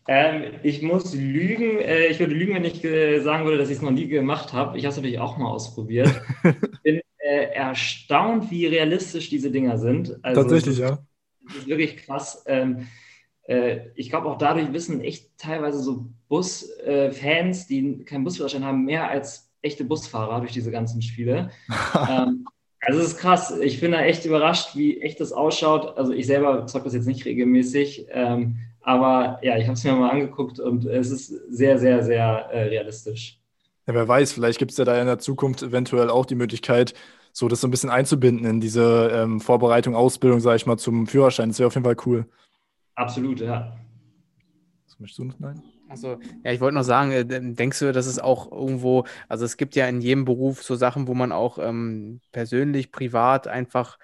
Ähm, 0.09 0.55
ich 0.63 0.83
muss 0.83 1.15
lügen. 1.15 1.81
Äh, 1.81 2.07
ich 2.07 2.21
würde 2.21 2.35
lügen, 2.35 2.55
wenn 2.55 2.65
ich 2.65 2.85
äh, 2.85 3.21
sagen 3.21 3.45
würde, 3.45 3.59
dass 3.59 3.71
ich 3.71 3.77
es 3.77 3.83
noch 3.83 3.91
nie 3.91 4.07
gemacht 4.07 4.53
habe. 4.53 4.79
Ich 4.79 4.85
habe 4.85 4.91
es 4.91 4.97
natürlich 4.97 5.19
auch 5.19 5.37
mal 5.37 5.49
ausprobiert. 5.49 6.11
Ich 6.45 6.81
bin 6.83 7.01
äh, 7.19 7.47
erstaunt, 7.53 8.51
wie 8.51 8.67
realistisch 8.67 9.31
diese 9.31 9.51
Dinger 9.51 9.79
sind. 9.79 10.17
Also, 10.23 10.43
Tatsächlich, 10.43 10.79
ja. 10.79 10.99
Das 11.45 11.57
ist 11.57 11.67
wirklich 11.67 11.97
krass. 11.97 12.45
Ähm, 12.47 12.87
äh, 13.47 13.89
ich 13.95 14.11
glaube, 14.11 14.29
auch 14.29 14.39
dadurch 14.39 14.73
wissen 14.73 15.01
echt 15.01 15.39
teilweise 15.39 15.81
so 15.81 16.07
Busfans, 16.29 17.65
äh, 17.65 17.69
die 17.69 18.05
keinen 18.05 18.25
Busführerschein 18.25 18.65
haben, 18.65 18.85
mehr 18.85 19.09
als 19.09 19.51
echte 19.63 19.85
Busfahrer 19.85 20.41
durch 20.41 20.53
diese 20.53 20.71
ganzen 20.71 21.03
Spiele. 21.03 21.51
ähm, 22.09 22.47
also 22.81 23.01
es 23.01 23.09
ist 23.09 23.19
krass. 23.19 23.57
Ich 23.61 23.81
bin 23.81 23.93
da 23.93 24.03
echt 24.03 24.25
überrascht, 24.25 24.77
wie 24.77 25.01
echt 25.01 25.21
das 25.21 25.33
ausschaut. 25.33 25.97
Also 25.97 26.13
ich 26.13 26.27
selber 26.27 26.67
zocke 26.67 26.85
das 26.85 26.95
jetzt 26.95 27.07
nicht 27.07 27.25
regelmäßig. 27.25 28.07
Ähm, 28.11 28.59
aber 28.81 29.41
ja, 29.43 29.57
ich 29.57 29.65
habe 29.65 29.73
es 29.73 29.83
mir 29.83 29.93
mal 29.93 30.11
angeguckt 30.11 30.61
und 30.61 30.85
es 30.85 31.11
ist 31.11 31.29
sehr, 31.51 31.79
sehr, 31.79 32.05
sehr 32.05 32.49
äh, 32.53 32.63
realistisch. 32.65 33.41
Ja, 33.87 33.95
wer 33.95 34.07
weiß, 34.07 34.33
vielleicht 34.33 34.59
gibt 34.59 34.73
es 34.73 34.79
ja 34.79 34.85
da 34.85 35.01
in 35.01 35.07
der 35.07 35.19
Zukunft 35.19 35.63
eventuell 35.63 36.11
auch 36.11 36.27
die 36.27 36.35
Möglichkeit, 36.35 36.95
so 37.33 37.49
das 37.49 37.61
so 37.61 37.69
ein 37.69 37.71
bisschen 37.71 37.91
einzubinden 37.91 38.47
in 38.47 38.61
diese 38.61 39.11
ähm, 39.13 39.41
Vorbereitung, 39.41 39.95
Ausbildung, 39.95 40.41
sage 40.41 40.57
ich 40.57 40.67
mal, 40.67 40.77
zum 40.77 41.07
Führerschein. 41.07 41.49
Das 41.49 41.59
wäre 41.59 41.67
auf 41.67 41.75
jeden 41.75 41.85
Fall 41.85 41.97
cool. 42.07 42.27
Absolut, 42.97 43.41
ja. 43.41 43.77
Was 44.87 44.99
möchtest 45.01 45.19
du 45.19 45.25
noch? 45.25 45.39
Nein? 45.39 45.63
Also, 45.89 46.19
ja, 46.45 46.53
ich 46.53 46.61
wollte 46.61 46.75
noch 46.77 46.83
sagen, 46.83 47.13
äh, 47.13 47.25
denkst 47.27 47.79
du, 47.79 47.93
dass 47.93 48.07
es 48.07 48.19
auch 48.19 48.51
irgendwo, 48.51 49.05
also 49.29 49.45
es 49.45 49.57
gibt 49.57 49.77
ja 49.77 49.87
in 49.89 50.01
jedem 50.01 50.25
Beruf 50.25 50.63
so 50.63 50.75
Sachen, 50.75 51.07
wo 51.07 51.15
man 51.15 51.33
auch 51.33 51.59
ähm, 51.59 52.21
persönlich, 52.33 52.91
privat 52.93 53.47
einfach 53.47 53.99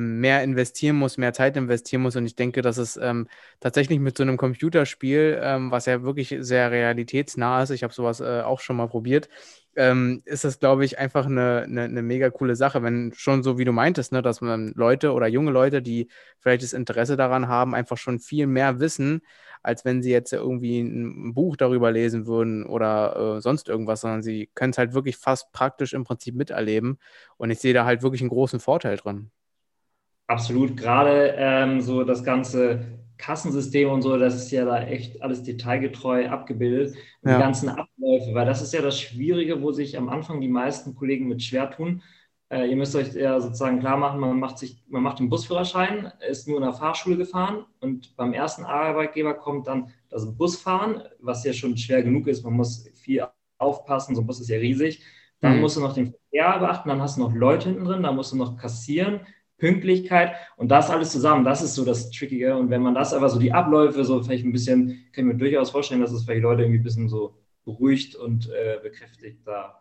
mehr 0.00 0.42
investieren 0.42 0.96
muss, 0.96 1.18
mehr 1.18 1.32
Zeit 1.32 1.56
investieren 1.56 2.02
muss. 2.02 2.16
Und 2.16 2.26
ich 2.26 2.36
denke, 2.36 2.62
dass 2.62 2.78
es 2.78 2.96
ähm, 2.96 3.28
tatsächlich 3.60 3.98
mit 4.00 4.16
so 4.16 4.22
einem 4.22 4.36
Computerspiel, 4.36 5.38
ähm, 5.42 5.70
was 5.70 5.86
ja 5.86 6.02
wirklich 6.02 6.34
sehr 6.40 6.70
realitätsnah 6.70 7.62
ist, 7.62 7.70
ich 7.70 7.82
habe 7.82 7.92
sowas 7.92 8.20
äh, 8.20 8.40
auch 8.42 8.60
schon 8.60 8.76
mal 8.76 8.88
probiert, 8.88 9.28
ähm, 9.76 10.22
ist 10.24 10.44
das, 10.44 10.58
glaube 10.58 10.84
ich, 10.84 10.98
einfach 10.98 11.26
eine, 11.26 11.62
eine, 11.62 11.82
eine, 11.84 12.02
mega 12.02 12.30
coole 12.30 12.56
Sache, 12.56 12.82
wenn 12.82 13.12
schon 13.14 13.42
so 13.42 13.58
wie 13.58 13.64
du 13.64 13.72
meintest, 13.72 14.12
ne, 14.12 14.20
dass 14.22 14.40
man 14.40 14.72
Leute 14.74 15.12
oder 15.12 15.26
junge 15.28 15.50
Leute, 15.50 15.80
die 15.82 16.08
vielleicht 16.40 16.62
das 16.62 16.72
Interesse 16.74 17.16
daran 17.16 17.48
haben, 17.48 17.74
einfach 17.74 17.96
schon 17.96 18.18
viel 18.18 18.46
mehr 18.46 18.80
wissen, 18.80 19.22
als 19.62 19.84
wenn 19.84 20.02
sie 20.02 20.10
jetzt 20.10 20.32
irgendwie 20.32 20.80
ein 20.80 21.34
Buch 21.34 21.56
darüber 21.56 21.90
lesen 21.90 22.26
würden 22.26 22.66
oder 22.66 23.36
äh, 23.36 23.40
sonst 23.40 23.68
irgendwas, 23.68 24.02
sondern 24.02 24.22
sie 24.22 24.50
können 24.54 24.72
es 24.72 24.78
halt 24.78 24.92
wirklich 24.92 25.16
fast 25.16 25.52
praktisch 25.52 25.94
im 25.94 26.04
Prinzip 26.04 26.34
miterleben. 26.34 26.98
Und 27.36 27.50
ich 27.50 27.60
sehe 27.60 27.74
da 27.74 27.84
halt 27.84 28.02
wirklich 28.02 28.22
einen 28.22 28.30
großen 28.30 28.60
Vorteil 28.60 28.96
drin. 28.96 29.30
Absolut, 30.26 30.76
gerade 30.76 31.34
ähm, 31.36 31.80
so 31.80 32.04
das 32.04 32.24
ganze 32.24 33.00
Kassensystem 33.18 33.88
und 33.88 34.02
so, 34.02 34.16
das 34.16 34.34
ist 34.34 34.50
ja 34.50 34.64
da 34.64 34.82
echt 34.82 35.22
alles 35.22 35.42
detailgetreu 35.42 36.28
abgebildet. 36.28 36.96
Ja. 37.22 37.36
Die 37.36 37.42
ganzen 37.42 37.68
Abläufe, 37.68 38.34
weil 38.34 38.46
das 38.46 38.62
ist 38.62 38.72
ja 38.72 38.82
das 38.82 39.00
Schwierige, 39.00 39.62
wo 39.62 39.72
sich 39.72 39.96
am 39.96 40.08
Anfang 40.08 40.40
die 40.40 40.48
meisten 40.48 40.94
Kollegen 40.94 41.28
mit 41.28 41.42
schwer 41.42 41.70
tun. 41.70 42.02
Äh, 42.48 42.66
ihr 42.66 42.76
müsst 42.76 42.96
euch 42.96 43.14
ja 43.14 43.40
sozusagen 43.40 43.78
klar 43.78 43.96
machen, 43.96 44.20
man 44.20 44.40
macht, 44.40 44.58
sich, 44.58 44.82
man 44.88 45.02
macht 45.02 45.20
den 45.20 45.30
Busführerschein, 45.30 46.12
ist 46.28 46.48
nur 46.48 46.58
in 46.58 46.64
der 46.64 46.74
Fahrschule 46.74 47.16
gefahren 47.16 47.64
und 47.80 48.16
beim 48.16 48.32
ersten 48.32 48.64
Arbeitgeber 48.64 49.34
kommt 49.34 49.68
dann 49.68 49.92
das 50.10 50.36
Busfahren, 50.36 51.02
was 51.20 51.44
ja 51.44 51.52
schon 51.52 51.76
schwer 51.76 52.02
genug 52.02 52.26
ist. 52.26 52.42
Man 52.44 52.54
muss 52.54 52.88
viel 52.94 53.24
aufpassen, 53.58 54.14
so 54.14 54.20
ein 54.20 54.26
Bus 54.26 54.40
ist 54.40 54.50
ja 54.50 54.58
riesig. 54.58 55.02
Dann 55.40 55.56
mhm. 55.56 55.60
musst 55.60 55.76
du 55.76 55.80
noch 55.80 55.94
den 55.94 56.12
Verkehr 56.12 56.58
beachten, 56.58 56.88
dann 56.88 57.00
hast 57.00 57.16
du 57.16 57.22
noch 57.22 57.32
Leute 57.32 57.68
hinten 57.68 57.84
drin, 57.84 58.02
dann 58.02 58.16
musst 58.16 58.32
du 58.32 58.36
noch 58.36 58.56
kassieren, 58.56 59.20
Pünktlichkeit 59.62 60.32
und 60.56 60.72
das 60.72 60.90
alles 60.90 61.12
zusammen, 61.12 61.44
das 61.44 61.62
ist 61.62 61.76
so 61.76 61.84
das 61.84 62.10
Trickige. 62.10 62.56
Und 62.56 62.68
wenn 62.68 62.82
man 62.82 62.96
das 62.96 63.14
aber 63.14 63.28
so 63.28 63.38
die 63.38 63.52
Abläufe 63.52 64.04
so 64.04 64.20
vielleicht 64.20 64.44
ein 64.44 64.50
bisschen, 64.50 65.04
kann 65.12 65.24
ich 65.28 65.32
mir 65.32 65.36
durchaus 65.36 65.70
vorstellen, 65.70 66.00
dass 66.00 66.10
es 66.10 66.24
vielleicht 66.24 66.42
Leute 66.42 66.62
irgendwie 66.62 66.80
ein 66.80 66.82
bisschen 66.82 67.08
so 67.08 67.36
beruhigt 67.64 68.16
und 68.16 68.50
äh, 68.50 68.80
bekräftigt 68.82 69.46
da. 69.46 69.80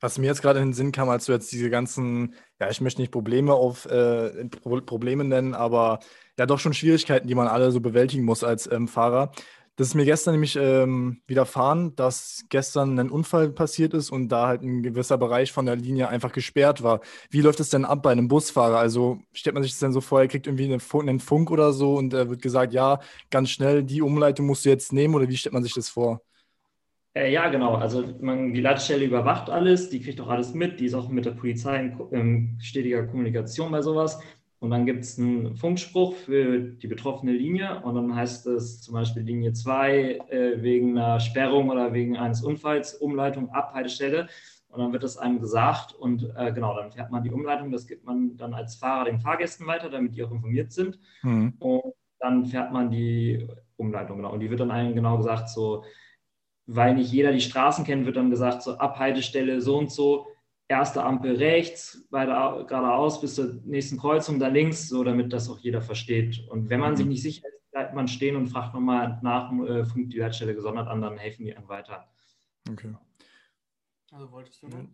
Was 0.00 0.16
mir 0.16 0.26
jetzt 0.26 0.40
gerade 0.40 0.60
in 0.60 0.68
den 0.68 0.74
Sinn 0.74 0.92
kam, 0.92 1.10
als 1.10 1.26
du 1.26 1.32
jetzt 1.32 1.52
diese 1.52 1.68
ganzen, 1.68 2.34
ja, 2.58 2.70
ich 2.70 2.80
möchte 2.80 3.02
nicht 3.02 3.12
Probleme 3.12 3.52
auf 3.52 3.84
äh, 3.84 4.46
Probleme 4.46 5.24
nennen, 5.24 5.52
aber 5.52 6.00
ja 6.38 6.46
doch 6.46 6.58
schon 6.58 6.72
Schwierigkeiten, 6.72 7.28
die 7.28 7.34
man 7.34 7.48
alle 7.48 7.70
so 7.72 7.80
bewältigen 7.80 8.24
muss 8.24 8.44
als 8.44 8.70
ähm, 8.72 8.88
Fahrer. 8.88 9.30
Das 9.76 9.88
ist 9.88 9.94
mir 9.94 10.06
gestern 10.06 10.32
nämlich 10.32 10.56
ähm, 10.56 11.20
widerfahren, 11.26 11.94
dass 11.96 12.46
gestern 12.48 12.98
ein 12.98 13.10
Unfall 13.10 13.50
passiert 13.50 13.92
ist 13.92 14.10
und 14.10 14.28
da 14.30 14.46
halt 14.46 14.62
ein 14.62 14.82
gewisser 14.82 15.18
Bereich 15.18 15.52
von 15.52 15.66
der 15.66 15.76
Linie 15.76 16.08
einfach 16.08 16.32
gesperrt 16.32 16.82
war. 16.82 17.00
Wie 17.30 17.42
läuft 17.42 17.60
es 17.60 17.68
denn 17.68 17.84
ab 17.84 18.02
bei 18.02 18.10
einem 18.12 18.26
Busfahrer? 18.26 18.78
Also 18.78 19.18
stellt 19.34 19.52
man 19.52 19.62
sich 19.62 19.72
das 19.72 19.80
denn 19.80 19.92
so 19.92 20.00
vor, 20.00 20.20
er 20.20 20.28
kriegt 20.28 20.46
irgendwie 20.46 20.64
einen 20.64 21.20
Funk 21.20 21.50
oder 21.50 21.74
so 21.74 21.94
und 21.96 22.14
er 22.14 22.30
wird 22.30 22.40
gesagt, 22.40 22.72
ja, 22.72 23.00
ganz 23.30 23.50
schnell, 23.50 23.82
die 23.82 24.00
Umleitung 24.00 24.46
musst 24.46 24.64
du 24.64 24.70
jetzt 24.70 24.94
nehmen 24.94 25.14
oder 25.14 25.28
wie 25.28 25.36
stellt 25.36 25.52
man 25.52 25.62
sich 25.62 25.74
das 25.74 25.90
vor? 25.90 26.22
Äh, 27.14 27.32
ja, 27.32 27.48
genau. 27.48 27.74
Also 27.74 28.02
man, 28.20 28.52
die 28.54 28.60
Leitstelle 28.60 29.04
überwacht 29.04 29.50
alles, 29.50 29.90
die 29.90 30.00
kriegt 30.00 30.20
auch 30.20 30.28
alles 30.28 30.54
mit, 30.54 30.80
die 30.80 30.86
ist 30.86 30.94
auch 30.94 31.08
mit 31.08 31.24
der 31.26 31.32
Polizei 31.32 31.80
in, 31.80 31.98
in 32.12 32.60
stetiger 32.60 33.06
Kommunikation 33.06 33.70
bei 33.72 33.82
sowas. 33.82 34.18
Und 34.66 34.72
dann 34.72 34.84
gibt 34.84 35.04
es 35.04 35.16
einen 35.16 35.54
Funkspruch 35.54 36.16
für 36.16 36.58
die 36.58 36.88
betroffene 36.88 37.30
Linie 37.30 37.82
und 37.84 37.94
dann 37.94 38.16
heißt 38.16 38.48
es 38.48 38.80
zum 38.80 38.94
Beispiel 38.94 39.22
Linie 39.22 39.52
2 39.52 39.92
äh, 40.28 40.60
wegen 40.60 40.98
einer 40.98 41.20
Sperrung 41.20 41.70
oder 41.70 41.92
wegen 41.92 42.16
eines 42.16 42.42
Unfalls, 42.42 42.94
Umleitung, 42.94 43.50
Abhaltestelle. 43.50 44.26
Und 44.66 44.80
dann 44.80 44.92
wird 44.92 45.04
das 45.04 45.18
einem 45.18 45.38
gesagt 45.38 45.94
und 45.94 46.34
äh, 46.36 46.52
genau, 46.52 46.74
dann 46.74 46.90
fährt 46.90 47.12
man 47.12 47.22
die 47.22 47.30
Umleitung, 47.30 47.70
das 47.70 47.86
gibt 47.86 48.04
man 48.04 48.36
dann 48.36 48.54
als 48.54 48.74
Fahrer 48.74 49.04
den 49.04 49.20
Fahrgästen 49.20 49.68
weiter, 49.68 49.88
damit 49.88 50.16
die 50.16 50.24
auch 50.24 50.32
informiert 50.32 50.72
sind. 50.72 50.98
Mhm. 51.22 51.54
Und 51.60 51.94
dann 52.18 52.44
fährt 52.44 52.72
man 52.72 52.90
die 52.90 53.46
Umleitung, 53.76 54.16
genau. 54.16 54.32
Und 54.32 54.40
die 54.40 54.50
wird 54.50 54.58
dann 54.58 54.72
einem 54.72 54.96
genau 54.96 55.16
gesagt, 55.16 55.48
so, 55.48 55.84
weil 56.66 56.96
nicht 56.96 57.12
jeder 57.12 57.30
die 57.30 57.40
Straßen 57.40 57.84
kennt, 57.84 58.04
wird 58.04 58.16
dann 58.16 58.30
gesagt, 58.30 58.62
so 58.62 58.78
Abhaltestelle 58.78 59.60
so 59.60 59.78
und 59.78 59.92
so 59.92 60.26
erste 60.68 61.02
Ampel 61.02 61.36
rechts, 61.36 62.06
weiter 62.10 62.64
geradeaus 62.66 63.20
bis 63.20 63.36
zur 63.36 63.60
nächsten 63.64 63.98
Kreuzung, 63.98 64.38
dann 64.38 64.52
links, 64.52 64.88
so 64.88 65.04
damit 65.04 65.32
das 65.32 65.48
auch 65.48 65.58
jeder 65.58 65.80
versteht. 65.80 66.46
Und 66.48 66.70
wenn 66.70 66.80
man 66.80 66.92
mhm. 66.92 66.96
sich 66.96 67.06
nicht 67.06 67.22
sicher 67.22 67.48
ist, 67.48 67.70
bleibt 67.70 67.94
man 67.94 68.08
stehen 68.08 68.36
und 68.36 68.48
fragt 68.48 68.74
nochmal 68.74 69.18
nach, 69.22 69.52
äh, 69.52 69.84
funkt 69.84 70.12
die 70.12 70.18
Leitstelle 70.18 70.54
gesondert 70.54 70.88
an, 70.88 71.02
dann 71.02 71.18
helfen 71.18 71.44
die 71.44 71.56
einem 71.56 71.68
weiter. 71.68 72.08
Okay. 72.70 72.94
Also 74.12 74.30
wolltest 74.30 74.62
du 74.62 74.68
noch? 74.68 74.84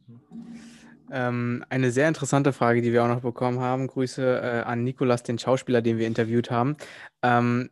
Ähm, 1.10 1.64
eine 1.68 1.90
sehr 1.90 2.08
interessante 2.08 2.52
Frage, 2.52 2.82
die 2.82 2.92
wir 2.92 3.04
auch 3.04 3.08
noch 3.08 3.20
bekommen 3.20 3.60
haben. 3.60 3.86
Grüße 3.86 4.40
äh, 4.40 4.62
an 4.62 4.84
Nikolas, 4.84 5.22
den 5.22 5.38
Schauspieler, 5.38 5.80
den 5.80 5.98
wir 5.98 6.06
interviewt 6.06 6.50
haben. 6.50 6.76
Ähm, 7.22 7.70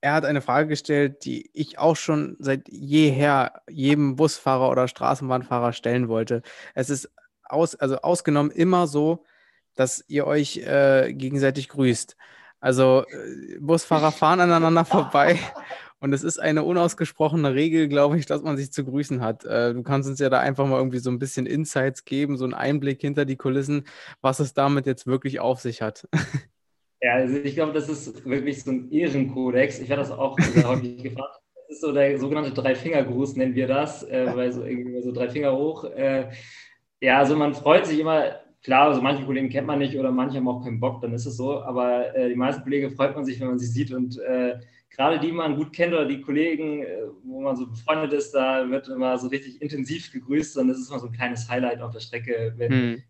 er 0.00 0.12
hat 0.12 0.24
eine 0.24 0.40
Frage 0.40 0.68
gestellt, 0.68 1.24
die 1.24 1.50
ich 1.52 1.78
auch 1.78 1.96
schon 1.96 2.36
seit 2.38 2.68
jeher 2.68 3.62
jedem 3.68 4.16
Busfahrer 4.16 4.70
oder 4.70 4.86
Straßenbahnfahrer 4.86 5.72
stellen 5.72 6.08
wollte. 6.08 6.42
Es 6.74 6.90
ist 6.90 7.10
aus, 7.48 7.74
also 7.74 7.98
ausgenommen 7.98 8.50
immer 8.50 8.86
so, 8.86 9.24
dass 9.74 10.04
ihr 10.08 10.26
euch 10.26 10.58
äh, 10.58 11.12
gegenseitig 11.12 11.68
grüßt. 11.68 12.16
Also 12.60 13.04
äh, 13.06 13.58
Busfahrer 13.60 14.12
fahren 14.12 14.40
aneinander 14.40 14.84
vorbei 14.86 15.38
und 16.00 16.12
es 16.12 16.22
ist 16.22 16.38
eine 16.38 16.62
unausgesprochene 16.62 17.54
Regel, 17.54 17.88
glaube 17.88 18.18
ich, 18.18 18.26
dass 18.26 18.42
man 18.42 18.56
sich 18.56 18.72
zu 18.72 18.84
grüßen 18.84 19.20
hat. 19.20 19.44
Äh, 19.44 19.74
du 19.74 19.82
kannst 19.82 20.08
uns 20.08 20.20
ja 20.20 20.30
da 20.30 20.38
einfach 20.40 20.66
mal 20.66 20.78
irgendwie 20.78 20.98
so 20.98 21.10
ein 21.10 21.18
bisschen 21.18 21.46
Insights 21.46 22.04
geben, 22.04 22.36
so 22.36 22.44
einen 22.44 22.54
Einblick 22.54 23.00
hinter 23.00 23.24
die 23.24 23.36
Kulissen, 23.36 23.84
was 24.20 24.38
es 24.38 24.54
damit 24.54 24.86
jetzt 24.86 25.06
wirklich 25.06 25.40
auf 25.40 25.60
sich 25.60 25.82
hat. 25.82 26.08
Ja, 27.00 27.12
also 27.12 27.36
ich 27.36 27.54
glaube, 27.54 27.72
das 27.72 27.88
ist 27.88 28.24
wirklich 28.24 28.64
so 28.64 28.72
ein 28.72 28.90
Ehrenkodex. 28.90 29.78
Ich 29.78 29.88
werde 29.88 30.02
das 30.02 30.10
auch 30.10 30.36
sehr 30.36 30.66
häufig 30.68 31.00
gefragt. 31.00 31.38
Das 31.54 31.76
ist 31.76 31.80
so 31.80 31.92
der 31.92 32.18
sogenannte 32.18 32.50
Drei-Finger-Gruß, 32.50 33.36
nennen 33.36 33.54
wir 33.54 33.68
das, 33.68 34.02
äh, 34.02 34.26
weil 34.34 34.50
so 34.50 34.64
irgendwie 34.64 35.00
so 35.02 35.12
drei 35.12 35.28
Finger 35.28 35.56
hoch. 35.56 35.84
Äh, 35.84 36.30
ja, 37.00 37.18
also 37.18 37.36
man 37.36 37.54
freut 37.54 37.86
sich 37.86 37.98
immer, 37.98 38.40
klar, 38.62 38.88
also 38.88 39.00
manche 39.00 39.24
Kollegen 39.24 39.48
kennt 39.48 39.66
man 39.66 39.78
nicht 39.78 39.96
oder 39.96 40.10
manche 40.10 40.38
haben 40.38 40.48
auch 40.48 40.62
keinen 40.62 40.80
Bock, 40.80 41.00
dann 41.00 41.12
ist 41.12 41.26
es 41.26 41.36
so, 41.36 41.62
aber 41.62 42.14
äh, 42.16 42.28
die 42.28 42.34
meisten 42.36 42.62
Kollegen 42.62 42.90
freut 42.90 43.14
man 43.14 43.24
sich, 43.24 43.40
wenn 43.40 43.48
man 43.48 43.58
sie 43.58 43.66
sieht 43.66 43.92
und 43.92 44.18
äh, 44.18 44.58
gerade 44.90 45.20
die 45.20 45.32
man 45.32 45.56
gut 45.56 45.72
kennt 45.72 45.92
oder 45.92 46.06
die 46.06 46.20
Kollegen, 46.20 46.82
äh, 46.82 47.02
wo 47.22 47.40
man 47.40 47.56
so 47.56 47.68
befreundet 47.68 48.12
ist, 48.12 48.32
da 48.32 48.68
wird 48.68 48.88
immer 48.88 49.16
so 49.18 49.28
richtig 49.28 49.62
intensiv 49.62 50.12
gegrüßt 50.12 50.58
und 50.58 50.68
das 50.68 50.78
ist 50.78 50.90
immer 50.90 50.98
so 50.98 51.06
ein 51.06 51.12
kleines 51.12 51.48
Highlight 51.48 51.80
auf 51.80 51.92
der 51.92 52.00
Strecke, 52.00 52.54
wenn 52.56 52.72
hm. 52.72 53.02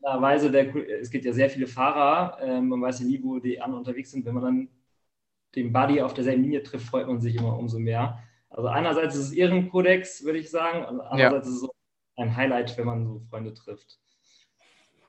Weise 0.00 0.50
der, 0.50 0.74
es 1.00 1.10
gibt 1.10 1.24
ja 1.24 1.32
sehr 1.32 1.50
viele 1.50 1.66
Fahrer, 1.66 2.38
äh, 2.40 2.60
man 2.60 2.80
weiß 2.80 3.00
ja 3.00 3.06
nie, 3.06 3.20
wo 3.22 3.38
die 3.38 3.60
anderen 3.60 3.80
unterwegs 3.80 4.10
sind. 4.10 4.24
Wenn 4.24 4.34
man 4.34 4.42
dann 4.42 4.68
den 5.54 5.72
Buddy 5.72 6.00
auf 6.02 6.14
derselben 6.14 6.42
Linie 6.42 6.62
trifft, 6.62 6.86
freut 6.86 7.06
man 7.06 7.20
sich 7.20 7.36
immer 7.36 7.58
umso 7.58 7.78
mehr. 7.78 8.18
Also 8.50 8.68
einerseits 8.68 9.14
ist 9.14 9.26
es 9.28 9.32
Ehrenkodex, 9.32 10.24
würde 10.24 10.38
ich 10.38 10.50
sagen, 10.50 10.84
und 10.84 11.00
andererseits 11.00 11.46
ja. 11.46 11.50
ist 11.50 11.56
es 11.56 11.60
so 11.60 11.74
ein 12.16 12.36
Highlight, 12.36 12.76
wenn 12.78 12.86
man 12.86 13.06
so 13.06 13.22
Freunde 13.30 13.54
trifft. 13.54 13.98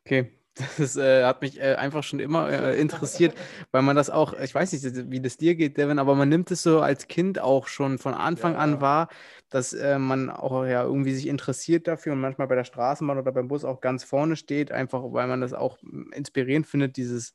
Okay, 0.02 0.32
das 0.78 0.96
äh, 0.96 1.24
hat 1.24 1.42
mich 1.42 1.60
äh, 1.60 1.76
einfach 1.76 2.04
schon 2.04 2.20
immer 2.20 2.50
äh, 2.50 2.80
interessiert, 2.80 3.36
weil 3.72 3.82
man 3.82 3.96
das 3.96 4.10
auch, 4.10 4.34
ich 4.40 4.56
weiß 4.56 4.72
nicht, 4.72 5.12
wie 5.12 5.20
das 5.20 5.38
dir 5.38 5.56
geht, 5.56 5.78
Devin, 5.78 6.00
aber 6.00 6.16
man 6.16 6.30
nimmt 6.30 6.50
es 6.52 6.64
so 6.64 6.80
als 6.80 7.08
Kind 7.08 7.40
auch 7.40 7.68
schon 7.68 7.98
von 7.98 8.14
Anfang 8.14 8.54
ja. 8.54 8.60
an 8.60 8.82
wahr, 8.82 9.10
dass 9.50 9.74
äh, 9.74 10.00
man 10.00 10.30
auch 10.30 10.66
ja 10.66 10.84
irgendwie 10.84 11.14
sich 11.14 11.28
interessiert 11.28 11.88
dafür 11.88 12.14
und 12.14 12.22
manchmal 12.22 12.48
bei 12.48 12.56
der 12.56 12.64
Straßenbahn 12.64 13.18
oder 13.18 13.32
beim 13.32 13.50
Bus 13.50 13.66
auch 13.66 13.82
ganz 13.82 14.04
vorne 14.04 14.38
steht, 14.38 14.72
einfach 14.72 15.02
weil 15.04 15.28
man 15.28 15.42
das 15.42 15.54
auch 15.54 15.82
hm, 15.82 16.12
inspirierend 16.14 16.68
findet, 16.68 16.96
dieses 16.96 17.34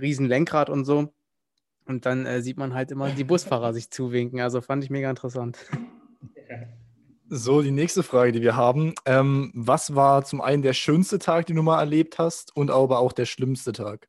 Riesenlenkrad 0.00 0.70
und 0.70 0.84
so. 0.84 1.12
Und 1.84 2.06
dann 2.06 2.26
äh, 2.26 2.42
sieht 2.42 2.56
man 2.56 2.74
halt 2.74 2.90
immer 2.90 3.10
die 3.10 3.24
Busfahrer 3.24 3.74
sich 3.74 3.90
zuwinken. 3.90 4.40
Also 4.40 4.60
fand 4.60 4.84
ich 4.84 4.90
mega 4.90 5.10
interessant. 5.10 5.58
So, 7.34 7.62
die 7.62 7.70
nächste 7.70 8.02
Frage, 8.02 8.30
die 8.30 8.42
wir 8.42 8.56
haben. 8.56 8.92
Ähm, 9.06 9.52
was 9.54 9.94
war 9.94 10.22
zum 10.22 10.42
einen 10.42 10.60
der 10.60 10.74
schönste 10.74 11.18
Tag, 11.18 11.46
den 11.46 11.56
du 11.56 11.62
mal 11.62 11.80
erlebt 11.80 12.18
hast 12.18 12.54
und 12.54 12.70
aber 12.70 12.98
auch 12.98 13.14
der 13.14 13.24
schlimmste 13.24 13.72
Tag? 13.72 14.06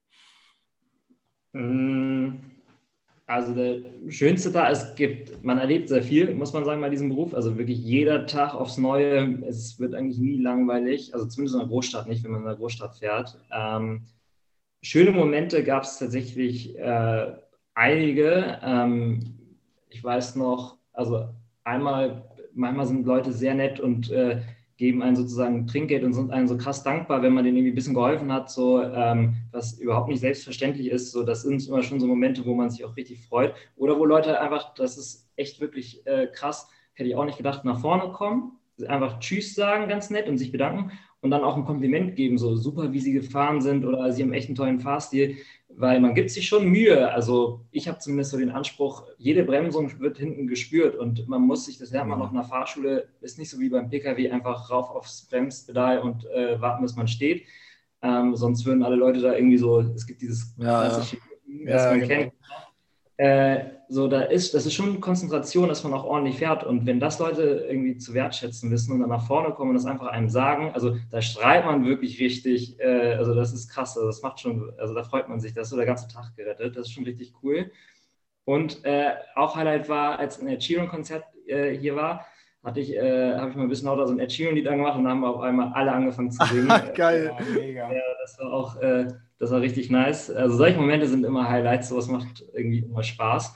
Mm, 1.53 2.31
also 3.25 3.53
der 3.53 3.79
schönste 4.09 4.51
Tag, 4.51 4.73
es 4.73 4.93
gibt, 4.95 5.41
man 5.41 5.57
erlebt 5.57 5.87
sehr 5.87 6.03
viel, 6.03 6.35
muss 6.35 6.51
man 6.51 6.65
sagen, 6.65 6.81
bei 6.81 6.89
diesem 6.89 7.07
Beruf. 7.07 7.33
Also 7.33 7.57
wirklich 7.57 7.79
jeder 7.79 8.25
Tag 8.25 8.55
aufs 8.55 8.77
Neue. 8.77 9.41
Es 9.47 9.79
wird 9.79 9.95
eigentlich 9.95 10.19
nie 10.19 10.41
langweilig, 10.41 11.13
also 11.13 11.25
zumindest 11.25 11.55
in 11.55 11.61
der 11.61 11.69
Großstadt 11.69 12.09
nicht, 12.09 12.25
wenn 12.25 12.31
man 12.31 12.41
in 12.41 12.47
der 12.47 12.57
Großstadt 12.57 12.97
fährt. 12.97 13.39
Ähm, 13.53 14.03
schöne 14.81 15.11
Momente 15.11 15.63
gab 15.63 15.83
es 15.83 15.97
tatsächlich 15.97 16.77
äh, 16.77 17.31
einige. 17.73 18.59
Ähm, 18.61 19.39
ich 19.87 20.03
weiß 20.03 20.35
noch, 20.35 20.75
also 20.91 21.29
einmal 21.63 22.21
manchmal 22.53 22.85
sind 22.85 23.05
Leute 23.05 23.31
sehr 23.31 23.53
nett 23.53 23.79
und 23.79 24.11
äh, 24.11 24.41
geben 24.77 25.03
einen 25.03 25.15
sozusagen 25.15 25.67
Trinkgeld 25.67 26.03
und 26.03 26.13
sind 26.13 26.31
einem 26.31 26.47
so 26.47 26.57
krass 26.57 26.83
dankbar, 26.83 27.21
wenn 27.21 27.33
man 27.33 27.43
denen 27.43 27.57
irgendwie 27.57 27.71
ein 27.71 27.75
bisschen 27.75 27.93
geholfen 27.93 28.31
hat, 28.31 28.49
so 28.49 28.81
ähm, 28.81 29.35
was 29.51 29.79
überhaupt 29.79 30.09
nicht 30.09 30.19
selbstverständlich 30.19 30.87
ist. 30.87 31.11
So, 31.11 31.23
das 31.23 31.43
sind 31.43 31.65
immer 31.67 31.83
schon 31.83 31.99
so 31.99 32.07
Momente, 32.07 32.45
wo 32.45 32.55
man 32.55 32.69
sich 32.69 32.83
auch 32.83 32.95
richtig 32.97 33.25
freut. 33.27 33.53
Oder 33.75 33.99
wo 33.99 34.05
Leute 34.05 34.39
einfach, 34.39 34.73
das 34.73 34.97
ist 34.97 35.29
echt 35.35 35.61
wirklich 35.61 36.05
äh, 36.07 36.27
krass, 36.27 36.69
hätte 36.93 37.09
ich 37.09 37.15
auch 37.15 37.25
nicht 37.25 37.37
gedacht, 37.37 37.65
nach 37.65 37.79
vorne 37.79 38.11
kommen, 38.11 38.53
einfach 38.87 39.19
Tschüss 39.19 39.53
sagen, 39.53 39.87
ganz 39.87 40.09
nett 40.09 40.27
und 40.27 40.37
sich 40.37 40.51
bedanken. 40.51 40.91
und 41.23 41.31
dann 41.31 41.43
auch 41.43 41.55
ein 41.55 41.63
Kompliment 41.63 42.17
geben, 42.17 42.37
so 42.37 42.55
super, 42.57 42.91
wie 42.91 42.99
sie 42.99 43.13
gefahren 43.13 43.61
sind 43.61 43.85
oder 43.85 44.11
sie 44.11 44.23
haben 44.23 44.33
echt 44.33 44.49
einen 44.49 44.55
tollen 44.55 44.81
Fahrstil, 44.81 45.37
weil 45.77 45.99
man 45.99 46.13
gibt 46.13 46.29
sich 46.29 46.47
schon 46.47 46.67
Mühe. 46.67 47.11
Also 47.11 47.61
ich 47.71 47.87
habe 47.87 47.99
zumindest 47.99 48.31
so 48.31 48.37
den 48.37 48.51
Anspruch, 48.51 49.05
jede 49.17 49.43
Bremsung 49.43 49.99
wird 49.99 50.17
hinten 50.17 50.47
gespürt 50.47 50.95
und 50.95 51.27
man 51.27 51.41
muss 51.41 51.65
sich, 51.65 51.77
das 51.77 51.91
lernt 51.91 52.09
man 52.09 52.21
auch 52.21 52.29
in 52.29 52.37
der 52.37 52.45
Fahrschule, 52.45 53.07
ist 53.21 53.39
nicht 53.39 53.49
so 53.49 53.59
wie 53.59 53.69
beim 53.69 53.89
Pkw 53.89 54.29
einfach 54.31 54.69
rauf 54.69 54.89
aufs 54.89 55.27
Bremspedal 55.27 55.99
und 55.99 56.25
äh, 56.27 56.59
warten, 56.61 56.83
bis 56.83 56.95
man 56.95 57.07
steht. 57.07 57.45
Ähm, 58.01 58.35
sonst 58.35 58.65
würden 58.65 58.83
alle 58.83 58.95
Leute 58.97 59.21
da 59.21 59.33
irgendwie 59.33 59.57
so, 59.57 59.79
es 59.79 60.05
gibt 60.05 60.21
dieses 60.21 60.55
klassische, 60.55 61.17
ja, 61.47 61.73
das 61.73 61.85
man 61.85 61.99
genau. 61.99 62.07
kennt. 62.07 62.33
Äh, 63.17 63.59
so, 63.93 64.07
da 64.07 64.21
ist, 64.21 64.55
das 64.55 64.65
ist 64.65 64.73
schon 64.73 64.99
Konzentration, 64.99 65.69
dass 65.69 65.83
man 65.83 65.93
auch 65.93 66.03
ordentlich 66.03 66.39
fährt. 66.39 66.63
Und 66.63 66.87
wenn 66.87 66.99
das 66.99 67.19
Leute 67.19 67.67
irgendwie 67.69 67.95
zu 67.95 68.15
wertschätzen 68.15 68.71
wissen 68.71 68.91
und 68.91 69.01
dann 69.01 69.09
nach 69.09 69.27
vorne 69.27 69.53
kommen 69.53 69.69
und 69.69 69.75
das 69.75 69.85
einfach 69.85 70.07
einem 70.07 70.29
sagen, 70.29 70.71
also 70.73 70.97
da 71.11 71.21
strahlt 71.21 71.63
man 71.65 71.85
wirklich 71.85 72.19
richtig, 72.19 72.79
äh, 72.79 73.13
also 73.13 73.35
das 73.35 73.53
ist 73.53 73.69
krass, 73.69 73.95
also 73.95 74.07
das 74.07 74.23
macht 74.23 74.39
schon, 74.39 74.73
also 74.79 74.95
da 74.95 75.03
freut 75.03 75.29
man 75.29 75.39
sich, 75.39 75.53
das 75.53 75.67
ist 75.67 75.69
so 75.69 75.77
der 75.77 75.85
ganze 75.85 76.07
Tag 76.07 76.35
gerettet, 76.35 76.75
das 76.75 76.87
ist 76.87 76.93
schon 76.93 77.03
richtig 77.03 77.33
cool. 77.43 77.69
Und 78.45 78.83
äh, 78.83 79.11
auch 79.35 79.55
Highlight 79.55 79.87
war, 79.89 80.17
als 80.17 80.41
ein 80.41 80.47
Ed 80.47 80.63
Sheeran-Konzert 80.63 81.25
äh, 81.45 81.77
hier 81.77 81.95
war, 81.95 82.25
hatte 82.63 82.79
ich, 82.79 82.95
äh, 82.95 83.35
habe 83.35 83.51
ich 83.51 83.55
mal 83.55 83.63
ein 83.63 83.69
bisschen 83.69 83.89
lauter 83.89 84.07
so 84.07 84.13
ein 84.13 84.19
Ed 84.19 84.31
Sheeran-Lied 84.31 84.67
angemacht 84.67 84.97
und 84.97 85.03
dann 85.03 85.13
haben 85.13 85.25
auf 85.25 85.41
einmal 85.41 85.71
alle 85.73 85.91
angefangen 85.91 86.31
zu 86.31 86.43
singen. 86.47 86.67
Geil. 86.95 87.31
Ja, 87.37 87.45
mega. 87.53 87.93
Ja, 87.93 88.01
das 88.23 88.39
war 88.39 88.51
auch, 88.51 88.81
äh, 88.81 89.07
das 89.37 89.51
war 89.51 89.61
richtig 89.61 89.91
nice. 89.91 90.31
Also 90.31 90.57
solche 90.57 90.79
Momente 90.79 91.07
sind 91.07 91.23
immer 91.23 91.47
Highlights, 91.47 91.89
sowas 91.89 92.07
macht 92.07 92.43
irgendwie 92.53 92.79
immer 92.79 93.03
Spaß. 93.03 93.55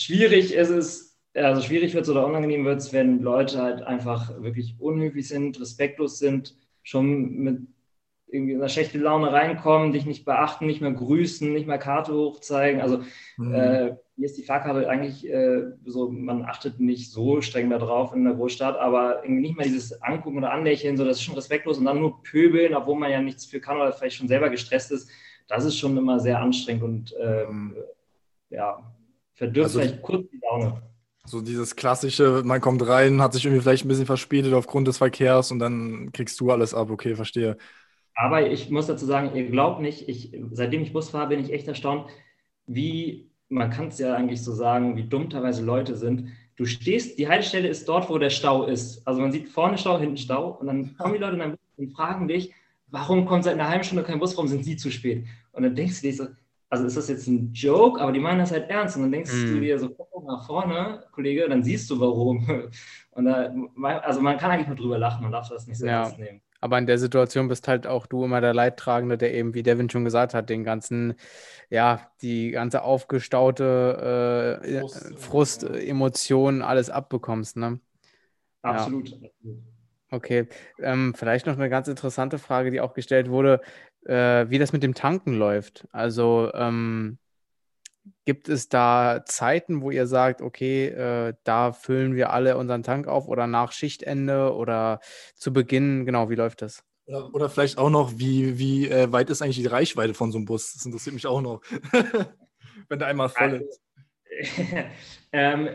Schwierig 0.00 0.54
ist 0.54 0.70
es, 0.70 1.20
also 1.34 1.60
schwierig 1.60 1.92
wird 1.92 2.04
es 2.04 2.10
oder 2.10 2.26
unangenehm 2.26 2.64
wird 2.64 2.78
es, 2.78 2.94
wenn 2.94 3.20
Leute 3.20 3.60
halt 3.60 3.82
einfach 3.82 4.42
wirklich 4.42 4.76
unhöflich 4.78 5.28
sind, 5.28 5.60
respektlos 5.60 6.18
sind, 6.18 6.56
schon 6.82 7.34
mit 7.34 7.58
irgendwie 8.26 8.52
in 8.54 8.60
eine 8.60 8.70
schlechte 8.70 8.96
Laune 8.96 9.30
reinkommen, 9.30 9.92
dich 9.92 10.06
nicht 10.06 10.24
beachten, 10.24 10.64
nicht 10.64 10.80
mehr 10.80 10.92
grüßen, 10.92 11.52
nicht 11.52 11.66
mehr 11.66 11.76
Karte 11.76 12.14
hochzeigen. 12.14 12.80
Also 12.80 13.02
mhm. 13.36 13.54
äh, 13.54 13.96
hier 14.16 14.24
ist 14.24 14.38
die 14.38 14.42
Fahrkarte 14.42 14.88
eigentlich 14.88 15.28
äh, 15.28 15.64
so, 15.84 16.10
man 16.10 16.44
achtet 16.46 16.80
nicht 16.80 17.12
so 17.12 17.42
streng 17.42 17.68
darauf 17.68 18.14
in 18.14 18.24
der 18.24 18.32
Großstadt, 18.32 18.78
aber 18.78 19.22
irgendwie 19.22 19.42
nicht 19.42 19.58
mehr 19.58 19.66
dieses 19.66 20.00
Angucken 20.00 20.38
oder 20.38 20.52
Anlächeln, 20.52 20.96
so 20.96 21.04
das 21.04 21.18
ist 21.18 21.24
schon 21.24 21.34
respektlos 21.34 21.76
und 21.76 21.84
dann 21.84 22.00
nur 22.00 22.22
pöbeln, 22.22 22.74
obwohl 22.74 22.98
man 22.98 23.10
ja 23.10 23.20
nichts 23.20 23.44
für 23.44 23.60
kann 23.60 23.76
oder 23.76 23.92
vielleicht 23.92 24.16
schon 24.16 24.28
selber 24.28 24.48
gestresst 24.48 24.92
ist, 24.92 25.10
das 25.46 25.66
ist 25.66 25.76
schon 25.76 25.94
immer 25.98 26.20
sehr 26.20 26.40
anstrengend 26.40 26.84
und 26.84 27.14
ähm, 27.20 27.76
ja, 28.48 28.82
verdürft 29.40 29.68
also, 29.68 29.80
vielleicht 29.80 30.02
kurz 30.02 30.28
die 30.30 30.40
Laune. 30.42 30.82
So 31.24 31.40
dieses 31.40 31.74
klassische, 31.74 32.42
man 32.44 32.60
kommt 32.60 32.86
rein, 32.86 33.22
hat 33.22 33.32
sich 33.32 33.44
irgendwie 33.44 33.62
vielleicht 33.62 33.84
ein 33.84 33.88
bisschen 33.88 34.06
verspätet 34.06 34.52
aufgrund 34.52 34.86
des 34.86 34.98
Verkehrs 34.98 35.50
und 35.50 35.58
dann 35.60 36.12
kriegst 36.12 36.38
du 36.40 36.50
alles 36.50 36.74
ab, 36.74 36.90
okay, 36.90 37.14
verstehe. 37.14 37.56
Aber 38.14 38.50
ich 38.50 38.68
muss 38.68 38.86
dazu 38.86 39.06
sagen, 39.06 39.34
ihr 39.34 39.48
glaubt 39.48 39.80
nicht, 39.80 40.08
ich, 40.08 40.36
seitdem 40.50 40.82
ich 40.82 40.92
Bus 40.92 41.08
fahre, 41.08 41.28
bin 41.28 41.40
ich 41.40 41.52
echt 41.52 41.68
erstaunt, 41.68 42.10
wie, 42.66 43.30
man 43.48 43.70
kann 43.70 43.88
es 43.88 43.98
ja 43.98 44.14
eigentlich 44.14 44.42
so 44.42 44.52
sagen, 44.52 44.96
wie 44.96 45.04
dumm 45.04 45.30
teilweise 45.30 45.64
Leute 45.64 45.96
sind. 45.96 46.28
Du 46.56 46.66
stehst, 46.66 47.18
die 47.18 47.28
Haltestelle 47.28 47.68
ist 47.68 47.88
dort, 47.88 48.10
wo 48.10 48.18
der 48.18 48.30
Stau 48.30 48.66
ist. 48.66 49.06
Also 49.06 49.22
man 49.22 49.32
sieht 49.32 49.48
vorne 49.48 49.78
Stau, 49.78 49.98
hinten 49.98 50.18
Stau 50.18 50.58
und 50.60 50.66
dann 50.66 50.96
kommen 50.98 51.14
die 51.14 51.20
Leute 51.20 51.38
dann 51.38 51.56
und 51.78 51.92
fragen 51.92 52.28
dich, 52.28 52.52
warum 52.88 53.24
kommt 53.24 53.44
seit 53.44 53.54
einer 53.54 53.68
halben 53.68 53.84
Stunde 53.84 54.04
kein 54.04 54.18
Bus, 54.18 54.36
warum 54.36 54.48
sind 54.48 54.64
sie 54.66 54.76
zu 54.76 54.90
spät? 54.90 55.24
Und 55.52 55.62
dann 55.62 55.74
denkst 55.74 56.02
du 56.02 56.08
dir 56.08 56.14
so, 56.14 56.26
also 56.70 56.86
ist 56.86 56.96
das 56.96 57.08
jetzt 57.08 57.26
ein 57.26 57.52
Joke, 57.52 58.00
aber 58.00 58.12
die 58.12 58.20
meinen 58.20 58.38
das 58.38 58.52
halt 58.52 58.70
ernst. 58.70 58.96
Und 58.96 59.02
dann 59.02 59.12
denkst 59.12 59.32
mm. 59.32 59.46
du 59.46 59.56
mhm. 59.56 59.60
dir 59.60 59.78
so, 59.78 59.90
guck 59.90 60.24
nach 60.24 60.46
vorne, 60.46 61.02
Kollege, 61.12 61.48
dann 61.48 61.64
siehst 61.64 61.90
du 61.90 62.00
warum. 62.00 62.70
Und 63.10 63.24
da, 63.24 63.52
also 64.02 64.20
man 64.20 64.38
kann 64.38 64.52
eigentlich 64.52 64.68
nur 64.68 64.76
drüber 64.76 64.98
lachen, 64.98 65.22
man 65.22 65.32
darf 65.32 65.48
das 65.48 65.66
nicht 65.66 65.78
so 65.78 65.86
ja. 65.86 66.04
ernst 66.04 66.18
nehmen. 66.18 66.40
Aber 66.60 66.78
in 66.78 66.86
der 66.86 66.98
Situation 66.98 67.48
bist 67.48 67.66
halt 67.68 67.86
auch 67.86 68.06
du 68.06 68.24
immer 68.24 68.40
der 68.40 68.54
Leidtragende, 68.54 69.18
der 69.18 69.34
eben, 69.34 69.54
wie 69.54 69.62
Devin 69.62 69.90
schon 69.90 70.04
gesagt 70.04 70.34
hat, 70.34 70.50
den 70.50 70.62
ganzen, 70.62 71.14
ja, 71.70 72.10
die 72.22 72.50
ganze 72.50 72.82
aufgestaute 72.82 74.60
äh, 74.62 74.80
Frust, 74.80 75.14
Frust 75.18 75.62
ja. 75.62 75.74
Emotionen, 75.74 76.62
alles 76.62 76.90
abbekommst, 76.90 77.56
ne? 77.56 77.80
Absolut. 78.62 79.08
Ja. 79.08 79.16
Okay, 80.12 80.48
ähm, 80.80 81.14
vielleicht 81.14 81.46
noch 81.46 81.54
eine 81.54 81.70
ganz 81.70 81.86
interessante 81.86 82.38
Frage, 82.38 82.72
die 82.72 82.80
auch 82.80 82.94
gestellt 82.94 83.30
wurde, 83.30 83.60
äh, 84.06 84.48
wie 84.48 84.58
das 84.58 84.72
mit 84.72 84.82
dem 84.82 84.94
Tanken 84.94 85.34
läuft. 85.34 85.86
Also 85.92 86.50
ähm, 86.54 87.18
Gibt 88.24 88.48
es 88.48 88.68
da 88.68 89.22
Zeiten, 89.24 89.82
wo 89.82 89.90
ihr 89.90 90.06
sagt, 90.06 90.40
okay, 90.40 90.86
äh, 90.86 91.34
da 91.44 91.72
füllen 91.72 92.14
wir 92.14 92.32
alle 92.32 92.56
unseren 92.56 92.82
Tank 92.82 93.08
auf 93.08 93.28
oder 93.28 93.46
nach 93.46 93.72
Schichtende 93.72 94.54
oder 94.54 95.00
zu 95.34 95.52
Beginn? 95.52 96.06
Genau, 96.06 96.30
wie 96.30 96.34
läuft 96.34 96.62
das? 96.62 96.84
Oder, 97.06 97.34
oder 97.34 97.48
vielleicht 97.50 97.78
auch 97.78 97.90
noch, 97.90 98.12
wie, 98.18 98.58
wie 98.58 98.88
äh, 98.88 99.10
weit 99.10 99.30
ist 99.30 99.42
eigentlich 99.42 99.56
die 99.56 99.66
Reichweite 99.66 100.14
von 100.14 100.32
so 100.32 100.38
einem 100.38 100.44
Bus? 100.44 100.74
Das 100.74 100.84
interessiert 100.86 101.14
mich 101.14 101.26
auch 101.26 101.40
noch. 101.40 101.60
Wenn 102.88 102.98
der 102.98 103.08
einmal 103.08 103.30
voll 103.30 103.50
also, 103.50 103.64
ist. 103.64 103.80
ähm, 105.32 105.68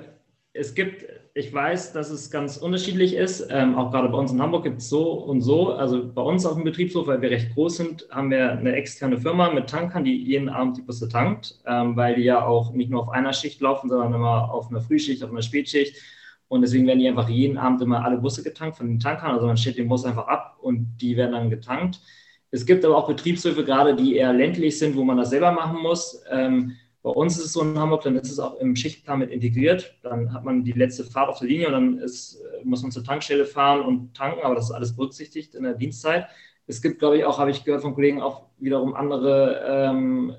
es 0.57 0.73
gibt, 0.73 1.05
ich 1.33 1.53
weiß, 1.53 1.91
dass 1.91 2.09
es 2.09 2.31
ganz 2.31 2.57
unterschiedlich 2.57 3.13
ist. 3.13 3.47
Ähm, 3.49 3.75
auch 3.75 3.91
gerade 3.91 4.07
bei 4.07 4.17
uns 4.17 4.31
in 4.31 4.41
Hamburg 4.41 4.63
gibt 4.63 4.79
es 4.79 4.89
so 4.89 5.11
und 5.11 5.41
so. 5.41 5.73
Also 5.73 6.11
bei 6.13 6.21
uns 6.21 6.45
auf 6.45 6.55
dem 6.55 6.63
Betriebshof, 6.63 7.07
weil 7.07 7.21
wir 7.21 7.29
recht 7.29 7.53
groß 7.53 7.77
sind, 7.77 8.07
haben 8.09 8.31
wir 8.31 8.51
eine 8.51 8.73
externe 8.73 9.19
Firma 9.19 9.51
mit 9.51 9.69
Tankern, 9.69 10.05
die 10.05 10.15
jeden 10.15 10.47
Abend 10.47 10.77
die 10.77 10.81
Busse 10.81 11.09
tankt, 11.09 11.59
ähm, 11.67 11.97
weil 11.97 12.15
die 12.15 12.23
ja 12.23 12.45
auch 12.45 12.71
nicht 12.73 12.89
nur 12.89 13.03
auf 13.03 13.09
einer 13.09 13.33
Schicht 13.33 13.59
laufen, 13.59 13.89
sondern 13.89 14.13
immer 14.13 14.51
auf 14.51 14.69
einer 14.69 14.81
Frühschicht, 14.81 15.23
auf 15.23 15.31
einer 15.31 15.41
Spätschicht. 15.41 15.97
Und 16.47 16.61
deswegen 16.61 16.87
werden 16.87 16.99
die 16.99 17.09
einfach 17.09 17.27
jeden 17.27 17.57
Abend 17.57 17.81
immer 17.81 18.05
alle 18.05 18.17
Busse 18.17 18.41
getankt 18.41 18.77
von 18.77 18.87
den 18.87 18.99
Tankern. 18.99 19.31
Also 19.31 19.47
man 19.47 19.57
stellt 19.57 19.77
den 19.77 19.89
Bus 19.89 20.05
einfach 20.05 20.27
ab 20.27 20.57
und 20.61 20.97
die 21.01 21.17
werden 21.17 21.33
dann 21.33 21.49
getankt. 21.49 21.99
Es 22.51 22.65
gibt 22.65 22.85
aber 22.85 22.95
auch 22.95 23.07
Betriebshöfe, 23.07 23.65
gerade 23.65 23.95
die 23.95 24.15
eher 24.15 24.31
ländlich 24.31 24.79
sind, 24.79 24.95
wo 24.95 25.03
man 25.03 25.17
das 25.17 25.31
selber 25.31 25.51
machen 25.51 25.81
muss. 25.81 26.23
Ähm, 26.31 26.77
bei 27.05 27.11
uns 27.11 27.37
ist 27.37 27.45
es 27.45 27.53
so 27.53 27.61
in 27.61 27.77
Hamburg, 27.77 28.01
dann 28.01 28.15
ist 28.15 28.31
es 28.31 28.39
auch 28.39 28.59
im 28.59 28.75
Schichtplan 28.75 29.19
mit 29.19 29.29
integriert. 29.29 29.95
Dann 30.01 30.33
hat 30.33 30.43
man 30.43 30.63
die 30.63 30.71
letzte 30.71 31.03
Fahrt 31.03 31.29
auf 31.29 31.37
der 31.37 31.47
Linie 31.47 31.67
und 31.67 31.73
dann 31.73 31.97
ist, 31.99 32.41
muss 32.63 32.81
man 32.81 32.89
zur 32.89 33.03
Tankstelle 33.03 33.45
fahren 33.45 33.81
und 33.81 34.15
tanken, 34.15 34.43
aber 34.43 34.55
das 34.55 34.65
ist 34.65 34.71
alles 34.71 34.95
berücksichtigt 34.95 35.53
in 35.53 35.65
der 35.65 35.75
Dienstzeit. 35.75 36.25
Es 36.65 36.81
gibt, 36.81 36.97
glaube 36.97 37.19
ich, 37.19 37.25
auch, 37.25 37.37
habe 37.37 37.51
ich 37.51 37.63
gehört 37.63 37.83
von 37.83 37.93
Kollegen, 37.93 38.23
auch 38.23 38.47
wiederum 38.57 38.95
andere 38.95 39.61
ähm, 39.67 40.35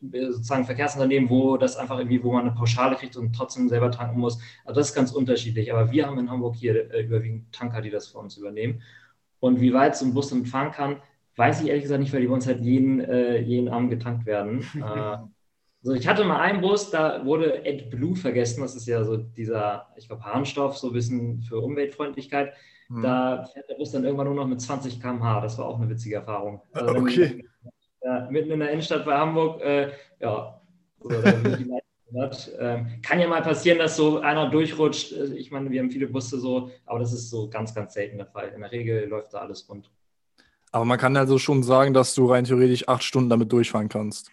sozusagen 0.00 0.64
Verkehrsunternehmen, 0.64 1.28
wo 1.28 1.58
das 1.58 1.76
einfach 1.76 1.98
irgendwie, 1.98 2.24
wo 2.24 2.32
man 2.32 2.46
eine 2.46 2.56
Pauschale 2.56 2.96
kriegt 2.96 3.18
und 3.18 3.36
trotzdem 3.36 3.68
selber 3.68 3.90
tanken 3.90 4.18
muss. 4.18 4.38
Also 4.64 4.80
das 4.80 4.88
ist 4.88 4.94
ganz 4.94 5.12
unterschiedlich. 5.12 5.74
Aber 5.74 5.92
wir 5.92 6.06
haben 6.06 6.18
in 6.18 6.30
Hamburg 6.30 6.56
hier 6.56 6.90
äh, 6.90 7.02
überwiegend 7.02 7.52
Tanker, 7.52 7.82
die 7.82 7.90
das 7.90 8.06
für 8.06 8.16
uns 8.16 8.38
übernehmen. 8.38 8.80
Und 9.40 9.60
wie 9.60 9.74
weit 9.74 9.94
so 9.94 10.06
ein 10.06 10.14
Bus 10.14 10.30
damit 10.30 10.48
fahren 10.48 10.72
kann, 10.72 11.02
weiß 11.36 11.60
ich 11.60 11.68
ehrlich 11.68 11.82
gesagt 11.82 12.00
nicht, 12.00 12.14
weil 12.14 12.22
die 12.22 12.28
bei 12.28 12.34
uns 12.34 12.46
halt 12.46 12.62
jeden, 12.62 13.00
äh, 13.00 13.40
jeden 13.40 13.68
Abend 13.68 13.90
getankt 13.90 14.24
werden. 14.24 14.64
äh, 14.76 15.18
also 15.84 15.94
ich 15.94 16.06
hatte 16.06 16.24
mal 16.24 16.40
einen 16.40 16.60
Bus, 16.60 16.90
da 16.90 17.24
wurde 17.24 17.62
AdBlue 17.66 18.14
vergessen. 18.14 18.62
Das 18.62 18.76
ist 18.76 18.86
ja 18.86 19.02
so 19.02 19.16
dieser, 19.16 19.88
ich 19.96 20.06
glaube, 20.06 20.22
Harnstoff, 20.24 20.78
so 20.78 20.88
ein 20.88 20.92
bisschen 20.92 21.42
für 21.42 21.58
Umweltfreundlichkeit. 21.58 22.52
Hm. 22.88 23.02
Da 23.02 23.44
fährt 23.52 23.68
der 23.68 23.74
Bus 23.74 23.90
dann 23.90 24.04
irgendwann 24.04 24.26
nur 24.26 24.36
noch 24.36 24.46
mit 24.46 24.60
20 24.60 25.00
km/h. 25.00 25.40
Das 25.40 25.58
war 25.58 25.66
auch 25.66 25.80
eine 25.80 25.90
witzige 25.90 26.16
Erfahrung. 26.16 26.62
Also 26.72 26.94
okay. 26.94 27.44
Ja, 28.04 28.28
mitten 28.30 28.50
in 28.50 28.60
der 28.60 28.70
Innenstadt 28.70 29.04
bei 29.04 29.16
Hamburg, 29.16 29.60
äh, 29.62 29.92
ja, 30.20 30.60
ähm, 32.58 33.00
kann 33.02 33.20
ja 33.20 33.28
mal 33.28 33.42
passieren, 33.42 33.78
dass 33.78 33.96
so 33.96 34.18
einer 34.18 34.50
durchrutscht. 34.50 35.12
Ich 35.12 35.50
meine, 35.50 35.70
wir 35.70 35.80
haben 35.80 35.90
viele 35.90 36.08
Busse 36.08 36.38
so, 36.38 36.70
aber 36.84 36.98
das 36.98 37.12
ist 37.12 37.30
so 37.30 37.48
ganz, 37.48 37.74
ganz 37.74 37.94
selten 37.94 38.18
der 38.18 38.26
Fall. 38.26 38.52
In 38.54 38.60
der 38.60 38.72
Regel 38.72 39.08
läuft 39.08 39.34
da 39.34 39.38
alles 39.38 39.68
rund. 39.68 39.90
Aber 40.70 40.84
man 40.84 40.98
kann 40.98 41.16
also 41.16 41.38
schon 41.38 41.62
sagen, 41.62 41.92
dass 41.94 42.14
du 42.14 42.26
rein 42.26 42.44
theoretisch 42.44 42.88
acht 42.88 43.02
Stunden 43.02 43.30
damit 43.30 43.52
durchfahren 43.52 43.88
kannst. 43.88 44.30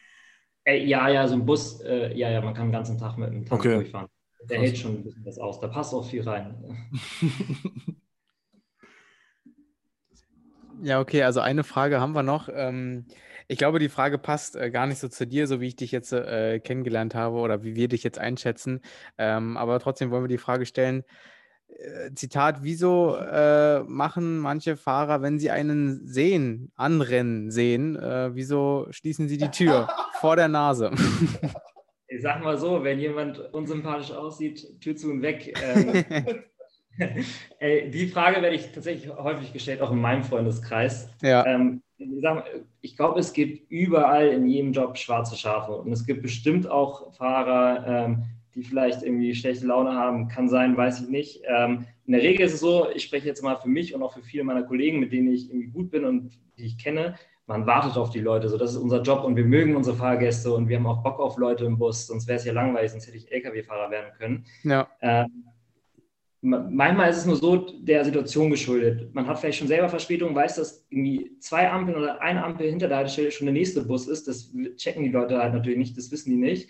Äh, 0.70 0.86
ja, 0.86 1.09
ja, 1.09 1.28
so 1.28 1.34
ein 1.36 1.45
Bus, 1.45 1.82
äh, 1.82 2.15
ja, 2.15 2.30
ja, 2.30 2.41
man 2.41 2.53
kann 2.53 2.67
den 2.67 2.72
ganzen 2.72 2.97
Tag 2.97 3.17
mit 3.17 3.30
dem 3.30 3.45
Tank 3.45 3.61
okay. 3.61 3.76
durchfahren. 3.76 4.07
Der 4.49 4.57
Krass. 4.57 4.67
hält 4.67 4.78
schon 4.78 4.95
ein 4.95 5.03
bisschen 5.03 5.26
was 5.26 5.38
aus. 5.38 5.59
Da 5.59 5.67
passt 5.67 5.93
auch 5.93 6.07
viel 6.07 6.22
rein. 6.22 6.89
ja, 10.84 10.99
okay, 10.99 11.24
also 11.24 11.39
eine 11.39 11.63
Frage 11.63 11.99
haben 11.99 12.13
wir 12.13 12.24
noch. 12.24 12.49
Ähm, 12.53 13.05
ich 13.47 13.57
glaube, 13.57 13.80
die 13.80 13.89
Frage 13.89 14.17
passt 14.17 14.55
äh, 14.55 14.70
gar 14.70 14.86
nicht 14.86 14.99
so 14.99 15.07
zu 15.07 15.26
dir, 15.26 15.47
so 15.47 15.59
wie 15.59 15.67
ich 15.67 15.76
dich 15.76 15.91
jetzt 15.91 16.13
äh, 16.13 16.59
kennengelernt 16.59 17.15
habe 17.15 17.38
oder 17.38 17.63
wie 17.63 17.76
wir 17.76 17.88
dich 17.88 18.03
jetzt 18.03 18.20
einschätzen. 18.20 18.82
Ähm, 19.17 19.57
aber 19.57 19.80
trotzdem 19.80 20.11
wollen 20.11 20.24
wir 20.24 20.30
die 20.30 20.38
Frage 20.38 20.65
stellen. 20.65 21.03
Äh, 21.80 22.13
Zitat, 22.13 22.57
wieso 22.61 23.15
äh, 23.15 23.84
machen 23.84 24.38
manche 24.39 24.75
Fahrer, 24.75 25.21
wenn 25.21 25.39
sie 25.39 25.49
einen 25.49 26.05
sehen, 26.05 26.71
anrennen 26.75 27.51
sehen, 27.51 27.95
äh, 27.95 28.36
wieso 28.36 28.88
schließen 28.91 29.30
sie 29.30 29.38
die 29.38 29.49
Tür 29.49 29.88
vor 30.19 30.36
der 30.36 30.49
Nase? 30.49 30.91
Ich 32.07 32.21
sag 32.21 32.43
mal 32.43 32.57
so, 32.57 32.84
wenn 32.84 32.99
jemand 32.99 33.39
unsympathisch 33.53 34.11
aussieht, 34.11 34.82
Tür 34.82 34.95
zu 34.95 35.09
und 35.11 35.21
weg. 35.21 35.53
Ähm, 35.63 36.03
die 37.93 38.07
Frage 38.07 38.41
werde 38.41 38.55
ich 38.55 38.71
tatsächlich 38.73 39.09
häufig 39.15 39.53
gestellt, 39.53 39.82
auch 39.82 39.91
in 39.91 40.01
meinem 40.01 40.23
Freundeskreis. 40.23 41.09
Ja. 41.21 41.45
Ähm, 41.45 41.82
ich, 41.97 42.09
ich 42.82 42.97
glaube, 42.97 43.19
es 43.19 43.32
gibt 43.32 43.71
überall 43.71 44.27
in 44.27 44.47
jedem 44.47 44.73
Job 44.73 44.97
schwarze 44.97 45.38
Schafe 45.38 45.73
und 45.73 45.91
es 45.93 46.05
gibt 46.05 46.23
bestimmt 46.23 46.69
auch 46.69 47.13
Fahrer, 47.13 47.86
ähm, 47.88 48.23
die 48.56 48.64
vielleicht 48.64 49.04
irgendwie 49.04 49.36
schlechte 49.36 49.68
Laune 49.68 49.93
haben. 49.93 50.28
Kann 50.28 50.50
sein, 50.50 50.76
weiß 50.76 51.02
ich 51.02 51.10
nicht. 51.10 51.41
Ähm, 51.45 51.86
in 52.06 52.14
der 52.14 52.22
Regel 52.22 52.45
ist 52.45 52.54
es 52.54 52.60
so, 52.60 52.88
ich 52.93 53.04
spreche 53.04 53.28
jetzt 53.28 53.43
mal 53.43 53.56
für 53.56 53.70
mich 53.70 53.93
und 53.93 54.02
auch 54.02 54.14
für 54.14 54.24
viele 54.24 54.43
meiner 54.43 54.64
Kollegen, 54.64 55.00
mit 55.00 55.12
denen 55.12 55.32
ich 55.32 55.50
irgendwie 55.50 55.70
gut 55.70 55.91
bin 55.91 56.06
und 56.06 56.32
die 56.58 56.66
ich 56.66 56.78
kenne, 56.78 57.16
man 57.50 57.66
wartet 57.66 57.97
auf 57.97 58.12
die 58.12 58.20
Leute. 58.20 58.47
So, 58.47 58.58
das 58.58 58.72
ist 58.72 58.78
unser 58.78 59.02
Job 59.02 59.24
und 59.24 59.36
wir 59.36 59.45
mögen 59.45 59.76
unsere 59.76 59.95
Fahrgäste 59.95 60.54
und 60.54 60.70
wir 60.70 60.78
haben 60.78 60.86
auch 60.86 61.04
Bock 61.04 61.20
auf 61.20 61.38
Leute 61.38 61.66
im 61.66 61.78
Bus, 61.78 62.08
sonst 62.08 62.28
wäre 62.28 62.38
es 62.38 62.45
ja 62.45 62.54
langweilig, 62.54 62.91
sonst 62.91 63.08
hätte 63.08 63.18
ich 63.18 63.32
Lkw-Fahrer 63.32 63.89
werden 63.89 64.12
können. 64.18 64.45
Ja. 64.64 64.88
Ähm, 65.02 65.45
manchmal 66.41 67.10
ist 67.10 67.18
es 67.18 67.26
nur 67.26 67.36
so 67.36 67.58
der 67.80 68.06
Situation 68.06 68.50
geschuldet. 68.50 69.14
Man 69.14 69.28
hat 69.28 69.39
vielleicht 69.39 69.58
schon 69.58 69.68
selber 69.68 69.89
Verspätung, 69.89 70.36
weiß, 70.36 70.56
dass 70.56 70.86
irgendwie 70.89 71.38
zwei 71.39 71.70
Ampeln 71.70 71.97
oder 71.97 72.22
eine 72.22 72.43
Ampel 72.43 72.70
hinter 72.70 72.88
der 72.88 72.97
Haltestelle 72.97 73.32
schon 73.32 73.47
der 73.47 73.54
nächste 73.54 73.82
Bus 73.82 74.08
ist. 74.08 74.28
Das 74.28 74.54
checken 74.76 75.04
die 75.04 75.12
Leute 75.12 75.39
halt 75.39 75.54
natürlich 75.54 75.80
nicht, 75.80 75.97
das 75.97 76.12
wissen 76.12 76.30
die 76.30 76.38
nicht. 76.38 76.70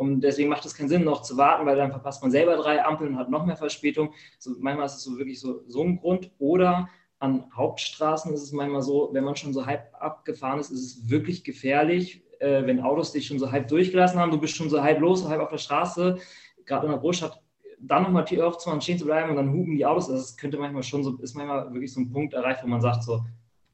Und 0.00 0.22
deswegen 0.22 0.48
macht 0.48 0.64
es 0.64 0.74
keinen 0.74 0.88
Sinn, 0.88 1.04
noch 1.04 1.20
zu 1.20 1.36
warten, 1.36 1.66
weil 1.66 1.76
dann 1.76 1.90
verpasst 1.90 2.22
man 2.22 2.30
selber 2.30 2.56
drei 2.56 2.82
Ampeln 2.82 3.10
und 3.10 3.18
hat 3.18 3.28
noch 3.28 3.44
mehr 3.44 3.58
Verspätung. 3.58 4.14
So, 4.38 4.52
manchmal 4.58 4.86
ist 4.86 4.94
es 4.94 5.02
so 5.02 5.18
wirklich 5.18 5.38
so, 5.38 5.62
so 5.66 5.82
ein 5.82 6.00
Grund. 6.00 6.30
Oder 6.38 6.88
an 7.18 7.44
Hauptstraßen 7.54 8.32
ist 8.32 8.42
es 8.42 8.50
manchmal 8.52 8.80
so, 8.80 9.10
wenn 9.12 9.24
man 9.24 9.36
schon 9.36 9.52
so 9.52 9.66
halb 9.66 9.92
abgefahren 9.92 10.58
ist, 10.58 10.70
ist 10.70 10.80
es 10.80 11.10
wirklich 11.10 11.44
gefährlich, 11.44 12.24
äh, 12.38 12.64
wenn 12.64 12.80
Autos 12.80 13.12
dich 13.12 13.26
schon 13.26 13.38
so 13.38 13.52
halb 13.52 13.68
durchgelassen 13.68 14.18
haben, 14.18 14.30
du 14.30 14.40
bist 14.40 14.56
schon 14.56 14.70
so 14.70 14.82
halb 14.82 15.00
los, 15.00 15.28
halb 15.28 15.42
auf 15.42 15.50
der 15.50 15.58
Straße, 15.58 16.16
gerade 16.64 16.86
in 16.86 16.92
der 16.92 17.00
Großstadt, 17.00 17.38
dann 17.78 18.04
nochmal 18.04 18.24
Tür 18.24 18.46
aufzumachen, 18.46 18.80
stehen 18.80 18.96
zu 18.96 19.04
bleiben 19.04 19.28
und 19.28 19.36
dann 19.36 19.52
hupen 19.52 19.76
die 19.76 19.84
Autos. 19.84 20.08
Also 20.08 20.22
das 20.22 20.34
könnte 20.34 20.56
manchmal 20.56 20.82
schon 20.82 21.04
so, 21.04 21.18
ist 21.18 21.34
manchmal 21.34 21.70
wirklich 21.74 21.92
so 21.92 22.00
ein 22.00 22.10
Punkt 22.10 22.32
erreicht, 22.32 22.62
wo 22.62 22.68
man 22.68 22.80
sagt 22.80 23.02
so, 23.02 23.22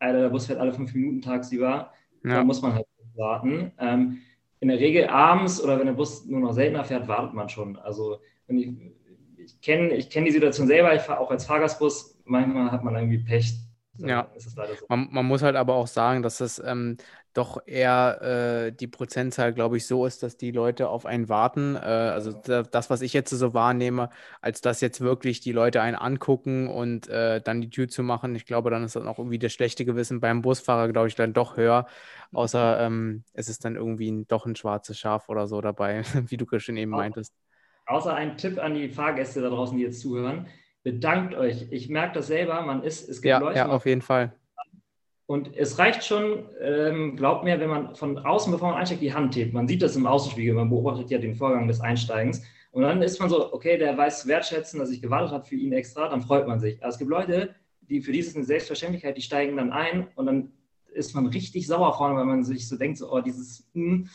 Alter, 0.00 0.22
der 0.22 0.30
Bus 0.30 0.46
fährt 0.46 0.58
alle 0.58 0.72
fünf 0.72 0.92
Minuten 0.92 1.22
tagsüber, 1.22 1.92
ja. 2.24 2.34
da 2.34 2.42
muss 2.42 2.60
man 2.62 2.74
halt 2.74 2.86
warten. 3.14 3.70
Ähm, 3.78 4.18
in 4.60 4.68
der 4.68 4.78
Regel 4.78 5.08
abends 5.08 5.62
oder 5.62 5.78
wenn 5.78 5.86
der 5.86 5.92
Bus 5.92 6.26
nur 6.26 6.40
noch 6.40 6.52
seltener 6.52 6.84
fährt, 6.84 7.08
wartet 7.08 7.34
man 7.34 7.48
schon. 7.48 7.76
Also 7.76 8.18
ich, 8.48 8.68
ich 9.36 9.60
kenne 9.60 9.94
ich 9.94 10.10
kenn 10.10 10.24
die 10.24 10.30
Situation 10.30 10.66
selber, 10.66 10.94
ich 10.94 11.02
fahre 11.02 11.20
auch 11.20 11.30
als 11.30 11.46
Fahrgastbus 11.46 12.16
manchmal 12.26 12.70
hat 12.70 12.84
man 12.84 12.94
irgendwie 12.94 13.18
Pech. 13.18 13.54
Ja, 13.98 14.30
so. 14.36 14.62
man, 14.88 15.08
man, 15.10 15.26
muss 15.26 15.42
halt 15.42 15.56
aber 15.56 15.74
auch 15.74 15.86
sagen, 15.86 16.22
dass 16.22 16.38
das 16.38 16.62
ähm, 16.64 16.96
doch 17.36 17.60
eher 17.66 18.66
äh, 18.66 18.72
die 18.72 18.86
Prozentzahl, 18.86 19.52
glaube 19.52 19.76
ich, 19.76 19.86
so 19.86 20.06
ist, 20.06 20.22
dass 20.22 20.36
die 20.36 20.50
Leute 20.50 20.88
auf 20.88 21.04
einen 21.04 21.28
warten. 21.28 21.76
Äh, 21.76 21.80
also 21.80 22.32
das, 22.32 22.90
was 22.90 23.02
ich 23.02 23.12
jetzt 23.12 23.30
so 23.30 23.54
wahrnehme, 23.54 24.10
als 24.40 24.60
dass 24.60 24.80
jetzt 24.80 25.00
wirklich 25.00 25.40
die 25.40 25.52
Leute 25.52 25.82
einen 25.82 25.96
angucken 25.96 26.68
und 26.68 27.08
äh, 27.08 27.40
dann 27.40 27.60
die 27.60 27.70
Tür 27.70 27.88
zu 27.88 28.02
machen. 28.02 28.34
Ich 28.34 28.46
glaube, 28.46 28.70
dann 28.70 28.84
ist 28.84 28.96
dann 28.96 29.08
auch 29.08 29.18
irgendwie 29.18 29.38
das 29.38 29.52
schlechte 29.52 29.84
Gewissen 29.84 30.20
beim 30.20 30.42
Busfahrer, 30.42 30.90
glaube 30.90 31.08
ich, 31.08 31.14
dann 31.14 31.32
doch 31.32 31.56
höher. 31.56 31.86
Außer 32.32 32.80
ähm, 32.80 33.24
es 33.34 33.48
ist 33.48 33.64
dann 33.64 33.76
irgendwie 33.76 34.10
ein, 34.10 34.26
doch 34.26 34.46
ein 34.46 34.56
schwarzes 34.56 34.98
Schaf 34.98 35.28
oder 35.28 35.46
so 35.46 35.60
dabei, 35.60 36.02
wie 36.28 36.36
du 36.36 36.46
schon 36.58 36.76
eben 36.76 36.90
meintest. 36.90 37.34
Außer 37.86 38.14
ein 38.14 38.36
Tipp 38.36 38.58
an 38.58 38.74
die 38.74 38.88
Fahrgäste 38.88 39.42
da 39.42 39.48
draußen, 39.48 39.76
die 39.76 39.84
jetzt 39.84 40.00
zuhören 40.00 40.48
bedankt 40.86 41.34
euch. 41.34 41.66
Ich 41.72 41.88
merke 41.88 42.14
das 42.14 42.28
selber, 42.28 42.62
man 42.62 42.84
ist, 42.84 43.08
es 43.08 43.20
gibt 43.20 43.30
ja, 43.30 43.38
Leute. 43.40 43.58
Ja, 43.58 43.66
auf 43.66 43.86
jeden 43.86 44.02
Fall. 44.02 44.32
Und 45.26 45.56
es 45.56 45.80
reicht 45.80 46.04
schon, 46.04 46.44
ähm, 46.60 47.16
glaubt 47.16 47.42
mir, 47.42 47.58
wenn 47.58 47.68
man 47.68 47.96
von 47.96 48.16
außen, 48.18 48.52
bevor 48.52 48.70
man 48.70 48.78
einsteigt, 48.78 49.02
die 49.02 49.12
Hand 49.12 49.34
hebt. 49.34 49.52
Man 49.52 49.66
sieht 49.66 49.82
das 49.82 49.96
im 49.96 50.06
Außenspiegel, 50.06 50.54
man 50.54 50.70
beobachtet 50.70 51.10
ja 51.10 51.18
den 51.18 51.34
Vorgang 51.34 51.66
des 51.66 51.80
Einsteigens. 51.80 52.40
Und 52.70 52.84
dann 52.84 53.02
ist 53.02 53.18
man 53.18 53.28
so, 53.28 53.52
okay, 53.52 53.76
der 53.78 53.98
weiß 53.98 54.22
zu 54.22 54.28
wertschätzen, 54.28 54.78
dass 54.78 54.92
ich 54.92 55.02
gewartet 55.02 55.32
habe 55.32 55.44
für 55.44 55.56
ihn 55.56 55.72
extra, 55.72 56.08
dann 56.08 56.22
freut 56.22 56.46
man 56.46 56.60
sich. 56.60 56.80
Aber 56.80 56.90
es 56.90 56.98
gibt 56.98 57.10
Leute, 57.10 57.56
die 57.80 58.00
für 58.00 58.12
dieses 58.12 58.36
eine 58.36 58.44
Selbstverständlichkeit, 58.44 59.16
die 59.16 59.22
steigen 59.22 59.56
dann 59.56 59.72
ein 59.72 60.06
und 60.14 60.26
dann 60.26 60.52
ist 60.94 61.16
man 61.16 61.26
richtig 61.26 61.66
sauer 61.66 61.96
vorne, 61.96 62.14
weil 62.14 62.26
man 62.26 62.44
sich 62.44 62.68
so 62.68 62.76
denkt, 62.76 62.98
so, 62.98 63.12
oh, 63.12 63.20
dieses, 63.20 63.68
mh, 63.74 63.82
hm, 63.82 64.08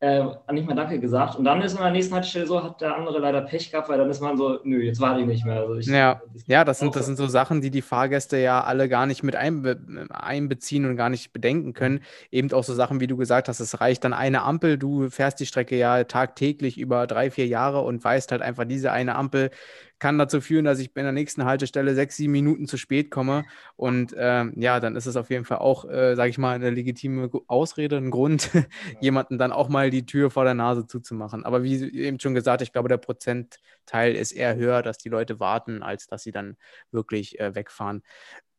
äh, 0.00 0.24
nicht 0.52 0.66
mehr 0.66 0.76
Danke 0.76 1.00
gesagt. 1.00 1.36
Und 1.36 1.44
dann 1.44 1.62
ist 1.62 1.72
man 1.72 1.84
an 1.84 1.86
der 1.88 1.92
nächsten 1.94 2.14
Haltestelle 2.14 2.46
so, 2.46 2.62
hat 2.62 2.82
der 2.82 2.94
andere 2.94 3.18
leider 3.18 3.40
Pech 3.40 3.70
gehabt, 3.70 3.88
weil 3.88 3.96
dann 3.96 4.10
ist 4.10 4.20
man 4.20 4.36
so, 4.36 4.58
nö, 4.62 4.82
jetzt 4.82 5.00
warte 5.00 5.20
ich 5.20 5.26
nicht 5.26 5.46
mehr. 5.46 5.60
Also 5.60 5.76
ich, 5.76 5.86
ja, 5.86 6.20
das, 6.34 6.46
ja 6.46 6.64
das, 6.64 6.78
sind, 6.80 6.94
das 6.94 7.06
sind 7.06 7.16
so 7.16 7.26
Sachen, 7.26 7.62
die 7.62 7.70
die 7.70 7.80
Fahrgäste 7.80 8.36
ja 8.36 8.62
alle 8.62 8.90
gar 8.90 9.06
nicht 9.06 9.22
mit 9.22 9.36
einbe 9.36 9.78
einbeziehen 10.10 10.84
und 10.84 10.96
gar 10.96 11.08
nicht 11.08 11.32
bedenken 11.32 11.72
können. 11.72 12.00
Eben 12.30 12.52
auch 12.52 12.64
so 12.64 12.74
Sachen, 12.74 13.00
wie 13.00 13.06
du 13.06 13.16
gesagt 13.16 13.48
hast, 13.48 13.60
es 13.60 13.80
reicht 13.80 14.04
dann 14.04 14.12
eine 14.12 14.42
Ampel, 14.42 14.76
du 14.76 15.08
fährst 15.08 15.40
die 15.40 15.46
Strecke 15.46 15.76
ja 15.76 16.04
tagtäglich 16.04 16.78
über 16.78 17.06
drei, 17.06 17.30
vier 17.30 17.46
Jahre 17.46 17.80
und 17.80 18.04
weißt 18.04 18.32
halt 18.32 18.42
einfach, 18.42 18.66
diese 18.66 18.92
eine 18.92 19.14
Ampel 19.14 19.50
kann 19.98 20.18
dazu 20.18 20.40
führen, 20.40 20.64
dass 20.64 20.78
ich 20.78 20.92
bei 20.92 21.02
der 21.02 21.12
nächsten 21.12 21.44
Haltestelle 21.44 21.94
sechs, 21.94 22.16
sieben 22.16 22.32
Minuten 22.32 22.66
zu 22.66 22.76
spät 22.76 23.10
komme. 23.10 23.44
Und 23.76 24.14
ähm, 24.18 24.52
ja, 24.56 24.80
dann 24.80 24.96
ist 24.96 25.06
es 25.06 25.16
auf 25.16 25.30
jeden 25.30 25.44
Fall 25.44 25.58
auch, 25.58 25.88
äh, 25.88 26.14
sage 26.14 26.30
ich 26.30 26.38
mal, 26.38 26.54
eine 26.54 26.70
legitime 26.70 27.30
Ausrede, 27.46 27.96
ein 27.96 28.10
Grund, 28.10 28.50
ja. 28.54 28.62
jemanden 29.00 29.38
dann 29.38 29.52
auch 29.52 29.68
mal 29.68 29.90
die 29.90 30.04
Tür 30.06 30.30
vor 30.30 30.44
der 30.44 30.54
Nase 30.54 30.86
zuzumachen. 30.86 31.44
Aber 31.44 31.62
wie 31.62 31.82
eben 31.92 32.20
schon 32.20 32.34
gesagt, 32.34 32.62
ich 32.62 32.72
glaube, 32.72 32.88
der 32.88 32.98
Prozentteil 32.98 34.14
ist 34.14 34.32
eher 34.32 34.56
höher, 34.56 34.82
dass 34.82 34.98
die 34.98 35.08
Leute 35.08 35.40
warten, 35.40 35.82
als 35.82 36.06
dass 36.06 36.22
sie 36.22 36.32
dann 36.32 36.56
wirklich 36.90 37.40
äh, 37.40 37.54
wegfahren. 37.54 38.02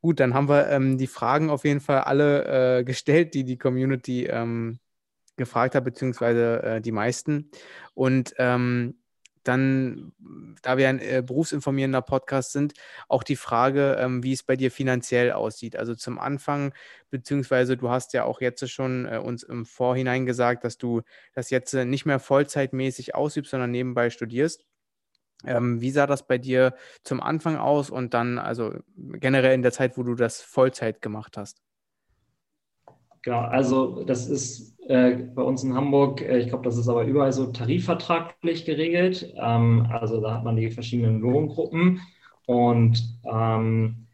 Gut, 0.01 0.19
dann 0.19 0.33
haben 0.33 0.49
wir 0.49 0.69
ähm, 0.69 0.97
die 0.97 1.07
Fragen 1.07 1.49
auf 1.49 1.65
jeden 1.65 1.81
Fall 1.81 2.01
alle 2.01 2.79
äh, 2.79 2.83
gestellt, 2.83 3.33
die 3.33 3.43
die 3.43 3.57
Community 3.57 4.25
ähm, 4.25 4.79
gefragt 5.37 5.75
hat, 5.75 5.83
beziehungsweise 5.83 6.63
äh, 6.63 6.81
die 6.81 6.91
meisten. 6.91 7.51
Und 7.93 8.33
ähm, 8.37 8.95
dann, 9.47 10.13
da 10.61 10.77
wir 10.77 10.89
ein 10.89 10.99
äh, 10.99 11.23
berufsinformierender 11.25 12.01
Podcast 12.01 12.51
sind, 12.51 12.73
auch 13.07 13.23
die 13.23 13.35
Frage, 13.35 13.97
ähm, 13.99 14.23
wie 14.23 14.33
es 14.33 14.43
bei 14.43 14.55
dir 14.55 14.71
finanziell 14.71 15.31
aussieht. 15.31 15.75
Also 15.75 15.95
zum 15.95 16.19
Anfang, 16.19 16.73
beziehungsweise 17.09 17.77
du 17.77 17.89
hast 17.89 18.13
ja 18.13 18.23
auch 18.23 18.41
jetzt 18.41 18.69
schon 18.69 19.05
äh, 19.05 19.17
uns 19.17 19.43
im 19.43 19.65
Vorhinein 19.65 20.25
gesagt, 20.25 20.63
dass 20.63 20.77
du 20.77 21.01
das 21.33 21.49
jetzt 21.49 21.73
äh, 21.73 21.85
nicht 21.85 22.05
mehr 22.05 22.19
vollzeitmäßig 22.19 23.15
ausübst, 23.15 23.51
sondern 23.51 23.71
nebenbei 23.71 24.09
studierst. 24.09 24.65
Ähm, 25.45 25.81
wie 25.81 25.91
sah 25.91 26.07
das 26.07 26.25
bei 26.27 26.37
dir 26.37 26.75
zum 27.03 27.21
Anfang 27.21 27.57
aus 27.57 27.89
und 27.89 28.13
dann, 28.13 28.39
also 28.39 28.73
generell 28.95 29.53
in 29.53 29.61
der 29.61 29.71
Zeit, 29.71 29.97
wo 29.97 30.03
du 30.03 30.15
das 30.15 30.41
Vollzeit 30.41 31.01
gemacht 31.01 31.37
hast? 31.37 31.66
Genau, 33.27 33.41
also 33.41 34.03
das 34.05 34.29
ist 34.29 34.79
äh, 34.87 35.11
bei 35.17 35.41
uns 35.41 35.61
in 35.61 35.73
Hamburg, 35.73 36.21
äh, 36.21 36.37
ich 36.37 36.47
glaube, 36.47 36.63
das 36.63 36.77
ist 36.77 36.87
aber 36.87 37.03
überall 37.03 37.33
so 37.33 37.47
tarifvertraglich 37.47 38.63
geregelt. 38.63 39.33
Ähm, 39.37 39.85
also 39.91 40.21
da 40.21 40.35
hat 40.35 40.45
man 40.45 40.55
die 40.55 40.71
verschiedenen 40.71 41.19
Lohngruppen 41.19 41.99
und 42.45 43.19
ähm, 43.25 44.07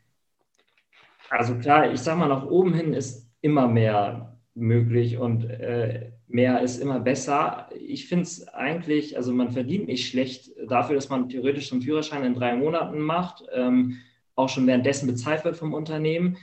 also 1.30 1.54
klar, 1.60 1.92
ich 1.94 2.00
sage 2.00 2.22
mal, 2.22 2.28
nach 2.28 2.48
oben 2.48 2.74
hin 2.74 2.94
ist 2.94 3.30
immer 3.42 3.68
mehr 3.68 4.40
möglich 4.56 5.20
und 5.20 5.46
äh, 5.48 6.12
mehr 6.28 6.62
ist 6.64 6.80
immer 6.80 7.00
besser. 7.00 7.70
Ich 7.80 8.08
finde 8.08 8.24
es 8.24 8.48
eigentlich, 8.48 9.16
also 9.16 9.32
man 9.32 9.52
verdient 9.52 9.86
nicht 9.86 10.10
schlecht 10.10 10.50
dafür, 10.68 10.96
dass 10.96 11.10
man 11.10 11.30
theoretisch 11.30 11.72
einen 11.72 11.84
Führerschein 11.84 12.24
in 12.24 12.34
drei 12.34 12.56
Monaten 12.56 13.00
macht, 13.00 13.44
ähm, 13.54 14.00
auch 14.34 14.50
schon 14.50 14.66
währenddessen 14.66 15.06
bezahlt 15.06 15.46
wird 15.46 15.56
vom 15.56 15.76
Unternehmen 15.76 16.38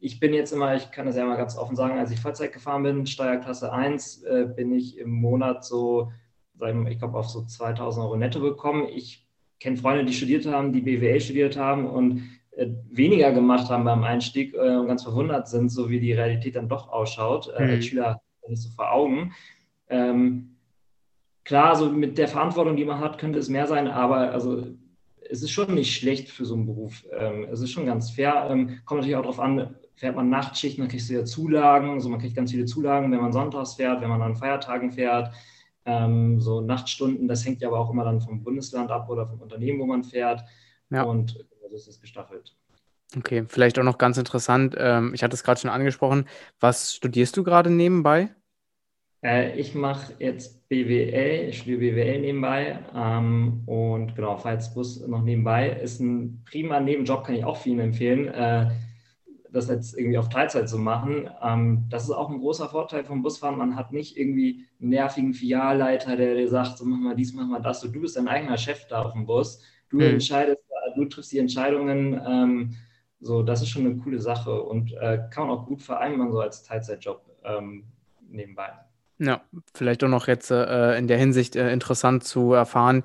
ich 0.00 0.18
bin 0.18 0.32
jetzt 0.32 0.52
immer, 0.52 0.74
ich 0.74 0.90
kann 0.90 1.06
das 1.06 1.16
ja 1.16 1.26
mal 1.26 1.36
ganz 1.36 1.56
offen 1.56 1.76
sagen, 1.76 1.98
als 1.98 2.10
ich 2.10 2.20
Vollzeit 2.20 2.52
gefahren 2.52 2.82
bin, 2.82 3.06
Steuerklasse 3.06 3.72
1, 3.72 4.22
äh, 4.22 4.46
bin 4.56 4.72
ich 4.72 4.98
im 4.98 5.10
Monat 5.10 5.64
so, 5.64 6.10
ich 6.88 6.98
glaube, 6.98 7.18
auf 7.18 7.28
so 7.28 7.44
2000 7.44 8.04
Euro 8.04 8.16
netto 8.16 8.40
bekommen. 8.40 8.86
Ich 8.88 9.26
kenne 9.60 9.76
Freunde, 9.76 10.04
die 10.04 10.12
studiert 10.12 10.46
haben, 10.46 10.72
die 10.72 10.80
BWL 10.80 11.20
studiert 11.20 11.56
haben 11.56 11.86
und 11.88 12.22
äh, 12.52 12.68
weniger 12.90 13.32
gemacht 13.32 13.70
haben 13.70 13.84
beim 13.84 14.04
Einstieg 14.04 14.54
äh, 14.54 14.76
und 14.76 14.88
ganz 14.88 15.02
verwundert 15.02 15.48
sind, 15.48 15.70
so 15.70 15.90
wie 15.90 16.00
die 16.00 16.12
Realität 16.12 16.56
dann 16.56 16.68
doch 16.68 16.88
ausschaut. 16.88 17.52
Äh, 17.56 17.64
mhm. 17.64 17.70
Als 17.70 17.86
Schüler 17.86 18.20
nicht 18.48 18.62
so 18.62 18.70
vor 18.70 18.92
Augen. 18.92 19.32
Ähm, 19.88 20.56
klar, 21.44 21.76
so 21.76 21.90
mit 21.90 22.18
der 22.18 22.28
Verantwortung, 22.28 22.76
die 22.76 22.84
man 22.84 23.00
hat, 23.00 23.18
könnte 23.18 23.38
es 23.38 23.48
mehr 23.48 23.66
sein, 23.66 23.88
aber 23.88 24.32
also 24.32 24.66
es 25.30 25.42
ist 25.42 25.50
schon 25.50 25.74
nicht 25.74 25.94
schlecht 25.94 26.28
für 26.28 26.44
so 26.44 26.54
einen 26.54 26.66
Beruf. 26.66 27.04
Ähm, 27.12 27.46
es 27.50 27.60
ist 27.60 27.70
schon 27.70 27.86
ganz 27.86 28.10
fair. 28.10 28.48
Ähm, 28.50 28.80
kommt 28.84 29.00
natürlich 29.00 29.16
auch 29.16 29.22
darauf 29.22 29.40
an, 29.40 29.76
fährt 29.94 30.16
man 30.16 30.28
Nachtschichten, 30.28 30.82
dann 30.82 30.90
kriegst 30.90 31.08
du 31.08 31.14
ja 31.14 31.24
Zulagen. 31.24 31.90
Also 31.90 32.08
man 32.08 32.20
kriegt 32.20 32.34
ganz 32.34 32.50
viele 32.50 32.64
Zulagen, 32.64 33.12
wenn 33.12 33.20
man 33.20 33.32
sonntags 33.32 33.74
fährt, 33.74 34.00
wenn 34.00 34.08
man 34.08 34.22
an 34.22 34.36
Feiertagen 34.36 34.90
fährt. 34.90 35.32
Ähm, 35.84 36.40
so 36.40 36.60
Nachtstunden, 36.60 37.28
das 37.28 37.44
hängt 37.44 37.60
ja 37.62 37.68
aber 37.68 37.78
auch 37.78 37.90
immer 37.90 38.04
dann 38.04 38.20
vom 38.20 38.42
Bundesland 38.42 38.90
ab 38.90 39.08
oder 39.08 39.26
vom 39.26 39.40
Unternehmen, 39.40 39.80
wo 39.80 39.86
man 39.86 40.04
fährt. 40.04 40.42
Ja. 40.90 41.02
Und 41.02 41.44
so 41.68 41.76
ist 41.76 41.88
es 41.88 42.00
gestaffelt. 42.00 42.56
Okay, 43.16 43.44
vielleicht 43.48 43.78
auch 43.78 43.84
noch 43.84 43.98
ganz 43.98 44.18
interessant. 44.18 44.74
Ähm, 44.78 45.12
ich 45.14 45.22
hatte 45.22 45.34
es 45.34 45.42
gerade 45.42 45.60
schon 45.60 45.70
angesprochen. 45.70 46.26
Was 46.60 46.94
studierst 46.94 47.36
du 47.36 47.42
gerade 47.42 47.70
nebenbei? 47.70 48.34
Äh, 49.22 49.58
ich 49.58 49.74
mache 49.74 50.14
jetzt 50.18 50.68
BWL, 50.68 51.48
ich 51.48 51.58
studiere 51.58 51.92
BWL 51.92 52.20
nebenbei 52.20 52.78
ähm, 52.94 53.62
und 53.66 54.14
genau, 54.14 54.36
falls 54.38 54.72
Bus 54.72 55.06
noch 55.06 55.22
nebenbei 55.22 55.70
ist 55.70 56.00
ein 56.00 56.42
prima 56.44 56.80
Nebenjob, 56.80 57.24
kann 57.24 57.34
ich 57.34 57.44
auch 57.44 57.58
vielen 57.58 57.80
empfehlen, 57.80 58.28
äh, 58.28 58.70
das 59.52 59.68
jetzt 59.68 59.98
irgendwie 59.98 60.16
auf 60.16 60.28
Teilzeit 60.28 60.68
zu 60.68 60.78
machen. 60.78 61.28
Ähm, 61.42 61.84
das 61.90 62.04
ist 62.04 62.12
auch 62.12 62.30
ein 62.30 62.38
großer 62.38 62.68
Vorteil 62.68 63.04
vom 63.04 63.22
Busfahren. 63.22 63.58
Man 63.58 63.76
hat 63.76 63.92
nicht 63.92 64.16
irgendwie 64.16 64.66
einen 64.80 64.90
nervigen 64.90 65.34
Filialleiter, 65.34 66.16
der 66.16 66.34
dir 66.34 66.48
sagt, 66.48 66.78
so 66.78 66.84
mach 66.84 66.98
mal 66.98 67.16
dies, 67.16 67.34
mach 67.34 67.46
mal 67.46 67.60
das. 67.60 67.80
So, 67.80 67.88
du 67.88 68.00
bist 68.00 68.16
dein 68.16 68.28
eigener 68.28 68.56
Chef 68.56 68.86
da 68.86 69.02
auf 69.02 69.12
dem 69.12 69.26
Bus. 69.26 69.60
Du 69.90 69.96
mhm. 69.96 70.02
entscheidest, 70.02 70.62
du 70.94 71.04
triffst 71.06 71.32
die 71.32 71.38
Entscheidungen. 71.38 72.20
Ähm, 72.24 72.76
so, 73.20 73.42
das 73.42 73.60
ist 73.60 73.68
schon 73.68 73.86
eine 73.86 73.96
coole 73.96 74.20
Sache 74.20 74.62
und 74.62 74.92
äh, 74.92 75.18
kann 75.30 75.48
man 75.48 75.58
auch 75.58 75.66
gut 75.66 75.82
vereinbaren, 75.82 76.32
so 76.32 76.40
als 76.40 76.62
Teilzeitjob 76.62 77.20
ähm, 77.44 77.84
nebenbei. 78.30 78.70
Ja, 79.22 79.42
vielleicht 79.74 80.02
auch 80.02 80.08
noch 80.08 80.28
jetzt 80.28 80.50
äh, 80.50 80.96
in 80.96 81.06
der 81.06 81.18
Hinsicht 81.18 81.54
äh, 81.54 81.70
interessant 81.72 82.24
zu 82.24 82.54
erfahren, 82.54 83.02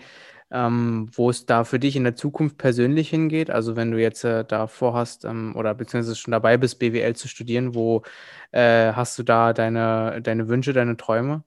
ähm, 0.50 1.10
wo 1.14 1.30
es 1.30 1.46
da 1.46 1.66
für 1.66 1.78
dich 1.80 1.98
in 1.98 2.06
der 2.06 2.16
Zukunft 2.16 2.58
persönlich 2.58 3.10
hingeht. 3.10 3.50
Also 3.50 3.76
wenn 3.76 3.92
du 3.92 4.00
jetzt 4.02 4.24
äh, 4.24 4.46
da 4.46 4.68
vorhast 4.68 5.26
ähm, 5.26 5.54
oder 5.58 5.74
beziehungsweise 5.74 6.16
schon 6.16 6.32
dabei 6.32 6.56
bist, 6.58 6.80
BWL 6.80 7.16
zu 7.18 7.28
studieren, 7.28 7.76
wo 7.76 8.04
äh, 8.52 8.94
hast 8.94 9.20
du 9.20 9.24
da 9.24 9.52
deine, 9.54 10.22
deine 10.22 10.48
Wünsche, 10.48 10.72
deine 10.74 10.96
Träume? 10.96 11.44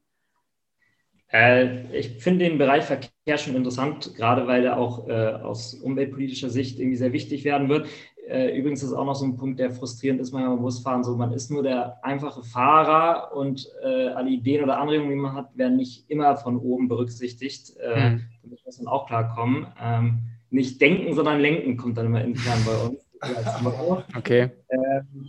Äh, 1.32 1.96
ich 1.96 2.22
finde 2.22 2.46
den 2.46 2.58
Bereich 2.58 2.84
Verkehr 2.84 3.36
schon 3.36 3.56
interessant, 3.56 4.14
gerade 4.16 4.46
weil 4.46 4.62
der 4.62 4.78
auch 4.78 5.08
äh, 5.08 5.12
aus 5.12 5.74
umweltpolitischer 5.74 6.50
Sicht 6.50 6.78
irgendwie 6.78 6.96
sehr 6.96 7.12
wichtig 7.12 7.44
werden 7.44 7.68
wird. 7.68 7.88
Äh, 8.28 8.58
übrigens 8.58 8.82
ist 8.82 8.92
auch 8.92 9.06
noch 9.06 9.14
so 9.14 9.24
ein 9.24 9.36
Punkt, 9.36 9.58
der 9.58 9.70
frustrierend 9.70 10.20
ist 10.20 10.32
manchmal 10.32 10.54
beim 10.54 10.62
Busfahren. 10.62 11.02
So, 11.02 11.16
man 11.16 11.32
ist 11.32 11.50
nur 11.50 11.62
der 11.62 12.04
einfache 12.04 12.42
Fahrer 12.42 13.34
und 13.34 13.66
äh, 13.82 14.08
alle 14.08 14.28
Ideen 14.28 14.62
oder 14.62 14.78
Anregungen, 14.78 15.10
die 15.10 15.16
man 15.16 15.34
hat, 15.34 15.56
werden 15.56 15.76
nicht 15.76 16.10
immer 16.10 16.36
von 16.36 16.58
oben 16.58 16.88
berücksichtigt. 16.88 17.74
Äh, 17.78 18.10
mhm. 18.10 18.20
Damit 18.42 18.64
muss 18.66 18.78
man 18.78 18.88
auch 18.88 19.06
klarkommen. 19.06 19.66
Ähm, 19.80 20.18
nicht 20.50 20.80
denken, 20.80 21.14
sondern 21.14 21.40
lenken 21.40 21.76
kommt 21.76 21.96
dann 21.96 22.06
immer 22.06 22.22
intern 22.22 22.58
bei 22.64 22.88
uns. 22.88 23.06
okay. 24.16 24.50
Ähm, 24.70 25.28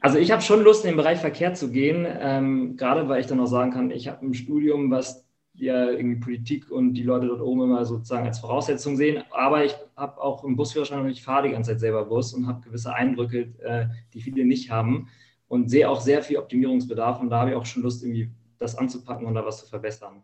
also 0.00 0.18
ich 0.18 0.30
habe 0.30 0.42
schon 0.42 0.62
Lust, 0.62 0.84
in 0.84 0.90
den 0.90 0.96
Bereich 0.98 1.18
Verkehr 1.18 1.54
zu 1.54 1.70
gehen, 1.70 2.06
ähm, 2.06 2.76
gerade 2.76 3.08
weil 3.08 3.20
ich 3.20 3.26
dann 3.26 3.40
auch 3.40 3.46
sagen 3.46 3.72
kann, 3.72 3.90
ich 3.90 4.08
habe 4.08 4.24
ein 4.24 4.34
Studium, 4.34 4.90
was 4.90 5.26
ja 5.54 5.90
irgendwie 5.90 6.20
Politik 6.20 6.70
und 6.70 6.94
die 6.94 7.02
Leute 7.02 7.28
dort 7.28 7.40
oben 7.40 7.62
immer 7.62 7.84
sozusagen 7.84 8.26
als 8.26 8.40
Voraussetzung 8.40 8.96
sehen. 8.96 9.22
Aber 9.30 9.64
ich 9.64 9.74
habe 9.96 10.20
auch 10.20 10.44
im 10.44 10.56
Busführerschein 10.56 11.00
und 11.00 11.10
ich 11.10 11.22
fahre 11.22 11.46
die 11.46 11.52
ganze 11.52 11.72
Zeit 11.72 11.80
selber 11.80 12.04
Bus 12.04 12.34
und 12.34 12.46
habe 12.46 12.60
gewisse 12.60 12.92
Eindrücke, 12.92 13.54
äh, 13.60 13.86
die 14.12 14.20
viele 14.20 14.44
nicht 14.44 14.70
haben 14.70 15.08
und 15.48 15.70
sehe 15.70 15.88
auch 15.88 16.00
sehr 16.00 16.22
viel 16.22 16.38
Optimierungsbedarf 16.38 17.20
und 17.20 17.30
da 17.30 17.40
habe 17.40 17.50
ich 17.50 17.56
auch 17.56 17.66
schon 17.66 17.82
Lust, 17.82 18.02
irgendwie 18.02 18.30
das 18.58 18.76
anzupacken 18.76 19.26
und 19.26 19.34
da 19.34 19.44
was 19.44 19.60
zu 19.60 19.66
verbessern. 19.66 20.22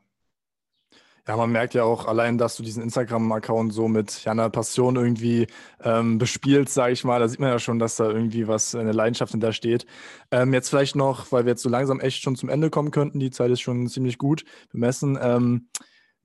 Ja, 1.30 1.36
man 1.36 1.52
merkt 1.52 1.74
ja 1.74 1.84
auch 1.84 2.06
allein, 2.06 2.38
dass 2.38 2.56
du 2.56 2.64
diesen 2.64 2.82
Instagram-Account 2.82 3.72
so 3.72 3.86
mit 3.86 4.24
ja, 4.24 4.32
einer 4.32 4.50
Passion 4.50 4.96
irgendwie 4.96 5.46
ähm, 5.80 6.18
bespielst, 6.18 6.74
sage 6.74 6.92
ich 6.92 7.04
mal. 7.04 7.20
Da 7.20 7.28
sieht 7.28 7.38
man 7.38 7.50
ja 7.50 7.60
schon, 7.60 7.78
dass 7.78 7.94
da 7.94 8.10
irgendwie 8.10 8.48
was, 8.48 8.74
eine 8.74 8.90
Leidenschaft 8.90 9.30
hinter 9.30 9.52
steht. 9.52 9.86
Ähm, 10.32 10.52
jetzt 10.52 10.70
vielleicht 10.70 10.96
noch, 10.96 11.30
weil 11.30 11.44
wir 11.44 11.50
jetzt 11.50 11.62
so 11.62 11.68
langsam 11.68 12.00
echt 12.00 12.20
schon 12.20 12.34
zum 12.34 12.48
Ende 12.48 12.68
kommen 12.68 12.90
könnten, 12.90 13.20
die 13.20 13.30
Zeit 13.30 13.52
ist 13.52 13.60
schon 13.60 13.86
ziemlich 13.86 14.18
gut 14.18 14.44
bemessen. 14.72 15.16
Ähm, 15.22 15.68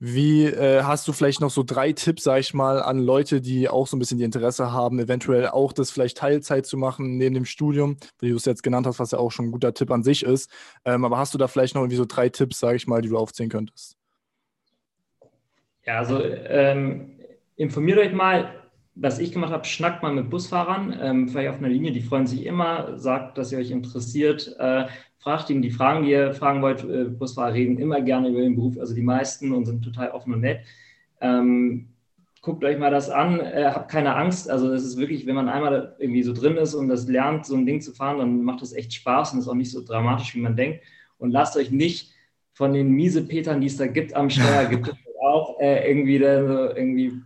wie 0.00 0.46
äh, 0.46 0.82
hast 0.82 1.06
du 1.06 1.12
vielleicht 1.12 1.40
noch 1.40 1.50
so 1.50 1.62
drei 1.62 1.92
Tipps, 1.92 2.24
sag 2.24 2.40
ich 2.40 2.52
mal, 2.52 2.82
an 2.82 2.98
Leute, 2.98 3.40
die 3.40 3.68
auch 3.68 3.86
so 3.86 3.96
ein 3.96 4.00
bisschen 4.00 4.18
die 4.18 4.24
Interesse 4.24 4.72
haben, 4.72 4.98
eventuell 4.98 5.46
auch 5.46 5.72
das 5.72 5.92
vielleicht 5.92 6.18
Teilzeit 6.18 6.66
zu 6.66 6.76
machen 6.76 7.16
neben 7.16 7.36
dem 7.36 7.44
Studium, 7.44 7.96
wie 8.18 8.30
du 8.30 8.34
es 8.34 8.44
jetzt 8.44 8.64
genannt 8.64 8.88
hast, 8.88 8.98
was 8.98 9.12
ja 9.12 9.20
auch 9.20 9.30
schon 9.30 9.46
ein 9.46 9.52
guter 9.52 9.72
Tipp 9.72 9.92
an 9.92 10.02
sich 10.02 10.24
ist. 10.24 10.50
Ähm, 10.84 11.04
aber 11.04 11.16
hast 11.16 11.32
du 11.32 11.38
da 11.38 11.46
vielleicht 11.46 11.76
noch 11.76 11.82
irgendwie 11.82 11.96
so 11.96 12.06
drei 12.08 12.28
Tipps, 12.28 12.58
sag 12.58 12.74
ich 12.74 12.88
mal, 12.88 13.02
die 13.02 13.08
du 13.08 13.18
aufzählen 13.18 13.50
könntest? 13.50 13.95
Ja, 15.86 15.98
also 15.98 16.22
ähm, 16.22 17.12
informiert 17.54 17.98
euch 17.98 18.12
mal, 18.12 18.52
was 18.94 19.18
ich 19.18 19.32
gemacht 19.32 19.52
habe, 19.52 19.64
schnackt 19.64 20.02
mal 20.02 20.12
mit 20.12 20.30
Busfahrern, 20.30 20.98
ähm, 21.00 21.28
vielleicht 21.28 21.50
auf 21.50 21.58
einer 21.58 21.68
Linie, 21.68 21.92
die 21.92 22.00
freuen 22.00 22.26
sich 22.26 22.44
immer, 22.44 22.98
sagt, 22.98 23.38
dass 23.38 23.52
ihr 23.52 23.58
euch 23.58 23.70
interessiert, 23.70 24.56
äh, 24.58 24.86
fragt 25.18 25.50
ihn 25.50 25.62
die 25.62 25.70
Fragen, 25.70 26.04
die 26.04 26.10
ihr 26.10 26.34
fragen 26.34 26.62
wollt. 26.62 26.84
Äh, 26.84 27.04
Busfahrer 27.04 27.52
reden 27.52 27.78
immer 27.78 28.00
gerne 28.00 28.28
über 28.28 28.40
den 28.40 28.56
Beruf, 28.56 28.78
also 28.78 28.94
die 28.94 29.02
meisten 29.02 29.52
und 29.52 29.66
sind 29.66 29.84
total 29.84 30.10
offen 30.10 30.34
und 30.34 30.40
nett. 30.40 30.60
Ähm, 31.20 31.88
guckt 32.42 32.64
euch 32.64 32.78
mal 32.78 32.90
das 32.90 33.10
an, 33.10 33.40
äh, 33.40 33.70
habt 33.74 33.90
keine 33.90 34.14
Angst. 34.14 34.48
Also 34.48 34.72
es 34.72 34.84
ist 34.84 34.98
wirklich, 34.98 35.26
wenn 35.26 35.34
man 35.34 35.48
einmal 35.48 35.96
irgendwie 35.98 36.22
so 36.22 36.32
drin 36.32 36.56
ist 36.56 36.74
und 36.74 36.88
das 36.88 37.08
lernt, 37.08 37.44
so 37.44 37.56
ein 37.56 37.66
Ding 37.66 37.80
zu 37.80 37.92
fahren, 37.92 38.18
dann 38.18 38.42
macht 38.42 38.62
das 38.62 38.72
echt 38.72 38.92
Spaß 38.94 39.32
und 39.32 39.40
ist 39.40 39.48
auch 39.48 39.54
nicht 39.54 39.72
so 39.72 39.84
dramatisch, 39.84 40.34
wie 40.34 40.40
man 40.40 40.56
denkt. 40.56 40.84
Und 41.18 41.32
lasst 41.32 41.56
euch 41.56 41.70
nicht 41.70 42.12
von 42.52 42.72
den 42.72 42.92
miese 42.92 43.26
Petern, 43.26 43.60
die 43.60 43.66
es 43.66 43.76
da 43.76 43.88
gibt 43.88 44.14
am 44.14 44.30
Steuer, 44.30 44.64
gibt 44.70 44.94
auch 45.26 45.60
äh, 45.60 45.88
irgendwie, 45.88 46.18
da, 46.18 46.74
irgendwie 46.74 47.20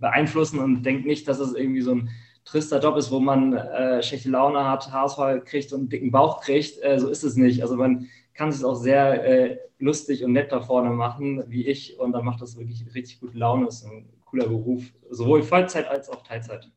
beeinflussen 0.00 0.58
und 0.58 0.82
denkt 0.82 1.06
nicht, 1.06 1.28
dass 1.28 1.38
es 1.38 1.54
irgendwie 1.54 1.82
so 1.82 1.94
ein 1.94 2.10
trister 2.44 2.80
Job 2.80 2.96
ist, 2.96 3.10
wo 3.10 3.20
man 3.20 3.54
äh, 3.54 4.02
schlechte 4.02 4.30
Laune 4.30 4.68
hat, 4.68 4.92
Haarausfall 4.92 5.42
kriegt 5.42 5.72
und 5.72 5.80
einen 5.80 5.88
dicken 5.88 6.10
Bauch 6.10 6.40
kriegt. 6.40 6.82
Äh, 6.82 6.98
so 6.98 7.08
ist 7.08 7.24
es 7.24 7.36
nicht. 7.36 7.62
Also 7.62 7.76
man 7.76 8.08
kann 8.34 8.48
es 8.48 8.64
auch 8.64 8.74
sehr 8.74 9.24
äh, 9.24 9.58
lustig 9.78 10.24
und 10.24 10.32
nett 10.32 10.52
da 10.52 10.60
vorne 10.60 10.90
machen, 10.90 11.44
wie 11.48 11.66
ich. 11.66 11.98
Und 11.98 12.12
dann 12.12 12.24
macht 12.24 12.42
das 12.42 12.58
wirklich 12.58 12.84
richtig 12.94 13.20
gute 13.20 13.38
Laune. 13.38 13.68
Ist 13.68 13.84
ein 13.84 14.08
cooler 14.24 14.48
Beruf, 14.48 14.84
sowohl 15.10 15.42
Vollzeit 15.42 15.88
als 15.88 16.08
auch 16.08 16.22
Teilzeit. 16.22 16.70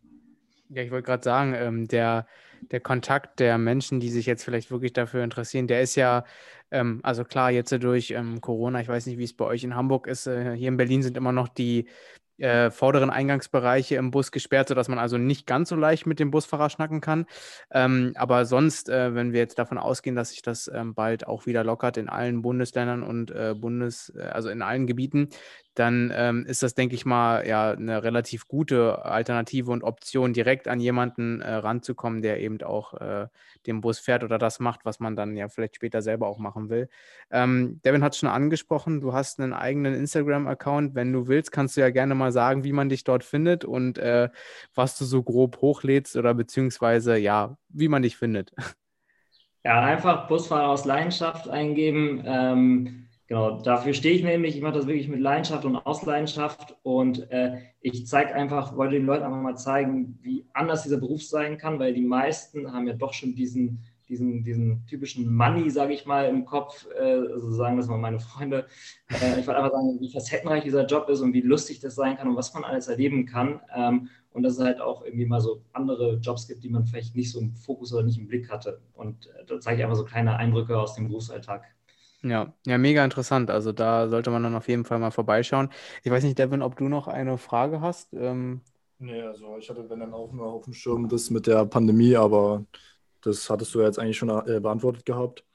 Ja, 0.70 0.84
ich 0.84 0.92
wollte 0.92 1.06
gerade 1.06 1.24
sagen, 1.24 1.54
ähm, 1.56 1.88
der, 1.88 2.28
der 2.62 2.80
Kontakt 2.80 3.40
der 3.40 3.58
Menschen, 3.58 4.00
die 4.00 4.10
sich 4.10 4.26
jetzt 4.26 4.44
vielleicht 4.44 4.72
wirklich 4.72 4.94
dafür 4.94 5.24
interessieren, 5.24 5.68
der 5.68 5.82
ist 5.82 5.96
ja 5.96 6.24
ähm, 6.72 7.00
also 7.04 7.24
klar, 7.24 7.52
jetzt 7.52 7.72
durch 7.72 8.12
ähm, 8.12 8.42
Corona, 8.42 8.82
ich 8.82 8.88
weiß 8.88 9.06
nicht, 9.06 9.18
wie 9.18 9.24
es 9.24 9.36
bei 9.36 9.46
euch 9.46 9.64
in 9.64 9.76
Hamburg 9.76 10.08
ist. 10.08 10.28
Äh, 10.28 10.56
hier 10.56 10.68
in 10.68 10.78
Berlin 10.78 11.02
sind 11.02 11.18
immer 11.18 11.32
noch 11.32 11.48
die 11.48 11.88
äh, 12.38 12.70
vorderen 12.70 13.10
Eingangsbereiche 13.10 13.96
im 13.96 14.12
Bus 14.12 14.32
gesperrt, 14.32 14.68
sodass 14.68 14.90
man 14.90 15.00
also 15.00 15.18
nicht 15.18 15.48
ganz 15.48 15.70
so 15.70 15.76
leicht 15.76 16.06
mit 16.06 16.20
dem 16.20 16.30
Busfahrer 16.30 16.70
schnacken 16.70 17.02
kann. 17.02 17.26
Ähm, 17.72 18.14
aber 18.16 18.46
sonst, 18.46 18.90
äh, 18.90 19.16
wenn 19.16 19.34
wir 19.34 19.40
jetzt 19.40 19.58
davon 19.58 19.78
ausgehen, 19.78 20.16
dass 20.16 20.30
sich 20.30 20.42
das 20.42 20.70
ähm, 20.74 20.94
bald 20.94 21.26
auch 21.26 21.46
wieder 21.46 21.64
lockert 21.64 21.98
in 21.98 22.10
allen 22.10 22.42
Bundesländern 22.42 23.02
und 23.02 23.32
äh, 23.32 23.56
Bundes, 23.58 24.14
äh, 24.16 24.22
also 24.22 24.50
in 24.50 24.62
allen 24.62 24.88
Gebieten, 24.88 25.30
dann 25.78 26.12
ähm, 26.16 26.46
ist 26.48 26.64
das, 26.64 26.74
denke 26.74 26.96
ich 26.96 27.06
mal, 27.06 27.48
ja 27.48 27.72
eine 27.72 28.02
relativ 28.02 28.48
gute 28.48 29.06
Alternative 29.06 29.72
und 29.72 29.84
Option, 29.84 30.34
direkt 30.34 30.68
an 30.68 30.80
jemanden 30.80 31.42
äh, 31.42 31.54
ranzukommen, 31.54 32.24
der 32.24 32.40
eben 32.40 32.62
auch 32.64 32.96
äh, 32.96 33.28
den 33.68 33.82
Bus 33.82 34.00
fährt 34.00 34.24
oder 34.24 34.40
das 34.40 34.60
macht, 34.60 34.86
was 34.86 35.00
man 35.00 35.16
dann 35.16 35.38
ja 35.38 35.50
vielleicht 35.50 35.76
später 35.76 36.02
selber 36.02 36.28
auch 36.28 36.40
machen 36.40 36.70
will. 36.70 36.90
Ähm, 37.30 37.80
Devin 37.86 38.04
hat 38.04 38.14
es 38.14 38.20
schon 38.20 38.30
angesprochen, 38.30 39.02
du 39.02 39.14
hast 39.14 39.40
einen 39.40 39.54
eigenen 39.54 39.94
Instagram-Account. 39.94 40.96
Wenn 40.96 41.14
du 41.14 41.28
willst, 41.28 41.52
kannst 41.52 41.78
du 41.78 41.82
ja 41.82 41.92
gerne 41.92 42.16
mal 42.16 42.32
sagen, 42.32 42.64
wie 42.64 42.74
man 42.74 42.90
dich 42.90 43.04
dort 43.04 43.24
findet 43.24 43.64
und 43.64 44.00
äh, 44.00 44.30
was 44.74 44.98
du 44.98 45.06
so 45.06 45.22
grob 45.22 45.62
hochlädst 45.62 46.16
oder 46.16 46.34
beziehungsweise 46.34 47.18
ja, 47.18 47.56
wie 47.70 47.88
man 47.88 48.02
dich 48.02 48.18
findet. 48.18 48.52
Ja, 49.64 49.82
einfach 49.82 50.28
Busfahrer 50.28 50.70
aus 50.70 50.86
Leidenschaft 50.86 51.50
eingeben. 51.50 52.24
Ähm 52.26 53.07
Genau, 53.28 53.60
dafür 53.62 53.94
stehe 53.94 54.16
ich 54.16 54.24
nämlich. 54.24 54.56
Ich 54.56 54.62
mache 54.62 54.76
das 54.76 54.88
wirklich 54.88 55.10
mit 55.10 55.20
Leidenschaft 55.20 55.66
und 55.66 55.76
aus 55.76 56.06
Leidenschaft. 56.06 56.78
Und 56.84 57.30
äh, 57.30 57.58
ich 57.82 58.08
zeige 58.08 58.34
einfach, 58.34 58.78
wollte 58.78 58.96
den 58.96 59.06
Leuten 59.06 59.26
einfach 59.26 59.42
mal 59.42 59.58
zeigen, 59.58 60.18
wie 60.22 60.46
anders 60.54 60.84
dieser 60.84 60.98
Beruf 60.98 61.22
sein 61.24 61.58
kann, 61.58 61.78
weil 61.78 61.94
die 61.94 62.06
meisten 62.06 62.72
haben 62.72 62.88
ja 62.88 62.94
doch 62.94 63.14
schon 63.14 63.36
diesen, 63.36 63.84
diesen, 64.08 64.46
diesen 64.46 64.86
typischen 64.86 65.36
Money, 65.36 65.70
sage 65.70 65.94
ich 65.94 66.06
mal, 66.06 66.30
im 66.30 66.46
Kopf. 66.46 66.88
Äh, 66.98 67.04
also 67.04 67.52
sagen 67.52 67.76
das 67.76 67.88
mal 67.88 67.98
meine 67.98 68.22
Freunde. 68.22 68.66
Äh, 69.10 69.42
ich 69.42 69.46
wollte 69.46 69.58
einfach 69.58 69.74
sagen, 69.74 70.00
wie 70.00 70.10
facettenreich 70.10 70.64
dieser 70.64 70.86
Job 70.86 71.10
ist 71.10 71.20
und 71.20 71.34
wie 71.34 71.42
lustig 71.42 71.82
das 71.82 71.96
sein 71.96 72.16
kann 72.16 72.30
und 72.30 72.38
was 72.38 72.54
man 72.54 72.64
alles 72.64 72.88
erleben 72.88 73.26
kann. 73.26 73.60
Ähm, 73.76 74.08
und 74.32 74.44
dass 74.44 74.54
es 74.54 74.64
halt 74.64 74.80
auch 74.80 75.04
irgendwie 75.04 75.26
mal 75.26 75.42
so 75.42 75.64
andere 75.74 76.16
Jobs 76.22 76.48
gibt, 76.48 76.64
die 76.64 76.70
man 76.70 76.86
vielleicht 76.86 77.14
nicht 77.18 77.32
so 77.32 77.42
im 77.42 77.56
Fokus 77.56 77.94
oder 77.94 78.04
nicht 78.04 78.20
im 78.20 78.28
Blick 78.28 78.50
hatte. 78.50 78.80
Und 78.94 79.28
äh, 79.28 79.44
da 79.46 79.60
zeige 79.60 79.80
ich 79.80 79.84
einfach 79.84 79.98
so 79.98 80.06
kleine 80.06 80.38
Eindrücke 80.38 80.80
aus 80.80 80.96
dem 80.96 81.10
Berufsalltag. 81.10 81.66
Ja, 82.24 82.54
ja, 82.66 82.78
mega 82.78 83.04
interessant. 83.06 83.50
Also 83.52 83.72
da 83.72 84.10
sollte 84.10 84.32
man 84.32 84.42
dann 84.44 84.56
auf 84.56 84.68
jeden 84.68 84.86
Fall 84.86 85.00
mal 85.00 85.12
vorbeischauen. 85.12 85.70
Ich 86.04 86.12
weiß 86.12 86.24
nicht, 86.24 86.38
Devin, 86.40 86.62
ob 86.64 86.76
du 86.76 86.90
noch 86.90 87.08
eine 87.08 87.38
Frage 87.38 87.80
hast. 87.82 88.12
Ähm, 88.14 88.62
Nee, 89.00 89.22
also 89.22 89.58
ich 89.58 89.70
hatte 89.70 89.88
wenn 89.90 90.00
dann 90.00 90.14
auch 90.14 90.32
nur 90.34 90.48
auf 90.48 90.64
dem 90.66 90.74
Schirm 90.74 91.08
das 91.08 91.30
mit 91.30 91.46
der 91.48 91.66
Pandemie, 91.68 92.16
aber 92.16 92.66
das 93.22 93.50
hattest 93.50 93.76
du 93.76 93.80
ja 93.82 93.86
jetzt 93.88 94.00
eigentlich 94.00 94.18
schon 94.18 94.30
äh, 94.30 94.60
beantwortet 94.60 95.06
gehabt. 95.06 95.46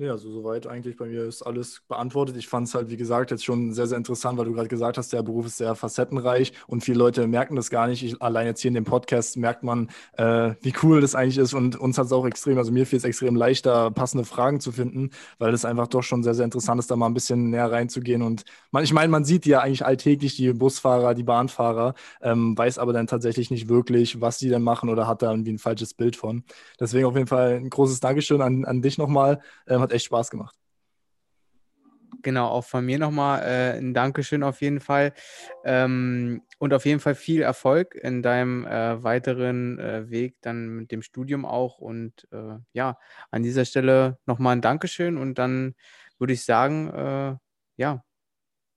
Nee, 0.00 0.08
also 0.08 0.30
soweit 0.30 0.66
eigentlich 0.66 0.96
bei 0.96 1.04
mir 1.04 1.24
ist 1.24 1.42
alles 1.42 1.82
beantwortet. 1.86 2.34
Ich 2.38 2.48
fand 2.48 2.66
es 2.66 2.74
halt, 2.74 2.88
wie 2.88 2.96
gesagt, 2.96 3.32
jetzt 3.32 3.44
schon 3.44 3.74
sehr, 3.74 3.86
sehr 3.86 3.98
interessant, 3.98 4.38
weil 4.38 4.46
du 4.46 4.54
gerade 4.54 4.66
gesagt 4.66 4.96
hast, 4.96 5.12
der 5.12 5.22
Beruf 5.22 5.44
ist 5.44 5.58
sehr 5.58 5.74
facettenreich 5.74 6.54
und 6.68 6.82
viele 6.82 6.98
Leute 6.98 7.26
merken 7.26 7.54
das 7.54 7.68
gar 7.68 7.86
nicht. 7.86 8.02
Ich, 8.02 8.22
allein 8.22 8.46
jetzt 8.46 8.62
hier 8.62 8.70
in 8.70 8.76
dem 8.76 8.86
Podcast 8.86 9.36
merkt 9.36 9.62
man, 9.62 9.90
äh, 10.16 10.54
wie 10.62 10.72
cool 10.82 11.02
das 11.02 11.14
eigentlich 11.14 11.36
ist 11.36 11.52
und 11.52 11.76
uns 11.76 11.98
hat 11.98 12.06
es 12.06 12.12
auch 12.12 12.24
extrem, 12.24 12.56
also 12.56 12.72
mir 12.72 12.86
fiel 12.86 12.96
es 12.96 13.04
extrem 13.04 13.36
leichter, 13.36 13.90
passende 13.90 14.24
Fragen 14.24 14.60
zu 14.60 14.72
finden, 14.72 15.10
weil 15.36 15.52
es 15.52 15.66
einfach 15.66 15.86
doch 15.86 16.02
schon 16.02 16.22
sehr, 16.22 16.32
sehr 16.32 16.46
interessant 16.46 16.78
ist, 16.78 16.90
da 16.90 16.96
mal 16.96 17.04
ein 17.04 17.12
bisschen 17.12 17.50
näher 17.50 17.70
reinzugehen. 17.70 18.22
Und 18.22 18.44
man, 18.70 18.82
ich 18.84 18.94
meine, 18.94 19.08
man 19.08 19.26
sieht 19.26 19.44
ja 19.44 19.60
eigentlich 19.60 19.84
alltäglich 19.84 20.34
die 20.34 20.50
Busfahrer, 20.54 21.12
die 21.12 21.24
Bahnfahrer, 21.24 21.92
ähm, 22.22 22.56
weiß 22.56 22.78
aber 22.78 22.94
dann 22.94 23.06
tatsächlich 23.06 23.50
nicht 23.50 23.68
wirklich, 23.68 24.18
was 24.22 24.38
die 24.38 24.48
denn 24.48 24.62
machen 24.62 24.88
oder 24.88 25.06
hat 25.06 25.20
da 25.20 25.30
irgendwie 25.30 25.52
ein 25.52 25.58
falsches 25.58 25.92
Bild 25.92 26.16
von. 26.16 26.44
Deswegen 26.80 27.04
auf 27.04 27.16
jeden 27.16 27.26
Fall 27.26 27.56
ein 27.56 27.68
großes 27.68 28.00
Dankeschön 28.00 28.40
an, 28.40 28.64
an 28.64 28.80
dich 28.80 28.96
nochmal. 28.96 29.42
Ähm, 29.68 29.89
hat 29.90 29.96
echt 29.96 30.06
Spaß 30.06 30.30
gemacht. 30.30 30.56
Genau, 32.22 32.48
auch 32.48 32.64
von 32.64 32.84
mir 32.84 32.98
nochmal 32.98 33.42
äh, 33.42 33.78
ein 33.78 33.94
Dankeschön 33.94 34.42
auf 34.42 34.60
jeden 34.60 34.80
Fall. 34.80 35.14
Ähm, 35.64 36.42
und 36.58 36.74
auf 36.74 36.84
jeden 36.84 37.00
Fall 37.00 37.14
viel 37.14 37.40
Erfolg 37.40 37.94
in 37.94 38.22
deinem 38.22 38.66
äh, 38.66 39.02
weiteren 39.02 39.78
äh, 39.78 40.10
Weg, 40.10 40.36
dann 40.42 40.68
mit 40.68 40.92
dem 40.92 41.02
Studium 41.02 41.46
auch. 41.46 41.78
Und 41.78 42.28
äh, 42.32 42.58
ja, 42.72 42.98
an 43.30 43.42
dieser 43.42 43.64
Stelle 43.64 44.18
nochmal 44.26 44.56
ein 44.56 44.60
Dankeschön 44.60 45.16
und 45.16 45.38
dann 45.38 45.74
würde 46.18 46.34
ich 46.34 46.44
sagen, 46.44 46.88
äh, 46.88 47.36
ja. 47.76 48.04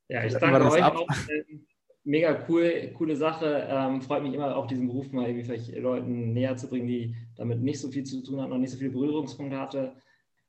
Ja, 0.08 0.24
ich 0.24 0.34
danke 0.34 0.72
euch 0.72 0.84
ab. 0.84 0.96
auch. 0.96 1.10
Äh, 1.28 1.44
mega 2.06 2.46
cool, 2.48 2.94
coole 2.98 3.16
Sache. 3.18 3.68
Ähm, 3.70 4.02
freut 4.02 4.24
mich 4.24 4.34
immer 4.34 4.56
auch 4.56 4.68
diesen 4.68 4.88
Beruf 4.88 5.12
mal 5.12 5.26
irgendwie 5.28 5.44
vielleicht 5.44 5.76
Leuten 5.76 6.34
näher 6.34 6.56
zu 6.56 6.70
bringen, 6.70 6.88
die 6.88 7.16
damit 7.36 7.62
nicht 7.62 7.82
so 7.82 7.90
viel 7.90 8.04
zu 8.04 8.24
tun 8.24 8.42
hatten 8.42 8.54
und 8.54 8.62
nicht 8.62 8.72
so 8.72 8.78
viele 8.78 8.92
Berührungspunkte 8.92 9.60
hatte 9.60 9.96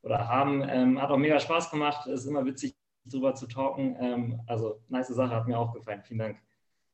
oder 0.05 0.27
haben. 0.27 0.63
Ähm, 0.69 1.01
hat 1.01 1.09
auch 1.09 1.17
mega 1.17 1.39
Spaß 1.39 1.71
gemacht. 1.71 2.07
Ist 2.07 2.25
immer 2.25 2.45
witzig, 2.45 2.75
drüber 3.05 3.35
zu 3.35 3.47
talken. 3.47 3.97
Ähm, 3.99 4.41
also, 4.47 4.79
nice 4.87 5.07
Sache, 5.07 5.35
hat 5.35 5.47
mir 5.47 5.57
auch 5.59 5.73
gefallen. 5.73 6.01
Vielen 6.03 6.19
Dank. 6.19 6.37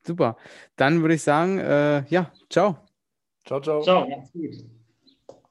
Super. 0.02 0.38
Dann 0.78 1.02
würde 1.02 1.16
ich 1.16 1.22
sagen, 1.22 1.60
äh, 1.60 2.04
ja, 2.08 2.32
ciao. 2.50 2.78
Ciao, 3.46 3.60
ciao. 3.60 3.82
Ciao, 3.82 4.08
macht's 4.08 4.32
gut. 4.32 4.56